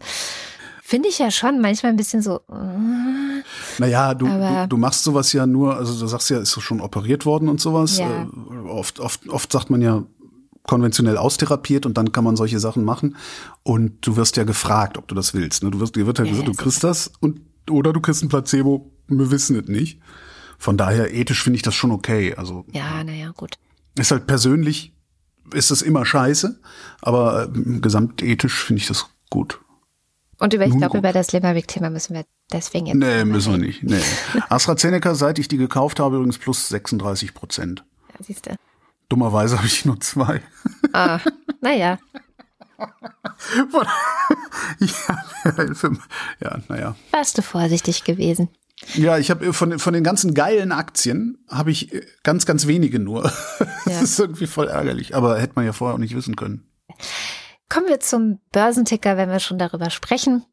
[0.84, 2.41] Finde ich ja schon manchmal ein bisschen so.
[2.47, 3.41] Äh,
[3.80, 7.26] naja, du, du, du, machst sowas ja nur, also du sagst ja, ist schon operiert
[7.26, 7.97] worden und sowas.
[7.97, 8.06] Ja.
[8.06, 10.03] Äh, oft, oft, oft sagt man ja,
[10.68, 13.16] konventionell austherapiert und dann kann man solche Sachen machen.
[13.64, 15.64] Und du wirst ja gefragt, ob du das willst.
[15.64, 15.72] Ne?
[15.72, 18.91] Du wirst, dir wird ja gesagt, du kriegst das und oder du kriegst ein Placebo
[19.08, 19.99] wir wissen es nicht.
[20.58, 22.36] Von daher ethisch finde ich das schon okay.
[22.36, 23.58] Also ja, naja, gut.
[23.97, 24.93] Ist halt persönlich
[25.53, 26.60] ist es immer scheiße,
[27.01, 29.60] aber äh, gesamtethisch finde ich das gut.
[30.38, 32.97] Und über, ich glaube, über das Limerick-Thema müssen wir deswegen jetzt.
[32.97, 33.84] Nee, müssen wir nicht.
[33.84, 34.01] Nee.
[34.49, 37.86] AstraZeneca, seit ich die gekauft habe, übrigens plus 36 Prozent.
[38.10, 38.56] Ja, siehst du.
[39.08, 40.41] Dummerweise habe ich nur zwei.
[40.91, 41.20] Ah,
[41.62, 41.99] naja.
[44.80, 45.24] ja,
[46.41, 46.95] ja, naja.
[47.12, 48.49] Warst du vorsichtig gewesen?
[48.96, 51.92] Ja, ich habe von, von den ganzen geilen Aktien habe ich
[52.24, 53.32] ganz, ganz wenige nur.
[53.86, 54.02] Das ja.
[54.02, 56.68] ist irgendwie voll ärgerlich, aber hätte man ja vorher auch nicht wissen können.
[57.70, 60.44] Kommen wir zum Börsenticker, wenn wir schon darüber sprechen.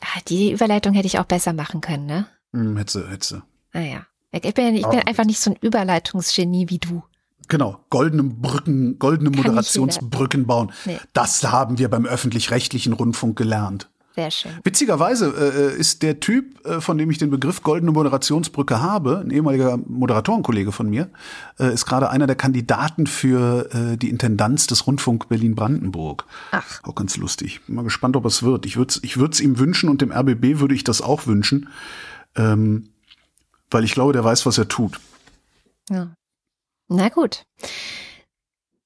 [0.00, 2.26] Ah, die Überleitung hätte ich auch besser machen können, ne?
[2.52, 3.42] Hm, hätte, hätte.
[3.72, 4.06] Ah ja.
[4.30, 7.02] Ich bin, ich bin einfach nicht so ein Überleitungsgenie wie du.
[7.48, 10.72] Genau, goldene Brücken, goldene Moderationsbrücken bauen.
[10.84, 10.98] Nee.
[11.12, 13.88] Das haben wir beim öffentlich-rechtlichen Rundfunk gelernt.
[14.16, 14.52] Sehr schön.
[14.64, 19.30] Witzigerweise äh, ist der Typ, äh, von dem ich den Begriff goldene Moderationsbrücke habe, ein
[19.30, 21.10] ehemaliger Moderatorenkollege von mir,
[21.58, 26.24] äh, ist gerade einer der Kandidaten für äh, die Intendanz des Rundfunk Berlin-Brandenburg.
[26.52, 26.82] Ach.
[26.84, 27.60] Auch ganz lustig.
[27.66, 28.64] Bin mal gespannt, ob es wird.
[28.64, 31.68] Ich würde es ich würd's ihm wünschen und dem RBB würde ich das auch wünschen,
[32.36, 32.88] ähm,
[33.70, 34.98] weil ich glaube, der weiß, was er tut.
[35.90, 36.14] Ja.
[36.88, 37.44] Na gut.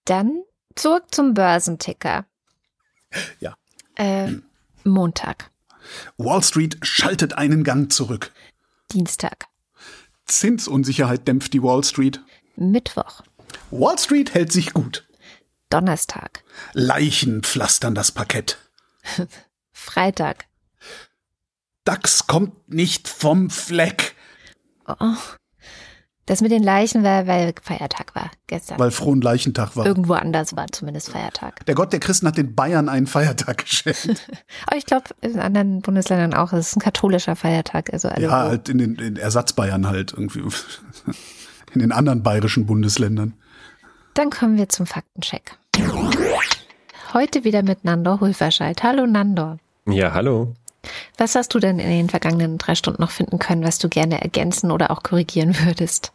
[0.07, 0.43] Dann
[0.74, 2.26] zurück zum Börsenticker.
[3.39, 3.55] Ja.
[3.95, 4.33] Äh,
[4.85, 5.51] Montag.
[6.16, 8.33] Wall Street schaltet einen Gang zurück.
[8.93, 9.47] Dienstag.
[10.26, 12.20] Zinsunsicherheit dämpft die Wall Street.
[12.57, 13.22] Mittwoch.
[13.70, 15.07] Wall Street hält sich gut.
[15.70, 16.45] Donnerstag.
[16.72, 18.59] Leichen pflastern das Parkett.
[19.72, 20.47] Freitag.
[21.85, 24.14] DAX kommt nicht vom Fleck.
[24.87, 25.16] Oh.
[26.31, 28.78] Das mit den Leichen war, weil Feiertag war gestern.
[28.78, 29.85] Weil frohen Leichentag war.
[29.85, 31.66] Irgendwo anders war zumindest Feiertag.
[31.66, 34.31] Der Gott der Christen hat den Bayern einen Feiertag geschenkt.
[34.68, 36.53] Aber ich glaube, in anderen Bundesländern auch.
[36.53, 37.93] Es ist ein katholischer Feiertag.
[37.93, 40.45] Also alle ja, halt in den in Ersatzbayern halt irgendwie.
[41.74, 43.35] In den anderen bayerischen Bundesländern.
[44.14, 45.57] Dann kommen wir zum Faktencheck.
[47.12, 48.85] Heute wieder mit Nandor Hulverscheid.
[48.85, 49.59] Hallo Nandor.
[49.87, 50.55] Ja, hallo.
[51.18, 54.22] Was hast du denn in den vergangenen drei Stunden noch finden können, was du gerne
[54.22, 56.12] ergänzen oder auch korrigieren würdest?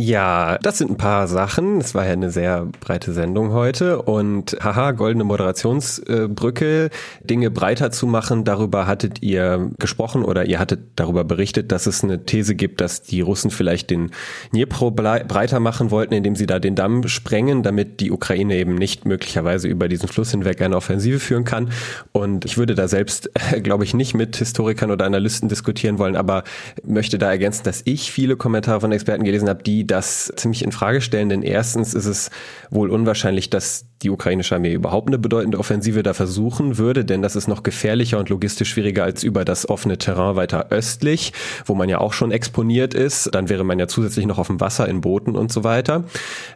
[0.00, 1.80] Ja, das sind ein paar Sachen.
[1.80, 6.90] Es war ja eine sehr breite Sendung heute und haha, goldene Moderationsbrücke,
[7.24, 8.44] Dinge breiter zu machen.
[8.44, 13.02] Darüber hattet ihr gesprochen oder ihr hattet darüber berichtet, dass es eine These gibt, dass
[13.02, 14.12] die Russen vielleicht den
[14.52, 19.04] Dnipro breiter machen wollten, indem sie da den Damm sprengen, damit die Ukraine eben nicht
[19.04, 21.70] möglicherweise über diesen Fluss hinweg eine Offensive führen kann.
[22.12, 23.30] Und ich würde da selbst,
[23.64, 26.44] glaube ich, nicht mit Historikern oder Analysten diskutieren wollen, aber
[26.84, 30.72] möchte da ergänzen, dass ich viele Kommentare von Experten gelesen habe, die das ziemlich in
[30.72, 32.30] Frage stellen, denn erstens ist es
[32.70, 37.34] wohl unwahrscheinlich, dass die ukrainische Armee überhaupt eine bedeutende Offensive da versuchen würde, denn das
[37.34, 41.32] ist noch gefährlicher und logistisch schwieriger als über das offene Terrain weiter östlich,
[41.66, 43.34] wo man ja auch schon exponiert ist.
[43.34, 46.04] Dann wäre man ja zusätzlich noch auf dem Wasser in Booten und so weiter.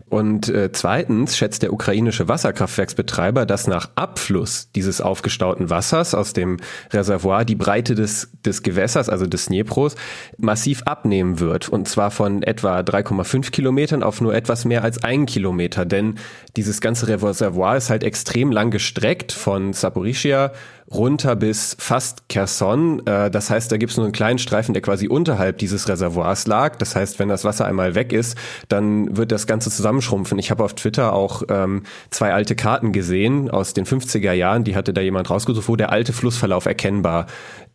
[0.09, 6.59] Und äh, zweitens schätzt der ukrainische Wasserkraftwerksbetreiber, dass nach Abfluss dieses aufgestauten Wassers aus dem
[6.93, 9.97] Reservoir die Breite des, des Gewässers, also des Dnepros,
[10.37, 11.69] massiv abnehmen wird.
[11.69, 12.83] Und zwar von etwa
[13.13, 15.85] 3,5 Kilometern auf nur etwas mehr als ein Kilometer.
[15.85, 16.17] Denn
[16.57, 20.53] dieses ganze Reservoir ist halt extrem lang gestreckt von Saporischia
[20.91, 23.07] runter bis fast Kherson.
[23.07, 26.47] Äh, das heißt, da gibt es nur einen kleinen Streifen, der quasi unterhalb dieses Reservoirs
[26.47, 26.77] lag.
[26.77, 28.37] Das heißt, wenn das Wasser einmal weg ist,
[28.69, 30.39] dann wird das Ganze zusammenschrumpfen.
[30.39, 34.65] Ich habe auf Twitter auch ähm, zwei alte Karten gesehen aus den 50er Jahren.
[34.65, 37.27] Die hatte da jemand rausgesucht, wo der alte Flussverlauf erkennbar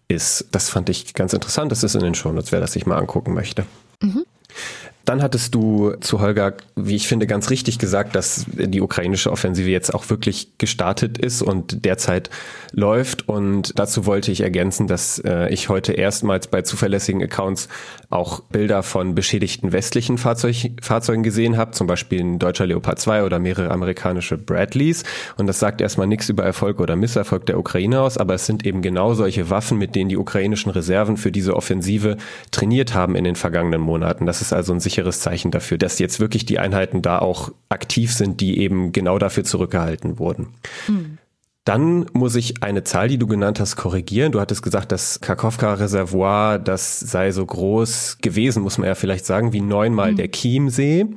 [0.07, 0.47] ist.
[0.51, 1.71] Das fand ich ganz interessant.
[1.71, 3.65] Das ist in den Shownotes, wer das sich mal angucken möchte.
[4.01, 4.25] Mhm.
[5.07, 9.69] Dann hattest du zu Holger, wie ich finde, ganz richtig gesagt, dass die ukrainische Offensive
[9.69, 12.29] jetzt auch wirklich gestartet ist und derzeit
[12.73, 13.29] läuft.
[13.29, 17.69] Und dazu wollte ich ergänzen, dass äh, ich heute erstmals bei zuverlässigen Accounts
[18.09, 23.23] auch Bilder von beschädigten westlichen Fahrzeug, Fahrzeugen gesehen habe, zum Beispiel ein deutscher Leopard 2
[23.23, 25.05] oder mehrere amerikanische Bradleys.
[25.37, 28.65] Und das sagt erstmal nichts über Erfolg oder Misserfolg der Ukraine aus, aber es sind
[28.65, 32.17] eben genau solche Waffen, mit denen die ukrainischen Reserven für diese Offensive
[32.51, 34.25] trainiert haben in den vergangenen Monaten.
[34.25, 37.51] Das ist also ein sicher sicheres Zeichen dafür, dass jetzt wirklich die Einheiten da auch
[37.69, 40.55] aktiv sind, die eben genau dafür zurückgehalten wurden.
[40.87, 41.19] Mhm.
[41.67, 44.31] Dann muss ich eine Zahl, die du genannt hast, korrigieren.
[44.31, 49.51] Du hattest gesagt, das Karkowka-Reservoir, das sei so groß gewesen, muss man ja vielleicht sagen,
[49.51, 50.15] wie neunmal mhm.
[50.15, 51.07] der Chiemsee.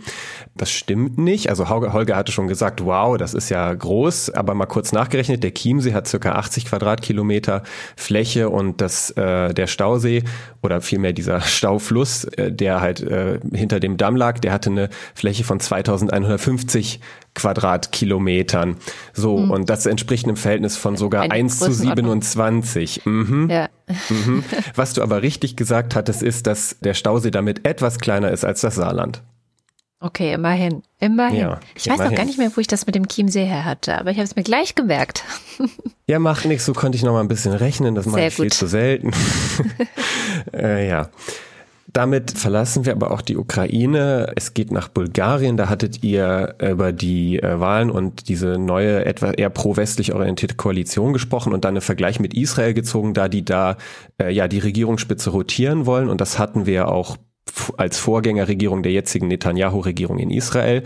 [0.57, 1.51] Das stimmt nicht.
[1.51, 5.55] Also Holger hatte schon gesagt, wow, das ist ja groß, aber mal kurz nachgerechnet, der
[5.55, 7.63] Chiemsee hat circa 80 Quadratkilometer
[7.95, 10.25] Fläche und das, äh, der Stausee
[10.63, 14.89] oder vielmehr dieser Staufluss, äh, der halt äh, hinter dem Damm lag, der hatte eine
[15.15, 16.99] Fläche von 2150
[17.41, 18.77] Quadratkilometern.
[19.13, 19.51] So, mhm.
[19.51, 23.07] und das entspricht einem Verhältnis von sogar Eine 1 zu 27.
[23.07, 23.49] Mhm.
[23.51, 23.69] Ja.
[24.09, 24.45] Mhm.
[24.75, 28.61] Was du aber richtig gesagt hattest, ist, dass der Stausee damit etwas kleiner ist als
[28.61, 29.23] das Saarland.
[30.03, 30.83] Okay, immerhin.
[30.99, 31.41] Immerhin.
[31.41, 32.13] Ja, ich weiß immerhin.
[32.13, 34.25] noch gar nicht mehr, wo ich das mit dem Chiemsee her hatte, aber ich habe
[34.25, 35.25] es mir gleich gemerkt.
[36.07, 38.53] ja, macht nichts, so konnte ich noch mal ein bisschen rechnen, das mache ich viel
[38.53, 39.11] zu selten.
[40.55, 41.11] äh, ja.
[41.93, 44.33] Damit verlassen wir aber auch die Ukraine.
[44.37, 45.57] Es geht nach Bulgarien.
[45.57, 51.13] Da hattet ihr über die äh, Wahlen und diese neue, etwa eher pro-westlich orientierte Koalition
[51.13, 53.77] gesprochen und dann einen Vergleich mit Israel gezogen, da die da
[54.21, 56.09] äh, ja die Regierungsspitze rotieren wollen.
[56.09, 57.17] Und das hatten wir auch
[57.77, 60.83] als Vorgängerregierung der jetzigen Netanyahu-Regierung in Israel.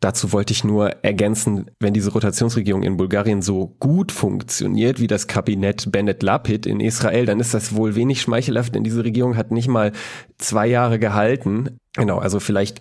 [0.00, 5.26] Dazu wollte ich nur ergänzen, wenn diese Rotationsregierung in Bulgarien so gut funktioniert wie das
[5.26, 9.50] Kabinett Bennett Lapid in Israel, dann ist das wohl wenig schmeichelhaft, denn diese Regierung hat
[9.50, 9.92] nicht mal
[10.38, 11.78] zwei Jahre gehalten.
[11.96, 12.80] Genau, also vielleicht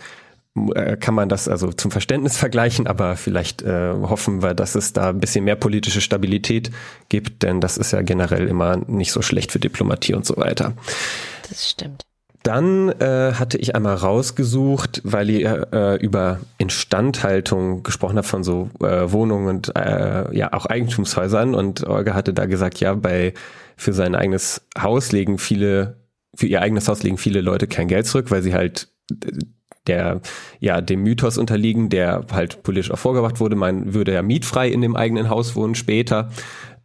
[0.75, 4.93] äh, kann man das also zum Verständnis vergleichen, aber vielleicht äh, hoffen wir, dass es
[4.93, 6.71] da ein bisschen mehr politische Stabilität
[7.09, 10.73] gibt, denn das ist ja generell immer nicht so schlecht für Diplomatie und so weiter.
[11.49, 12.03] Das stimmt.
[12.43, 18.69] Dann äh, hatte ich einmal rausgesucht, weil ihr äh, über Instandhaltung gesprochen habt von so
[18.81, 23.33] äh, Wohnungen und äh, ja auch Eigentumshäusern und Olga hatte da gesagt, ja, bei
[23.77, 26.01] für sein eigenes Haus legen viele,
[26.35, 28.89] für ihr eigenes Haus legen viele Leute kein Geld zurück, weil sie halt
[29.87, 30.21] der
[30.59, 34.81] ja dem Mythos unterliegen, der halt politisch auch vorgebracht wurde, man würde ja mietfrei in
[34.81, 36.29] dem eigenen Haus wohnen später.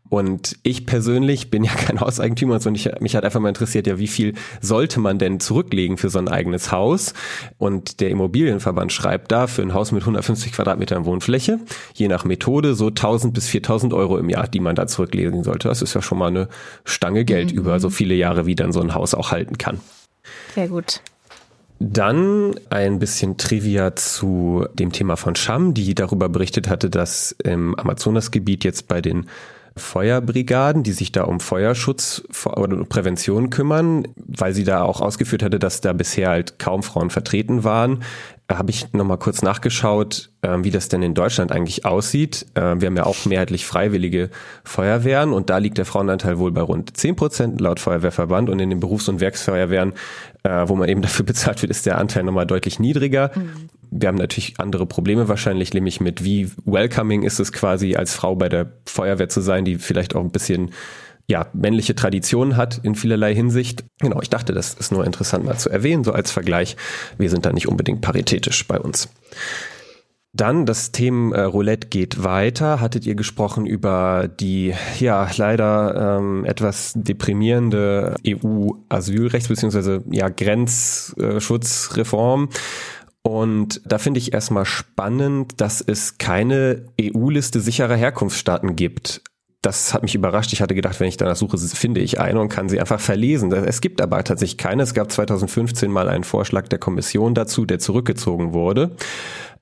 [0.08, 3.98] Und ich persönlich bin ja kein Hauseigentümer, sondern ich, mich hat einfach mal interessiert, ja,
[3.98, 7.14] wie viel sollte man denn zurücklegen für so ein eigenes Haus?
[7.58, 11.60] Und der Immobilienverband schreibt da für ein Haus mit 150 Quadratmetern Wohnfläche,
[11.94, 15.68] je nach Methode, so 1000 bis 4000 Euro im Jahr, die man da zurücklegen sollte.
[15.68, 16.48] Das ist ja schon mal eine
[16.84, 17.58] Stange Geld mhm.
[17.58, 19.80] über so viele Jahre, wie dann so ein Haus auch halten kann.
[20.54, 21.00] Sehr gut.
[21.80, 27.78] Dann ein bisschen Trivia zu dem Thema von Scham, die darüber berichtet hatte, dass im
[27.78, 29.26] Amazonasgebiet jetzt bei den
[29.78, 35.58] Feuerbrigaden, die sich da um Feuerschutz oder Prävention kümmern, weil sie da auch ausgeführt hatte,
[35.58, 38.02] dass da bisher halt kaum Frauen vertreten waren.
[38.50, 42.46] Habe ich nochmal kurz nachgeschaut, ähm, wie das denn in Deutschland eigentlich aussieht.
[42.54, 44.30] Ähm, wir haben ja auch mehrheitlich freiwillige
[44.64, 48.70] Feuerwehren und da liegt der Frauenanteil wohl bei rund 10 Prozent laut Feuerwehrverband und in
[48.70, 49.92] den Berufs- und Werksfeuerwehren,
[50.42, 53.30] äh, wo man eben dafür bezahlt wird, ist der Anteil nochmal deutlich niedriger.
[53.34, 58.14] Mhm wir haben natürlich andere Probleme wahrscheinlich, nämlich mit wie welcoming ist es quasi als
[58.14, 60.72] Frau bei der Feuerwehr zu sein, die vielleicht auch ein bisschen
[61.26, 63.84] ja, männliche Tradition hat in vielerlei Hinsicht.
[64.00, 66.76] Genau, ich dachte, das ist nur interessant mal zu erwähnen, so als Vergleich.
[67.18, 69.08] Wir sind da nicht unbedingt paritätisch bei uns.
[70.38, 72.80] Dann das Thema äh, Roulette geht weiter.
[72.80, 79.98] Hattet ihr gesprochen über die ja leider ähm, etwas deprimierende EU-Asylrechts- bzw.
[80.12, 82.50] ja Grenzschutzreform?
[83.22, 89.22] Und da finde ich erstmal spannend, dass es keine EU-Liste sicherer Herkunftsstaaten gibt.
[89.60, 90.52] Das hat mich überrascht.
[90.52, 93.52] Ich hatte gedacht, wenn ich danach suche, finde ich eine und kann sie einfach verlesen.
[93.52, 94.84] Es gibt aber tatsächlich keine.
[94.84, 98.92] Es gab 2015 mal einen Vorschlag der Kommission dazu, der zurückgezogen wurde.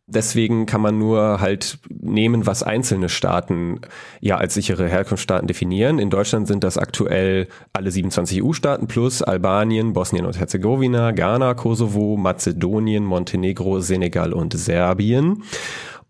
[0.08, 3.80] Deswegen kann man nur halt nehmen, was einzelne Staaten
[4.20, 5.98] ja als sichere Herkunftsstaaten definieren.
[5.98, 12.16] In Deutschland sind das aktuell alle 27 EU-Staaten plus Albanien, Bosnien und Herzegowina, Ghana, Kosovo,
[12.16, 15.42] Mazedonien, Montenegro, Senegal und Serbien.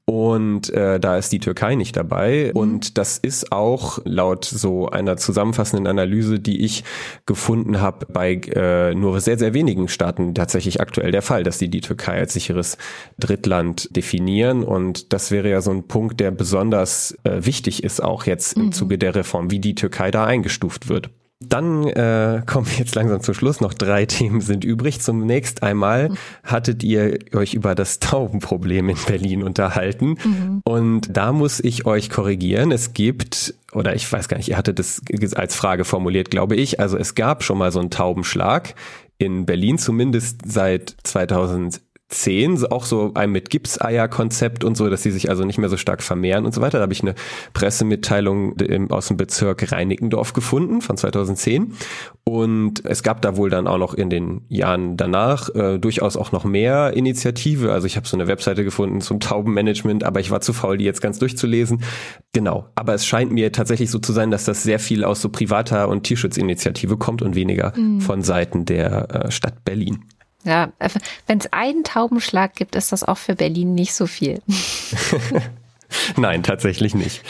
[0.09, 2.53] Und äh, da ist die Türkei nicht dabei.
[2.55, 2.61] Mhm.
[2.61, 6.85] Und das ist auch laut so einer zusammenfassenden Analyse, die ich
[7.27, 11.69] gefunden habe, bei äh, nur sehr, sehr wenigen Staaten tatsächlich aktuell der Fall, dass sie
[11.69, 12.79] die Türkei als sicheres
[13.19, 14.63] Drittland definieren.
[14.63, 18.67] Und das wäre ja so ein Punkt, der besonders äh, wichtig ist, auch jetzt im
[18.67, 18.73] mhm.
[18.73, 21.11] Zuge der Reform, wie die Türkei da eingestuft wird.
[21.41, 23.61] Dann äh, kommen wir jetzt langsam zum Schluss.
[23.61, 25.01] Noch drei Themen sind übrig.
[25.01, 26.11] Zunächst einmal
[26.43, 30.17] hattet ihr euch über das Taubenproblem in Berlin unterhalten.
[30.23, 30.61] Mhm.
[30.65, 32.73] Und da muss ich euch korrigieren.
[32.73, 35.03] Es gibt, oder ich weiß gar nicht, ihr hattet das
[35.35, 36.81] als Frage formuliert, glaube ich.
[36.81, 38.75] Also es gab schon mal so einen Taubenschlag
[39.19, 45.11] in Berlin, zumindest seit 2000 10, auch so ein mit Gipseier-Konzept und so, dass sie
[45.11, 46.79] sich also nicht mehr so stark vermehren und so weiter.
[46.79, 47.17] Da habe ich eine
[47.53, 48.57] Pressemitteilung
[48.91, 51.75] aus dem Bezirk Reinickendorf gefunden von 2010.
[52.23, 56.31] Und es gab da wohl dann auch noch in den Jahren danach äh, durchaus auch
[56.31, 57.73] noch mehr Initiative.
[57.73, 60.85] Also ich habe so eine Webseite gefunden zum Taubenmanagement, aber ich war zu faul, die
[60.85, 61.83] jetzt ganz durchzulesen.
[62.33, 62.67] Genau.
[62.77, 65.89] Aber es scheint mir tatsächlich so zu sein, dass das sehr viel aus so privater
[65.89, 68.01] und Tierschutzinitiative kommt und weniger mhm.
[68.01, 70.05] von Seiten der äh, Stadt Berlin.
[70.47, 70.89] Ja, äh,
[71.27, 74.41] wenn es einen Taubenschlag gibt, ist das auch für Berlin nicht so viel.
[76.17, 77.23] Nein, tatsächlich nicht.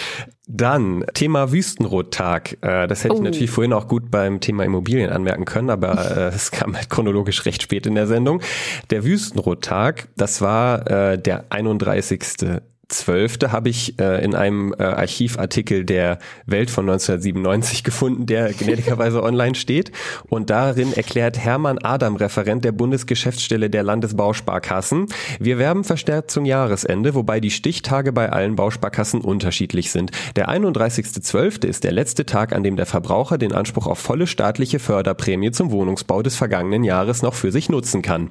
[0.46, 2.58] Dann Thema Wüstenrottag.
[2.62, 3.16] Äh, das hätte oh.
[3.16, 6.90] ich natürlich vorhin auch gut beim Thema Immobilien anmerken können, aber äh, es kam halt
[6.90, 8.42] chronologisch recht spät in der Sendung.
[8.90, 12.60] Der Wüstenrottag, das war der 31.
[12.88, 19.22] Zwölfte habe ich äh, in einem äh, Archivartikel der Welt von 1997 gefunden, der gnädigerweise
[19.24, 19.90] online steht.
[20.28, 25.06] Und darin erklärt Hermann Adam, Referent der Bundesgeschäftsstelle der Landesbausparkassen,
[25.40, 30.12] wir werben verstärkt zum Jahresende, wobei die Stichtage bei allen Bausparkassen unterschiedlich sind.
[30.36, 31.66] Der 31.12.
[31.66, 35.72] ist der letzte Tag, an dem der Verbraucher den Anspruch auf volle staatliche Förderprämie zum
[35.72, 38.30] Wohnungsbau des vergangenen Jahres noch für sich nutzen kann.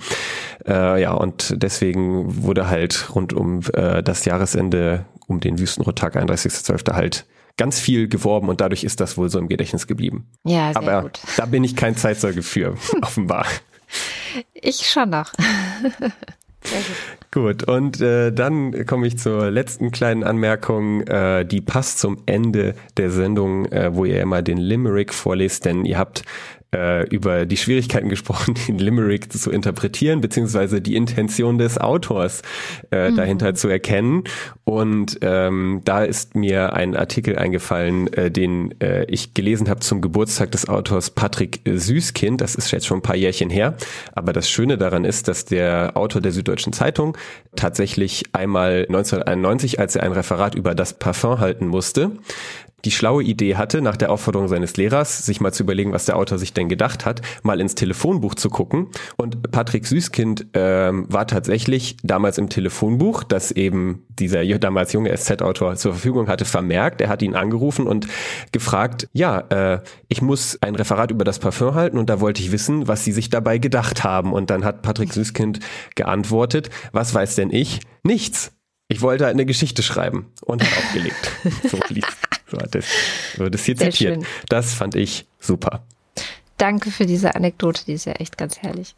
[0.66, 6.16] Äh, ja, und deswegen wurde halt rund um äh, das Jahres Jahresende um den Wüstenrottag
[6.16, 6.94] 31.12.
[6.94, 7.26] halt
[7.58, 10.28] ganz viel geworben und dadurch ist das wohl so im Gedächtnis geblieben.
[10.44, 11.20] Ja, sehr Aber gut.
[11.38, 13.48] da bin ich kein Zeitzeuge für, offenbar.
[14.54, 15.34] Ich schon noch.
[17.32, 22.74] Gut, und äh, dann komme ich zur letzten kleinen Anmerkung, äh, die passt zum Ende
[22.98, 26.24] der Sendung, äh, wo ihr immer den Limerick vorlest, denn ihr habt
[26.76, 32.42] äh, über die Schwierigkeiten gesprochen, den Limerick zu interpretieren, beziehungsweise die Intention des Autors
[32.92, 33.16] äh, mhm.
[33.16, 34.24] dahinter zu erkennen.
[34.66, 40.02] Und ähm, da ist mir ein Artikel eingefallen, äh, den äh, ich gelesen habe zum
[40.02, 42.42] Geburtstag des Autors Patrick Süßkind.
[42.42, 43.76] Das ist jetzt schon ein paar Jährchen her.
[44.14, 47.18] Aber das Schöne daran ist, dass der Autor der Süddeutschen Zeitung
[47.56, 52.12] tatsächlich einmal 1991, als er ein Referat über das Parfum halten musste,
[52.84, 56.18] die schlaue Idee hatte, nach der Aufforderung seines Lehrers, sich mal zu überlegen, was der
[56.18, 58.88] Autor sich denn gedacht hat, mal ins Telefonbuch zu gucken.
[59.18, 65.76] Und Patrick Süßkind ähm, war tatsächlich damals im Telefonbuch, das eben dieser damals junge SZ-Autor
[65.76, 67.02] zur Verfügung hatte, vermerkt.
[67.02, 68.08] Er hat ihn angerufen und
[68.52, 72.52] gefragt, ja, äh, ich muss ein Referat über das Parfum halten und da wollte ich
[72.52, 74.34] wissen, was Sie sich dabei gedacht haben.
[74.34, 75.60] Und dann hat Patrick Süßkind
[75.96, 77.80] geantwortet, was weiß denn ich?
[78.04, 78.52] Nichts.
[78.88, 81.32] Ich wollte eine Geschichte schreiben und hat aufgelegt.
[81.70, 82.35] so fließt.
[82.48, 82.86] So hat es,
[83.38, 84.16] so das hier Sehr zitiert.
[84.16, 84.26] schön.
[84.50, 85.84] Das fand ich super.
[86.58, 88.96] Danke für diese Anekdote, die ist ja echt ganz herrlich.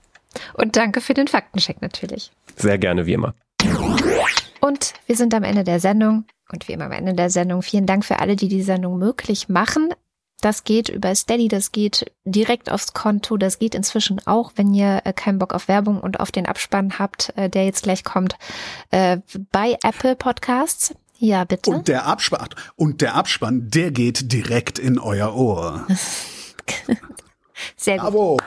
[0.53, 2.32] Und danke für den Faktencheck natürlich.
[2.56, 3.34] Sehr gerne wie immer.
[4.60, 6.26] Und wir sind am Ende der Sendung.
[6.52, 7.61] Und wie immer am Ende der Sendung.
[7.61, 9.90] Vielen Dank für alle, die die Sendung möglich machen.
[10.40, 15.02] Das geht über Steady, das geht direkt aufs Konto, das geht inzwischen auch, wenn ihr
[15.03, 18.36] äh, keinen Bock auf Werbung und auf den Abspann habt, äh, der jetzt gleich kommt,
[18.91, 19.18] äh,
[19.52, 20.94] bei Apple Podcasts.
[21.19, 21.72] Ja, bitte.
[21.72, 25.88] Und der Abspann, und der Abspann, der geht direkt in euer Ohr.
[27.76, 28.03] Sehr gut.
[28.03, 28.38] Bravo,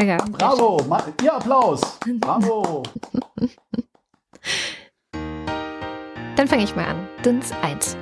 [0.00, 0.86] Ja, bravo,
[1.22, 1.80] ja, Applaus,
[2.20, 2.82] bravo.
[6.36, 7.08] Dann fange ich mal an.
[7.24, 7.96] Dins 1.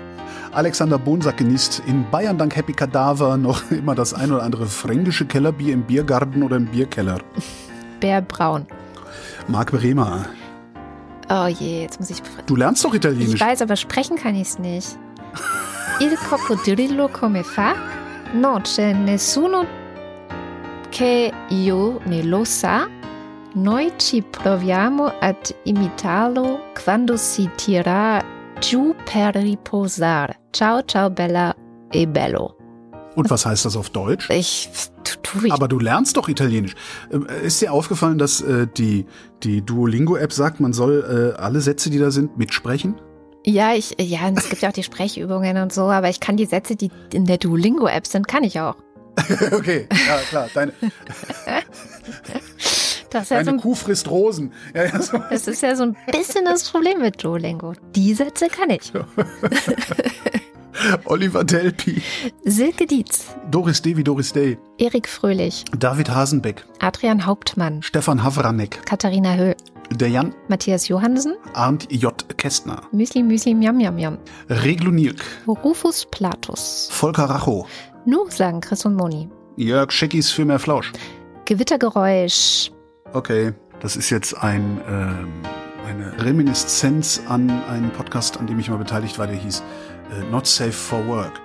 [0.53, 5.25] Alexander Bonsack genießt in Bayern dank Happy Kadaver noch immer das ein oder andere fränkische
[5.25, 7.21] Kellerbier im Biergarten oder im Bierkeller.
[8.01, 8.67] Bär Braun.
[9.49, 10.27] Marc Bremer,
[11.31, 12.21] Oh je, jetzt muss ich.
[12.47, 13.41] du lernst doch Ich Italienisch.
[13.41, 14.99] weiß, aber sprechen kann ich es nicht.
[16.01, 17.75] Il coccodrillo come fa?
[18.35, 19.65] No, c'è nessuno
[20.91, 22.89] che io ne lo sa.
[23.55, 28.21] Noi ci proviamo ad imitarlo quando si tira
[28.59, 30.41] giù per riposare.
[30.51, 31.55] Ciao, ciao, Bella
[31.91, 32.57] e Bello.
[33.15, 34.29] Und was heißt das auf Deutsch?
[34.31, 34.69] Ich
[35.23, 35.53] tu, ich.
[35.53, 36.75] Aber du lernst doch Italienisch.
[37.13, 39.07] Ähm, Ist dir aufgefallen, dass äh, die,
[39.43, 42.97] die Duolingo-App sagt, man soll äh, alle Sätze, die da sind, mitsprechen?
[43.47, 46.47] ja, ich, ja, es gibt ja auch die Sprechübungen und so, aber ich kann die
[46.47, 48.77] Sätze, die in der Duolingo-App sind, kann ich auch.
[49.53, 50.49] okay, ja klar.
[50.55, 50.73] Deine,
[53.11, 54.53] Das ja so ein Kuh frisst Rosen.
[54.75, 55.19] Ja, ja, so.
[55.31, 57.75] Das ist ja so ein bisschen das Problem mit Duolingo.
[57.95, 58.93] Die Sätze kann ich.
[61.07, 62.03] Oliver Delpi,
[62.45, 69.35] Silke Dietz, Doris wie Doris Day, Erik Fröhlich, David Hasenbeck, Adrian Hauptmann, Stefan Havranek, Katharina
[69.35, 69.57] Höhl,
[69.91, 70.35] der Jan.
[70.49, 72.13] Matthias Johansen, Arndt J.
[72.37, 74.19] Kästner, Müsli Müsli Miam Miam Miam,
[74.49, 76.89] Reglu Nilk, Rufus Platus.
[76.91, 77.67] Volker Racho,
[78.07, 79.29] Nu sagen Chris und Moni.
[79.57, 80.93] Jörg Scheckis für mehr Flausch.
[81.45, 82.71] Gewittergeräusch.
[83.13, 85.29] Okay, das ist jetzt ein, ähm,
[85.87, 89.63] eine Reminiszenz an einen Podcast, an dem ich mal beteiligt war, der hieß
[90.31, 91.41] Not Safe for Work.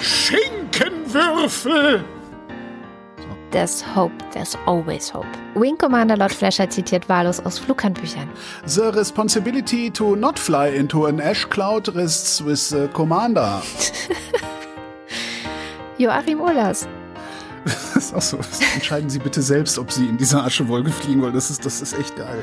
[0.00, 2.04] Schinkenwürfel!
[3.50, 5.26] There's hope, there's always hope.
[5.54, 8.28] Wing Commander Lord Flasher zitiert wahllos aus Flughandbüchern.
[8.64, 13.60] The responsibility to not fly into an ash cloud rests with the commander.
[15.98, 16.86] Joachim Ullers.
[17.64, 18.38] Das ist auch so.
[18.74, 21.34] Entscheiden Sie bitte selbst, ob Sie in dieser Aschewolke fliegen wollen.
[21.34, 22.42] Das ist, das ist echt geil.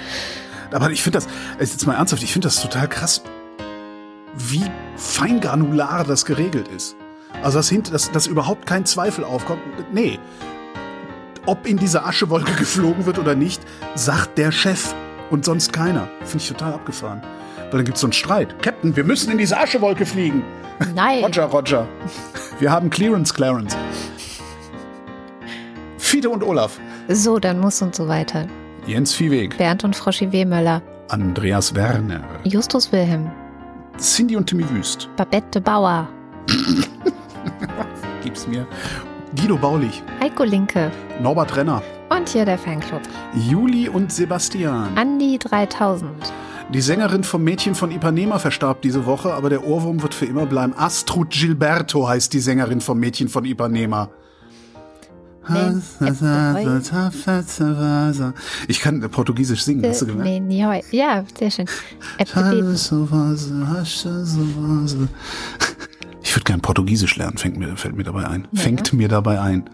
[0.71, 1.27] Aber ich finde das,
[1.57, 3.23] also jetzt mal ernsthaft, ich finde das total krass,
[4.37, 4.63] wie
[4.95, 6.95] feingranular das geregelt ist.
[7.43, 9.61] Also, dass, hint, dass, dass überhaupt kein Zweifel aufkommt.
[9.91, 10.19] Nee.
[11.45, 13.61] Ob in dieser Aschewolke geflogen wird oder nicht,
[13.95, 14.93] sagt der Chef
[15.29, 16.07] und sonst keiner.
[16.23, 17.21] Finde ich total abgefahren.
[17.57, 18.61] Weil dann gibt es so einen Streit.
[18.61, 20.43] Captain, wir müssen in diese Aschewolke fliegen.
[20.95, 21.23] Nein.
[21.23, 21.87] Roger, Roger.
[22.59, 23.75] Wir haben Clearance, Clarence.
[25.97, 26.79] Fiete und Olaf.
[27.09, 28.47] So, dann muss und so weiter.
[28.85, 29.57] Jens Viehweg.
[29.57, 30.81] Bernd und Froschi Wehmöller.
[31.09, 32.21] Andreas Werner.
[32.43, 33.29] Justus Wilhelm.
[33.97, 35.09] Cindy und Timmy Wüst.
[35.15, 36.07] Babette Bauer.
[38.23, 38.67] Gib's mir.
[39.35, 40.03] Guido Baulich.
[40.19, 40.91] Heiko Linke.
[41.21, 41.81] Norbert Renner.
[42.09, 43.01] Und hier der Fanclub.
[43.33, 44.95] Juli und Sebastian.
[44.95, 46.11] Andi 3000.
[46.73, 50.45] Die Sängerin vom Mädchen von Ipanema verstarb diese Woche, aber der Ohrwurm wird für immer
[50.45, 50.73] bleiben.
[50.77, 54.09] Astrud Gilberto heißt die Sängerin vom Mädchen von Ipanema.
[58.67, 60.91] Ich kann Portugiesisch singen, hast du gemerkt?
[60.91, 61.65] Ja, sehr schön.
[62.19, 62.35] Ich
[66.35, 68.47] würde gern Portugiesisch lernen, fängt mir, fällt mir dabei ein.
[68.51, 68.61] Ja.
[68.61, 69.69] Fängt mir dabei ein.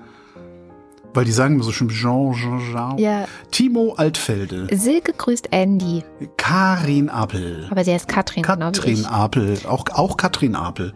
[1.15, 2.97] Weil die sagen mir so schön Jean, Jean, Jean.
[2.97, 3.25] Ja.
[3.51, 4.67] Timo Altfelde.
[4.71, 6.03] Silke grüßt Andy.
[6.37, 7.67] Karin Apel.
[7.69, 9.59] Aber sie heißt Katrin, Katrin Apel.
[9.67, 10.93] Auch, auch Katrin Apel.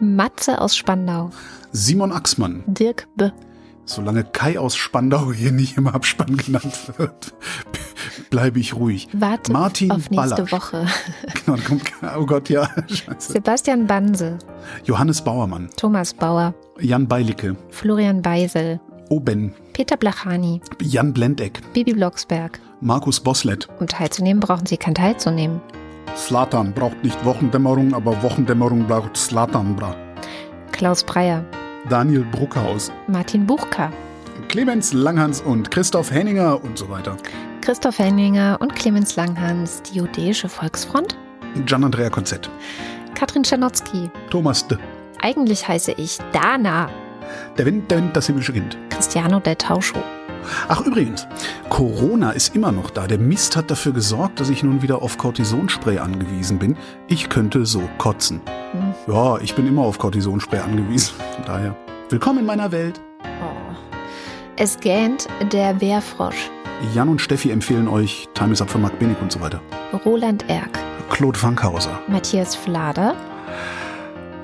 [0.00, 1.30] Matze aus Spandau.
[1.72, 2.62] Simon Axmann.
[2.66, 3.30] Dirk B.
[3.88, 7.32] Solange Kai aus Spandau hier nicht im Abspann genannt wird,
[8.28, 9.08] bleibe ich ruhig.
[9.14, 10.52] Warte Martin auf nächste Ballasch.
[10.52, 10.86] Woche.
[11.46, 11.82] Genau, kommt,
[12.18, 12.68] oh Gott, ja.
[12.86, 13.32] Scheiße.
[13.32, 14.36] Sebastian Banse.
[14.84, 15.70] Johannes Bauermann.
[15.76, 16.52] Thomas Bauer.
[16.78, 17.56] Jan Beilicke.
[17.70, 18.78] Florian Beisel.
[19.08, 19.54] Oben.
[19.72, 20.60] Peter Blachani.
[20.82, 21.62] Jan Blendeck.
[21.72, 22.60] Bibi Blocksberg.
[22.82, 23.70] Markus Boslett.
[23.80, 25.62] Um teilzunehmen, brauchen Sie kein teilzunehmen.
[26.14, 29.76] Slatan braucht nicht Wochendämmerung, aber Wochendämmerung braucht Slatan.
[29.76, 29.96] Bra.
[30.72, 31.42] Klaus Breyer.
[31.86, 32.92] Daniel Bruckhaus.
[33.06, 33.90] Martin Buchka.
[34.48, 37.16] Clemens Langhans und Christoph Henninger und so weiter.
[37.60, 41.16] Christoph Henninger und Clemens Langhans, die Judäische Volksfront.
[41.64, 42.50] Gian-Andrea Konzett.
[43.14, 44.10] Katrin Czernotzki.
[44.30, 44.76] Thomas D.
[45.22, 46.88] Eigentlich heiße ich Dana.
[47.56, 48.76] Der Wind, der Wind, das himmlische Kind.
[48.90, 50.02] Cristiano del Tauscho.
[50.68, 51.26] Ach übrigens,
[51.68, 53.06] Corona ist immer noch da.
[53.06, 56.76] Der Mist hat dafür gesorgt, dass ich nun wieder auf Cortisonspray angewiesen bin.
[57.06, 58.40] Ich könnte so kotzen.
[58.72, 58.94] Hm.
[59.12, 61.14] Ja, ich bin immer auf Cortisonspray angewiesen.
[61.34, 61.76] Von daher,
[62.08, 63.00] willkommen in meiner Welt.
[63.24, 63.74] Oh.
[64.56, 66.50] Es gähnt der Wehrfrosch.
[66.94, 69.60] Jan und Steffi empfehlen euch Time is Up für Mark Binnig und so weiter.
[70.04, 70.78] Roland Erck.
[71.10, 71.98] Claude Fankhauser.
[72.06, 73.16] Matthias Flader.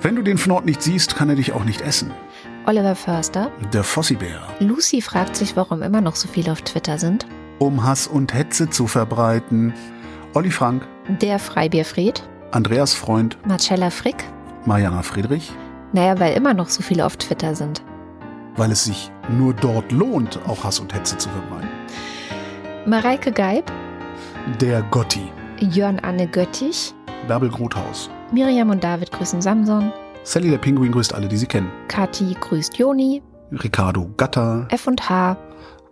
[0.01, 2.13] Wenn du den Fnord nicht siehst, kann er dich auch nicht essen.
[2.67, 3.51] Oliver Förster.
[3.75, 4.41] Der Fossibär.
[4.59, 7.27] Lucy fragt sich, warum immer noch so viele auf Twitter sind.
[7.59, 9.75] Um Hass und Hetze zu verbreiten.
[10.33, 10.87] Olli Frank.
[11.21, 12.23] Der Freibierfried.
[12.53, 13.37] Andreas Freund.
[13.47, 14.25] Marcella Frick.
[14.65, 15.53] Mariana Friedrich.
[15.93, 17.83] Naja, weil immer noch so viele auf Twitter sind.
[18.57, 21.69] Weil es sich nur dort lohnt, auch Hass und Hetze zu verbreiten.
[22.87, 23.71] Mareike Geib.
[24.61, 25.31] Der Gotti.
[25.61, 26.95] Jörn Anne Göttich.
[27.29, 28.09] Bärbel Grothaus.
[28.33, 29.93] Miriam und David grüßen Samson.
[30.25, 31.71] Sally der Pinguin grüßt alle, die sie kennen.
[31.89, 33.23] Kathi grüßt Joni.
[33.53, 34.67] Ricardo Gatter.
[34.71, 35.37] F und H.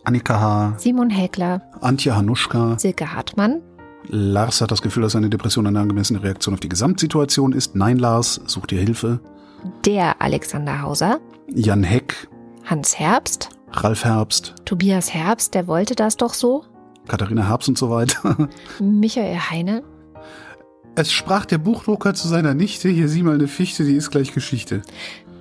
[0.05, 0.75] Annika H.
[0.79, 1.61] Simon Häkler.
[1.83, 2.79] Antje Hanuschka.
[2.79, 3.61] Silke Hartmann.
[4.09, 7.77] Lars hat das Gefühl, dass seine Depression eine angemessene Reaktion auf die Gesamtsituation ist.
[7.77, 9.21] Nein, Lars, such dir Hilfe.
[9.85, 11.21] Der Alexander Hauser.
[11.49, 12.29] Jan Heck.
[12.65, 13.51] Hans Herbst.
[13.71, 14.55] Ralf Herbst.
[14.65, 16.65] Tobias Herbst, der wollte das doch so.
[17.07, 18.49] Katharina Herbst und so weiter.
[18.81, 19.83] Michael Heine.
[20.95, 24.35] Es sprach der Buchdrucker zu seiner Nichte, hier sieh mal eine Fichte, die ist gleich
[24.35, 24.83] Geschichte.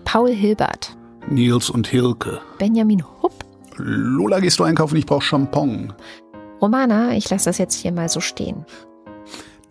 [0.05, 0.95] Paul Hilbert.
[1.29, 2.39] Nils und Hilke.
[2.57, 3.33] Benjamin Hupp.
[3.75, 4.95] Lola, gehst du einkaufen?
[4.95, 5.93] Ich brauch Champon.
[6.61, 8.65] Romana, ich lasse das jetzt hier mal so stehen.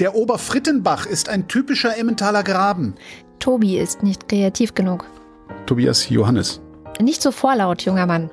[0.00, 2.94] Der Oberfrittenbach ist ein typischer Emmentaler Graben.
[3.38, 5.06] Tobi ist nicht kreativ genug.
[5.64, 6.60] Tobias Johannes.
[7.00, 8.30] Nicht so vorlaut, junger Mann.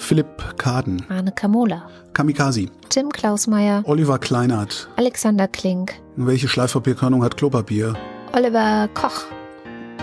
[0.00, 1.04] Philipp Kaden.
[1.08, 1.82] Arne Kamola.
[2.14, 2.70] Kamikazi.
[2.88, 3.82] Tim Klausmeier.
[3.84, 4.88] Oliver Kleinert.
[4.96, 5.94] Alexander Klink.
[6.16, 7.94] Welche Schleifpapierkörnung hat Klopapier?
[8.32, 9.26] Oliver Koch.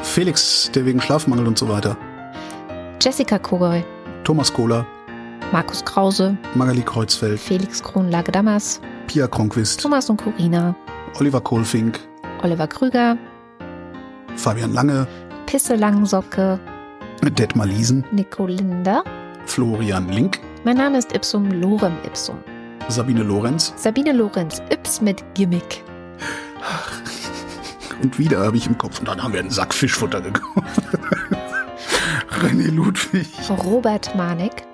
[0.04, 1.98] Felix, der wegen Schlafmangel und so weiter.
[3.02, 3.84] Jessica Kogoy.
[4.24, 4.86] Thomas Kohler.
[5.52, 6.38] Markus Krause.
[6.54, 7.40] Magali Kreuzfeld.
[7.40, 8.80] Felix Kronlage-Dammers.
[9.08, 9.82] Pia Kronquist.
[9.82, 10.76] Thomas und Corina.
[11.20, 12.00] Oliver Kohlfink.
[12.44, 13.18] Oliver Krüger.
[14.36, 15.08] Fabian Lange.
[15.48, 16.60] Pisse Langsocke.
[17.24, 18.06] Detmar Liesen.
[18.12, 19.04] Nico Linder.
[19.48, 20.40] Florian Link.
[20.64, 22.38] Mein Name ist Ipsum Lorem Ipsum.
[22.90, 23.74] Sabine Lorenz.
[23.76, 25.84] Sabine Lorenz, Yps mit Gimmick.
[28.02, 30.82] Und wieder habe ich im Kopf, und dann haben wir einen Sack Fischfutter gekauft.
[32.42, 33.28] René Ludwig.
[33.50, 34.68] Robert Manek.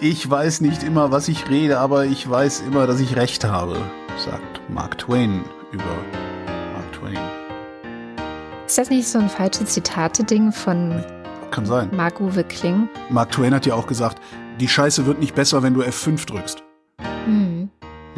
[0.00, 3.76] Ich weiß nicht immer, was ich rede, aber ich weiß immer, dass ich recht habe,
[4.24, 5.84] sagt Mark Twain über
[6.72, 7.18] Mark Twain.
[8.66, 11.04] Ist das nicht so ein falsches Zitate-Ding von
[11.54, 11.88] Kann sein.
[11.94, 12.88] Marc-Uwe Kling?
[13.10, 14.20] Mark Twain hat ja auch gesagt,
[14.58, 16.64] die Scheiße wird nicht besser, wenn du F5 drückst.
[17.26, 17.70] Hm,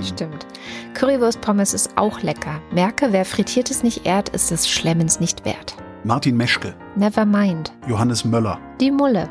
[0.03, 0.47] stimmt.
[0.95, 2.63] Currywurst Pommes ist auch lecker.
[2.73, 5.77] Merke, wer Frittiertes nicht ehrt, ist des Schlemmens nicht wert.
[6.05, 7.73] Martin Meschke, Never mind.
[7.87, 9.29] Johannes Möller, Die Mulle.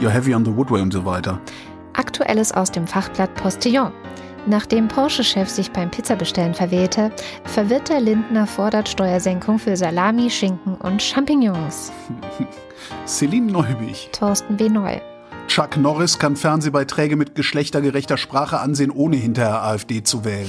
[0.00, 1.38] You're Heavy on the Woodway und so weiter.
[1.92, 3.92] Aktuelles aus dem Fachblatt Postillon.
[4.46, 7.10] Nachdem Porsche-Chef sich beim Pizzabestellen verwählte,
[7.44, 11.92] verwirrter Lindner fordert Steuersenkung für Salami, Schinken und Champignons.
[13.06, 14.10] Celine Neubig.
[14.12, 14.68] Thorsten W.
[14.68, 15.00] Neu.
[15.46, 20.48] Chuck Norris kann Fernsehbeiträge mit geschlechtergerechter Sprache ansehen, ohne hinterher AfD zu wählen.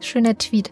[0.00, 0.70] Schöner Tweet.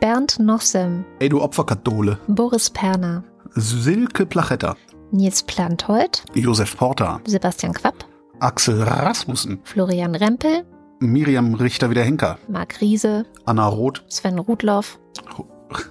[0.00, 1.04] Bernd Nossem.
[1.20, 2.18] Ey, du Opferkathole.
[2.26, 3.24] Boris Perner.
[3.54, 4.76] Silke Plachetta.
[5.12, 6.24] Nils Plantold.
[6.34, 7.20] Josef Porter.
[7.26, 8.04] Sebastian Quapp.
[8.40, 9.60] Axel Rasmussen.
[9.64, 10.64] Florian Rempel.
[11.00, 12.38] Miriam Richter-Wieder-Henker.
[12.48, 13.26] Marc Riese.
[13.44, 14.04] Anna Roth.
[14.08, 14.98] Sven Rudloff.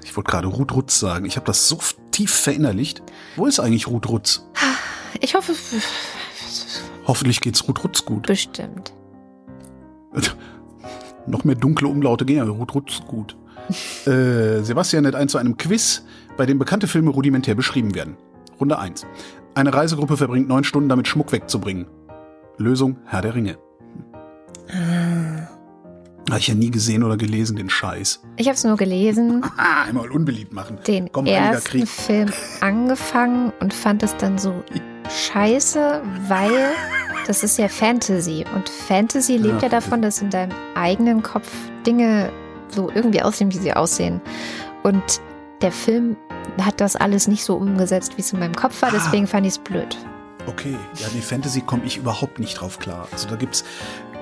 [0.03, 1.25] Ich wollte gerade Ruth Rutz sagen.
[1.25, 1.77] Ich habe das so
[2.11, 3.03] tief verinnerlicht.
[3.35, 4.47] Wo ist eigentlich Ruth Rutz?
[5.19, 5.53] Ich hoffe.
[7.05, 8.27] Hoffentlich geht's Ruth Rutz gut.
[8.27, 8.93] Bestimmt.
[11.27, 13.35] Noch mehr dunkle Umlaute gehen, Ruth Rutz gut.
[14.05, 16.03] äh, Sebastian lädt ein zu einem Quiz,
[16.37, 18.15] bei dem bekannte Filme rudimentär beschrieben werden.
[18.59, 19.05] Runde 1.
[19.55, 21.87] Eine Reisegruppe verbringt neun Stunden damit, Schmuck wegzubringen.
[22.57, 23.57] Lösung Herr der Ringe.
[24.69, 25.47] Ah.
[26.29, 28.21] Habe ich ja nie gesehen oder gelesen, den Scheiß.
[28.37, 29.43] Ich habe es nur gelesen.
[29.57, 30.79] Ah, einmal unbeliebt machen.
[30.87, 34.63] Den Komm, ersten Film angefangen und fand es dann so
[35.09, 36.71] scheiße, weil
[37.27, 38.43] das ist ja Fantasy.
[38.55, 41.51] Und Fantasy lebt ja, ja davon, dass in deinem eigenen Kopf
[41.85, 42.31] Dinge
[42.69, 44.19] so irgendwie aussehen, wie sie aussehen.
[44.83, 45.21] Und
[45.61, 46.17] der Film
[46.61, 48.89] hat das alles nicht so umgesetzt, wie es in meinem Kopf war.
[48.89, 48.93] Ah.
[48.93, 49.97] Deswegen fand ich es blöd.
[50.47, 53.07] Okay, ja, nee, Fantasy komme ich überhaupt nicht drauf klar.
[53.11, 53.65] Also da gibt es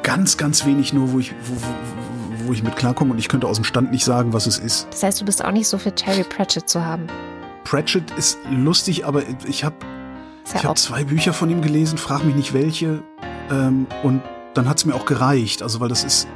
[0.04, 3.48] ganz, ganz wenig nur, wo ich, wo, wo, wo ich mit klarkomme und ich könnte
[3.48, 4.88] aus dem Stand nicht sagen, was es ist.
[4.92, 7.08] Das heißt, du bist auch nicht so für Terry Pratchett zu haben.
[7.64, 9.76] Pratchett ist lustig, aber ich habe
[10.46, 13.04] ich hab zwei Bücher von ihm gelesen, frag mich nicht welche.
[13.50, 14.22] Ähm, und
[14.54, 15.64] dann hat es mir auch gereicht.
[15.64, 16.28] Also, weil das ist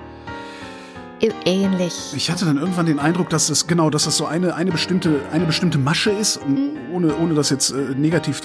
[1.45, 2.14] ähnlich.
[2.15, 5.22] Ich hatte dann irgendwann den Eindruck, dass es genau, dass das so eine, eine bestimmte,
[5.31, 6.77] eine bestimmte Masche ist, mhm.
[6.91, 8.41] ohne, ohne das jetzt äh, negativ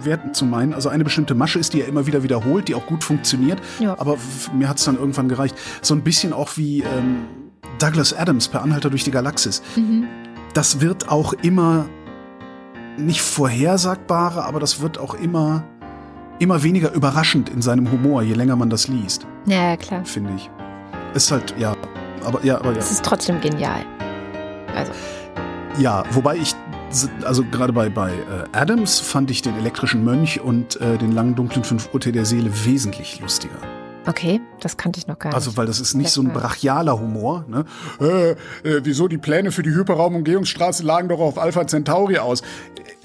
[0.00, 0.74] werten zu meinen.
[0.74, 3.60] Also eine bestimmte Masche ist, die er immer wieder wiederholt, die auch gut funktioniert.
[3.78, 3.98] Ja.
[3.98, 4.16] Aber
[4.54, 5.56] mir hat es dann irgendwann gereicht.
[5.82, 7.24] So ein bisschen auch wie ähm,
[7.78, 9.62] Douglas Adams per Anhalter durch die Galaxis.
[9.76, 10.06] Mhm.
[10.54, 11.86] Das wird auch immer
[12.96, 15.64] nicht vorhersagbarer, aber das wird auch immer
[16.38, 19.26] immer weniger überraschend in seinem Humor, je länger man das liest.
[19.46, 20.04] Ja, klar.
[20.04, 20.50] Finde ich.
[21.14, 21.74] Ist halt, ja,
[22.24, 22.78] aber ja, aber ja.
[22.78, 23.84] Es ist trotzdem genial.
[24.74, 24.92] Also.
[25.78, 26.54] Ja, wobei ich,
[27.24, 31.34] also gerade bei, bei äh, Adams fand ich den elektrischen Mönch und äh, den langen
[31.34, 33.58] dunklen Fünf Urte der Seele wesentlich lustiger.
[34.06, 35.58] Okay, das kannte ich noch gar also, nicht.
[35.58, 37.44] Also, weil das ist nicht so ein brachialer Humor.
[37.48, 37.64] Ne?
[38.00, 42.42] Äh, äh, wieso die Pläne für die Hyperraumumgehungsstraße lagen doch auf Alpha Centauri aus?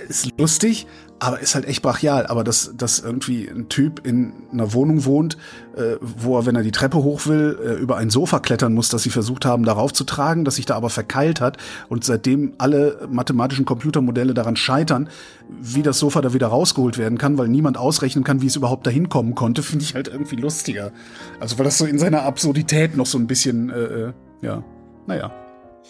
[0.07, 0.88] Ist lustig,
[1.19, 2.26] aber ist halt echt brachial.
[2.28, 5.38] Aber dass, dass irgendwie ein Typ in einer Wohnung wohnt,
[5.76, 8.90] äh, wo er, wenn er die Treppe hoch will, äh, über ein Sofa klettern muss,
[8.90, 11.57] das sie versucht haben, darauf zu tragen, das sich da aber verkeilt hat
[11.90, 15.10] und seitdem alle mathematischen Computermodelle daran scheitern,
[15.49, 18.88] wie das Sofa da wieder rausgeholt werden kann, weil niemand ausrechnen kann, wie es überhaupt
[18.88, 20.91] dahin kommen konnte, finde ich halt irgendwie lustiger.
[21.40, 24.64] Also weil das so in seiner Absurdität noch so ein bisschen, äh, äh ja,
[25.06, 25.32] naja.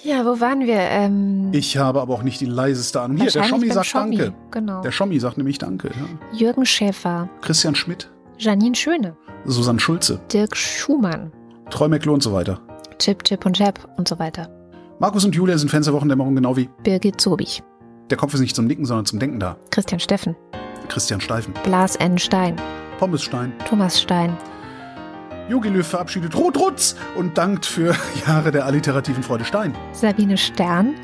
[0.03, 0.79] Ja, wo waren wir?
[0.79, 3.17] Ähm, ich habe aber auch nicht die leiseste Ahnung.
[3.17, 4.17] Hier, der Schommi sagt Schommi.
[4.17, 4.33] Danke.
[4.51, 4.81] Genau.
[4.81, 5.89] Der Schommi sagt nämlich Danke.
[5.89, 6.37] Ja.
[6.37, 7.29] Jürgen Schäfer.
[7.41, 8.09] Christian Schmidt.
[8.37, 9.15] Janine Schöne.
[9.45, 10.19] Susanne Schulze.
[10.31, 11.31] Dirk Schumann.
[11.69, 12.59] Träumeklo und so weiter.
[12.99, 14.49] Chip, Chip und Chap und so weiter.
[14.99, 17.63] Markus und Julia sind Fans der Wochendämmerung genau wie Birgit Sobich.
[18.09, 19.57] Der Kopf ist nicht zum Nicken, sondern zum Denken da.
[19.71, 20.35] Christian Steffen.
[20.89, 21.53] Christian Steifen.
[21.63, 22.17] Blas N.
[22.17, 22.55] Stein.
[22.99, 23.53] Pommes Stein.
[23.67, 24.37] Thomas Stein.
[25.49, 27.95] Jogi Löw verabschiedet Rotrutz und dankt für
[28.27, 29.75] Jahre der alliterativen Freude Stein.
[29.91, 30.95] Sabine Stern.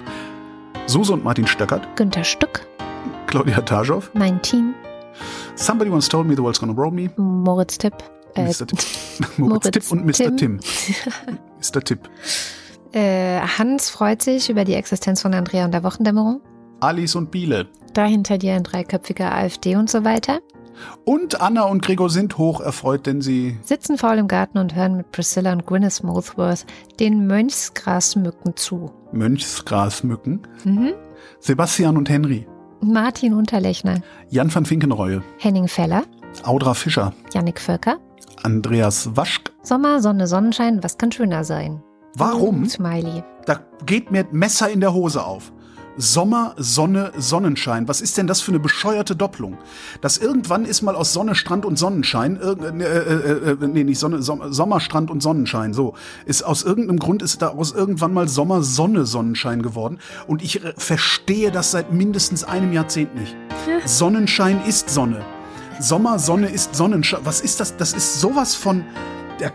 [0.86, 1.88] Suse und Martin Stöckert.
[1.96, 2.66] Günther Stück.
[3.28, 4.10] Claudia Taschow.
[4.14, 4.74] Mein Team.
[5.56, 7.10] Somebody once told me the world's gonna roll me.
[7.18, 7.94] Moritz Tipp.
[8.36, 8.68] Äh, Mr.
[8.68, 8.80] Tipp.
[9.38, 10.14] Moritz, Moritz Tipp und Mr.
[10.14, 10.38] Tim.
[10.38, 10.60] Tim.
[11.60, 11.84] Mr.
[11.84, 12.10] Tipp.
[12.94, 16.42] Äh, Hans freut sich über die Existenz von Andrea und der Wochendämmerung.
[16.80, 17.68] Alice und Biele.
[17.94, 20.40] Dahinter dir ein dreiköpfiger AfD und so weiter.
[21.06, 24.98] Und Anna und Gregor sind hoch erfreut, denn sie sitzen faul im Garten und hören
[24.98, 26.66] mit Priscilla und Gwyneth Mothworth
[27.00, 28.92] den Mönchsgrasmücken zu.
[29.12, 30.42] Mönchsgrasmücken?
[30.64, 30.94] Mhm.
[31.40, 32.48] Sebastian und Henry.
[32.82, 34.02] Martin Unterlechner.
[34.30, 35.24] Jan van Finkenreue.
[35.40, 36.04] Henning Feller.
[36.44, 37.14] Audra Fischer.
[37.34, 37.98] Jannik Völker.
[38.44, 39.52] Andreas Waschk.
[39.64, 41.82] Sommer, Sonne, Sonnenschein, was kann schöner sein?
[42.16, 42.68] Warum?
[42.68, 43.24] Smiley.
[43.46, 45.52] Da geht mir Messer in der Hose auf.
[45.98, 47.88] Sommer, Sonne, Sonnenschein.
[47.88, 49.58] Was ist denn das für eine bescheuerte Doppelung?
[50.02, 54.00] Dass irgendwann ist mal aus Sonne, Strand und Sonnenschein, äh, äh, äh, äh, nee, nicht
[54.00, 55.96] Sonne, Som Sommer, Strand und Sonnenschein, so.
[56.26, 59.98] Ist aus irgendeinem Grund ist daraus irgendwann mal Sommer, Sonne, Sonnenschein geworden.
[60.28, 63.36] Und ich äh, verstehe das seit mindestens einem Jahrzehnt nicht.
[63.86, 65.26] Sonnenschein ist Sonne.
[65.80, 67.22] Sommer, Sonne ist Sonnenschein.
[67.24, 67.76] Was ist das?
[67.76, 68.84] Das ist sowas von,
[69.40, 69.52] der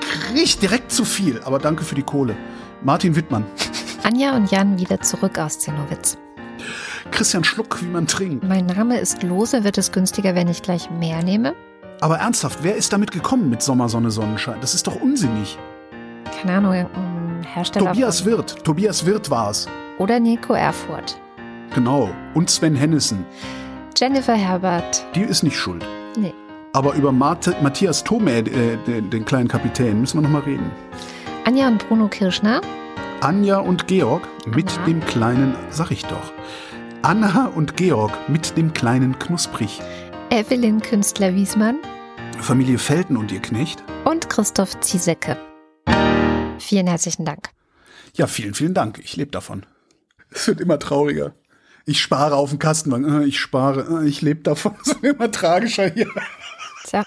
[0.00, 1.40] kriegt direkt zu viel.
[1.44, 2.36] Aber danke für die Kohle.
[2.82, 3.44] Martin Wittmann.
[4.08, 6.16] Anja und Jan wieder zurück aus Zinnowitz.
[7.10, 8.42] Christian Schluck, wie man trinkt.
[8.42, 11.54] Mein Name ist Lose, wird es günstiger, wenn ich gleich mehr nehme?
[12.00, 14.56] Aber ernsthaft, wer ist damit gekommen mit Sommer, Sonne, Sonnenschein?
[14.62, 15.58] Das ist doch unsinnig.
[16.40, 16.86] Keine Ahnung,
[17.52, 17.92] Hersteller.
[17.92, 18.32] Tobias von...
[18.32, 18.64] Wirth.
[18.64, 19.68] Tobias Wirth war es.
[19.98, 21.20] Oder Nico Erfurt.
[21.74, 22.08] Genau.
[22.32, 23.26] Und Sven Hennissen.
[23.94, 25.04] Jennifer Herbert.
[25.14, 25.84] Die ist nicht schuld.
[26.16, 26.32] Nee.
[26.72, 30.70] Aber über Matthias Thome, äh, den, den kleinen Kapitän, müssen wir nochmal reden.
[31.44, 32.62] Anja und Bruno Kirschner.
[33.20, 34.84] Anja und Georg mit Anna.
[34.86, 36.32] dem kleinen, sag ich doch.
[37.02, 39.80] Anna und Georg mit dem kleinen Knusprig.
[40.30, 41.78] Evelyn Künstler-Wiesmann
[42.40, 43.82] Familie Felten und ihr Knecht.
[44.04, 45.36] und Christoph Ziesecke.
[46.58, 47.48] Vielen herzlichen Dank.
[48.14, 48.98] Ja, vielen, vielen Dank.
[49.02, 49.66] Ich lebe davon.
[50.30, 51.34] Es wird immer trauriger.
[51.86, 53.22] Ich spare auf dem Kastenwagen.
[53.22, 54.02] Äh, Ich spare.
[54.02, 54.74] äh, Ich lebe davon.
[54.84, 56.08] Es wird immer tragischer hier.
[56.84, 57.04] Tja.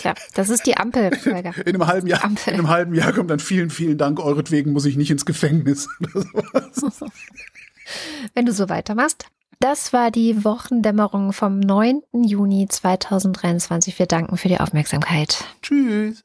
[0.00, 1.54] Tja, das ist die Ampel, Holger.
[1.58, 2.54] In einem halben Jahr, in Ampel.
[2.54, 4.20] einem halben Jahr kommt dann vielen, vielen Dank.
[4.20, 5.88] Euretwegen muss ich nicht ins Gefängnis.
[6.32, 7.10] Oder sowas.
[8.34, 9.26] Wenn du so weitermachst.
[9.60, 12.02] Das war die Wochendämmerung vom 9.
[12.12, 13.98] Juni 2023.
[13.98, 15.44] Wir danken für die Aufmerksamkeit.
[15.62, 16.24] Tschüss.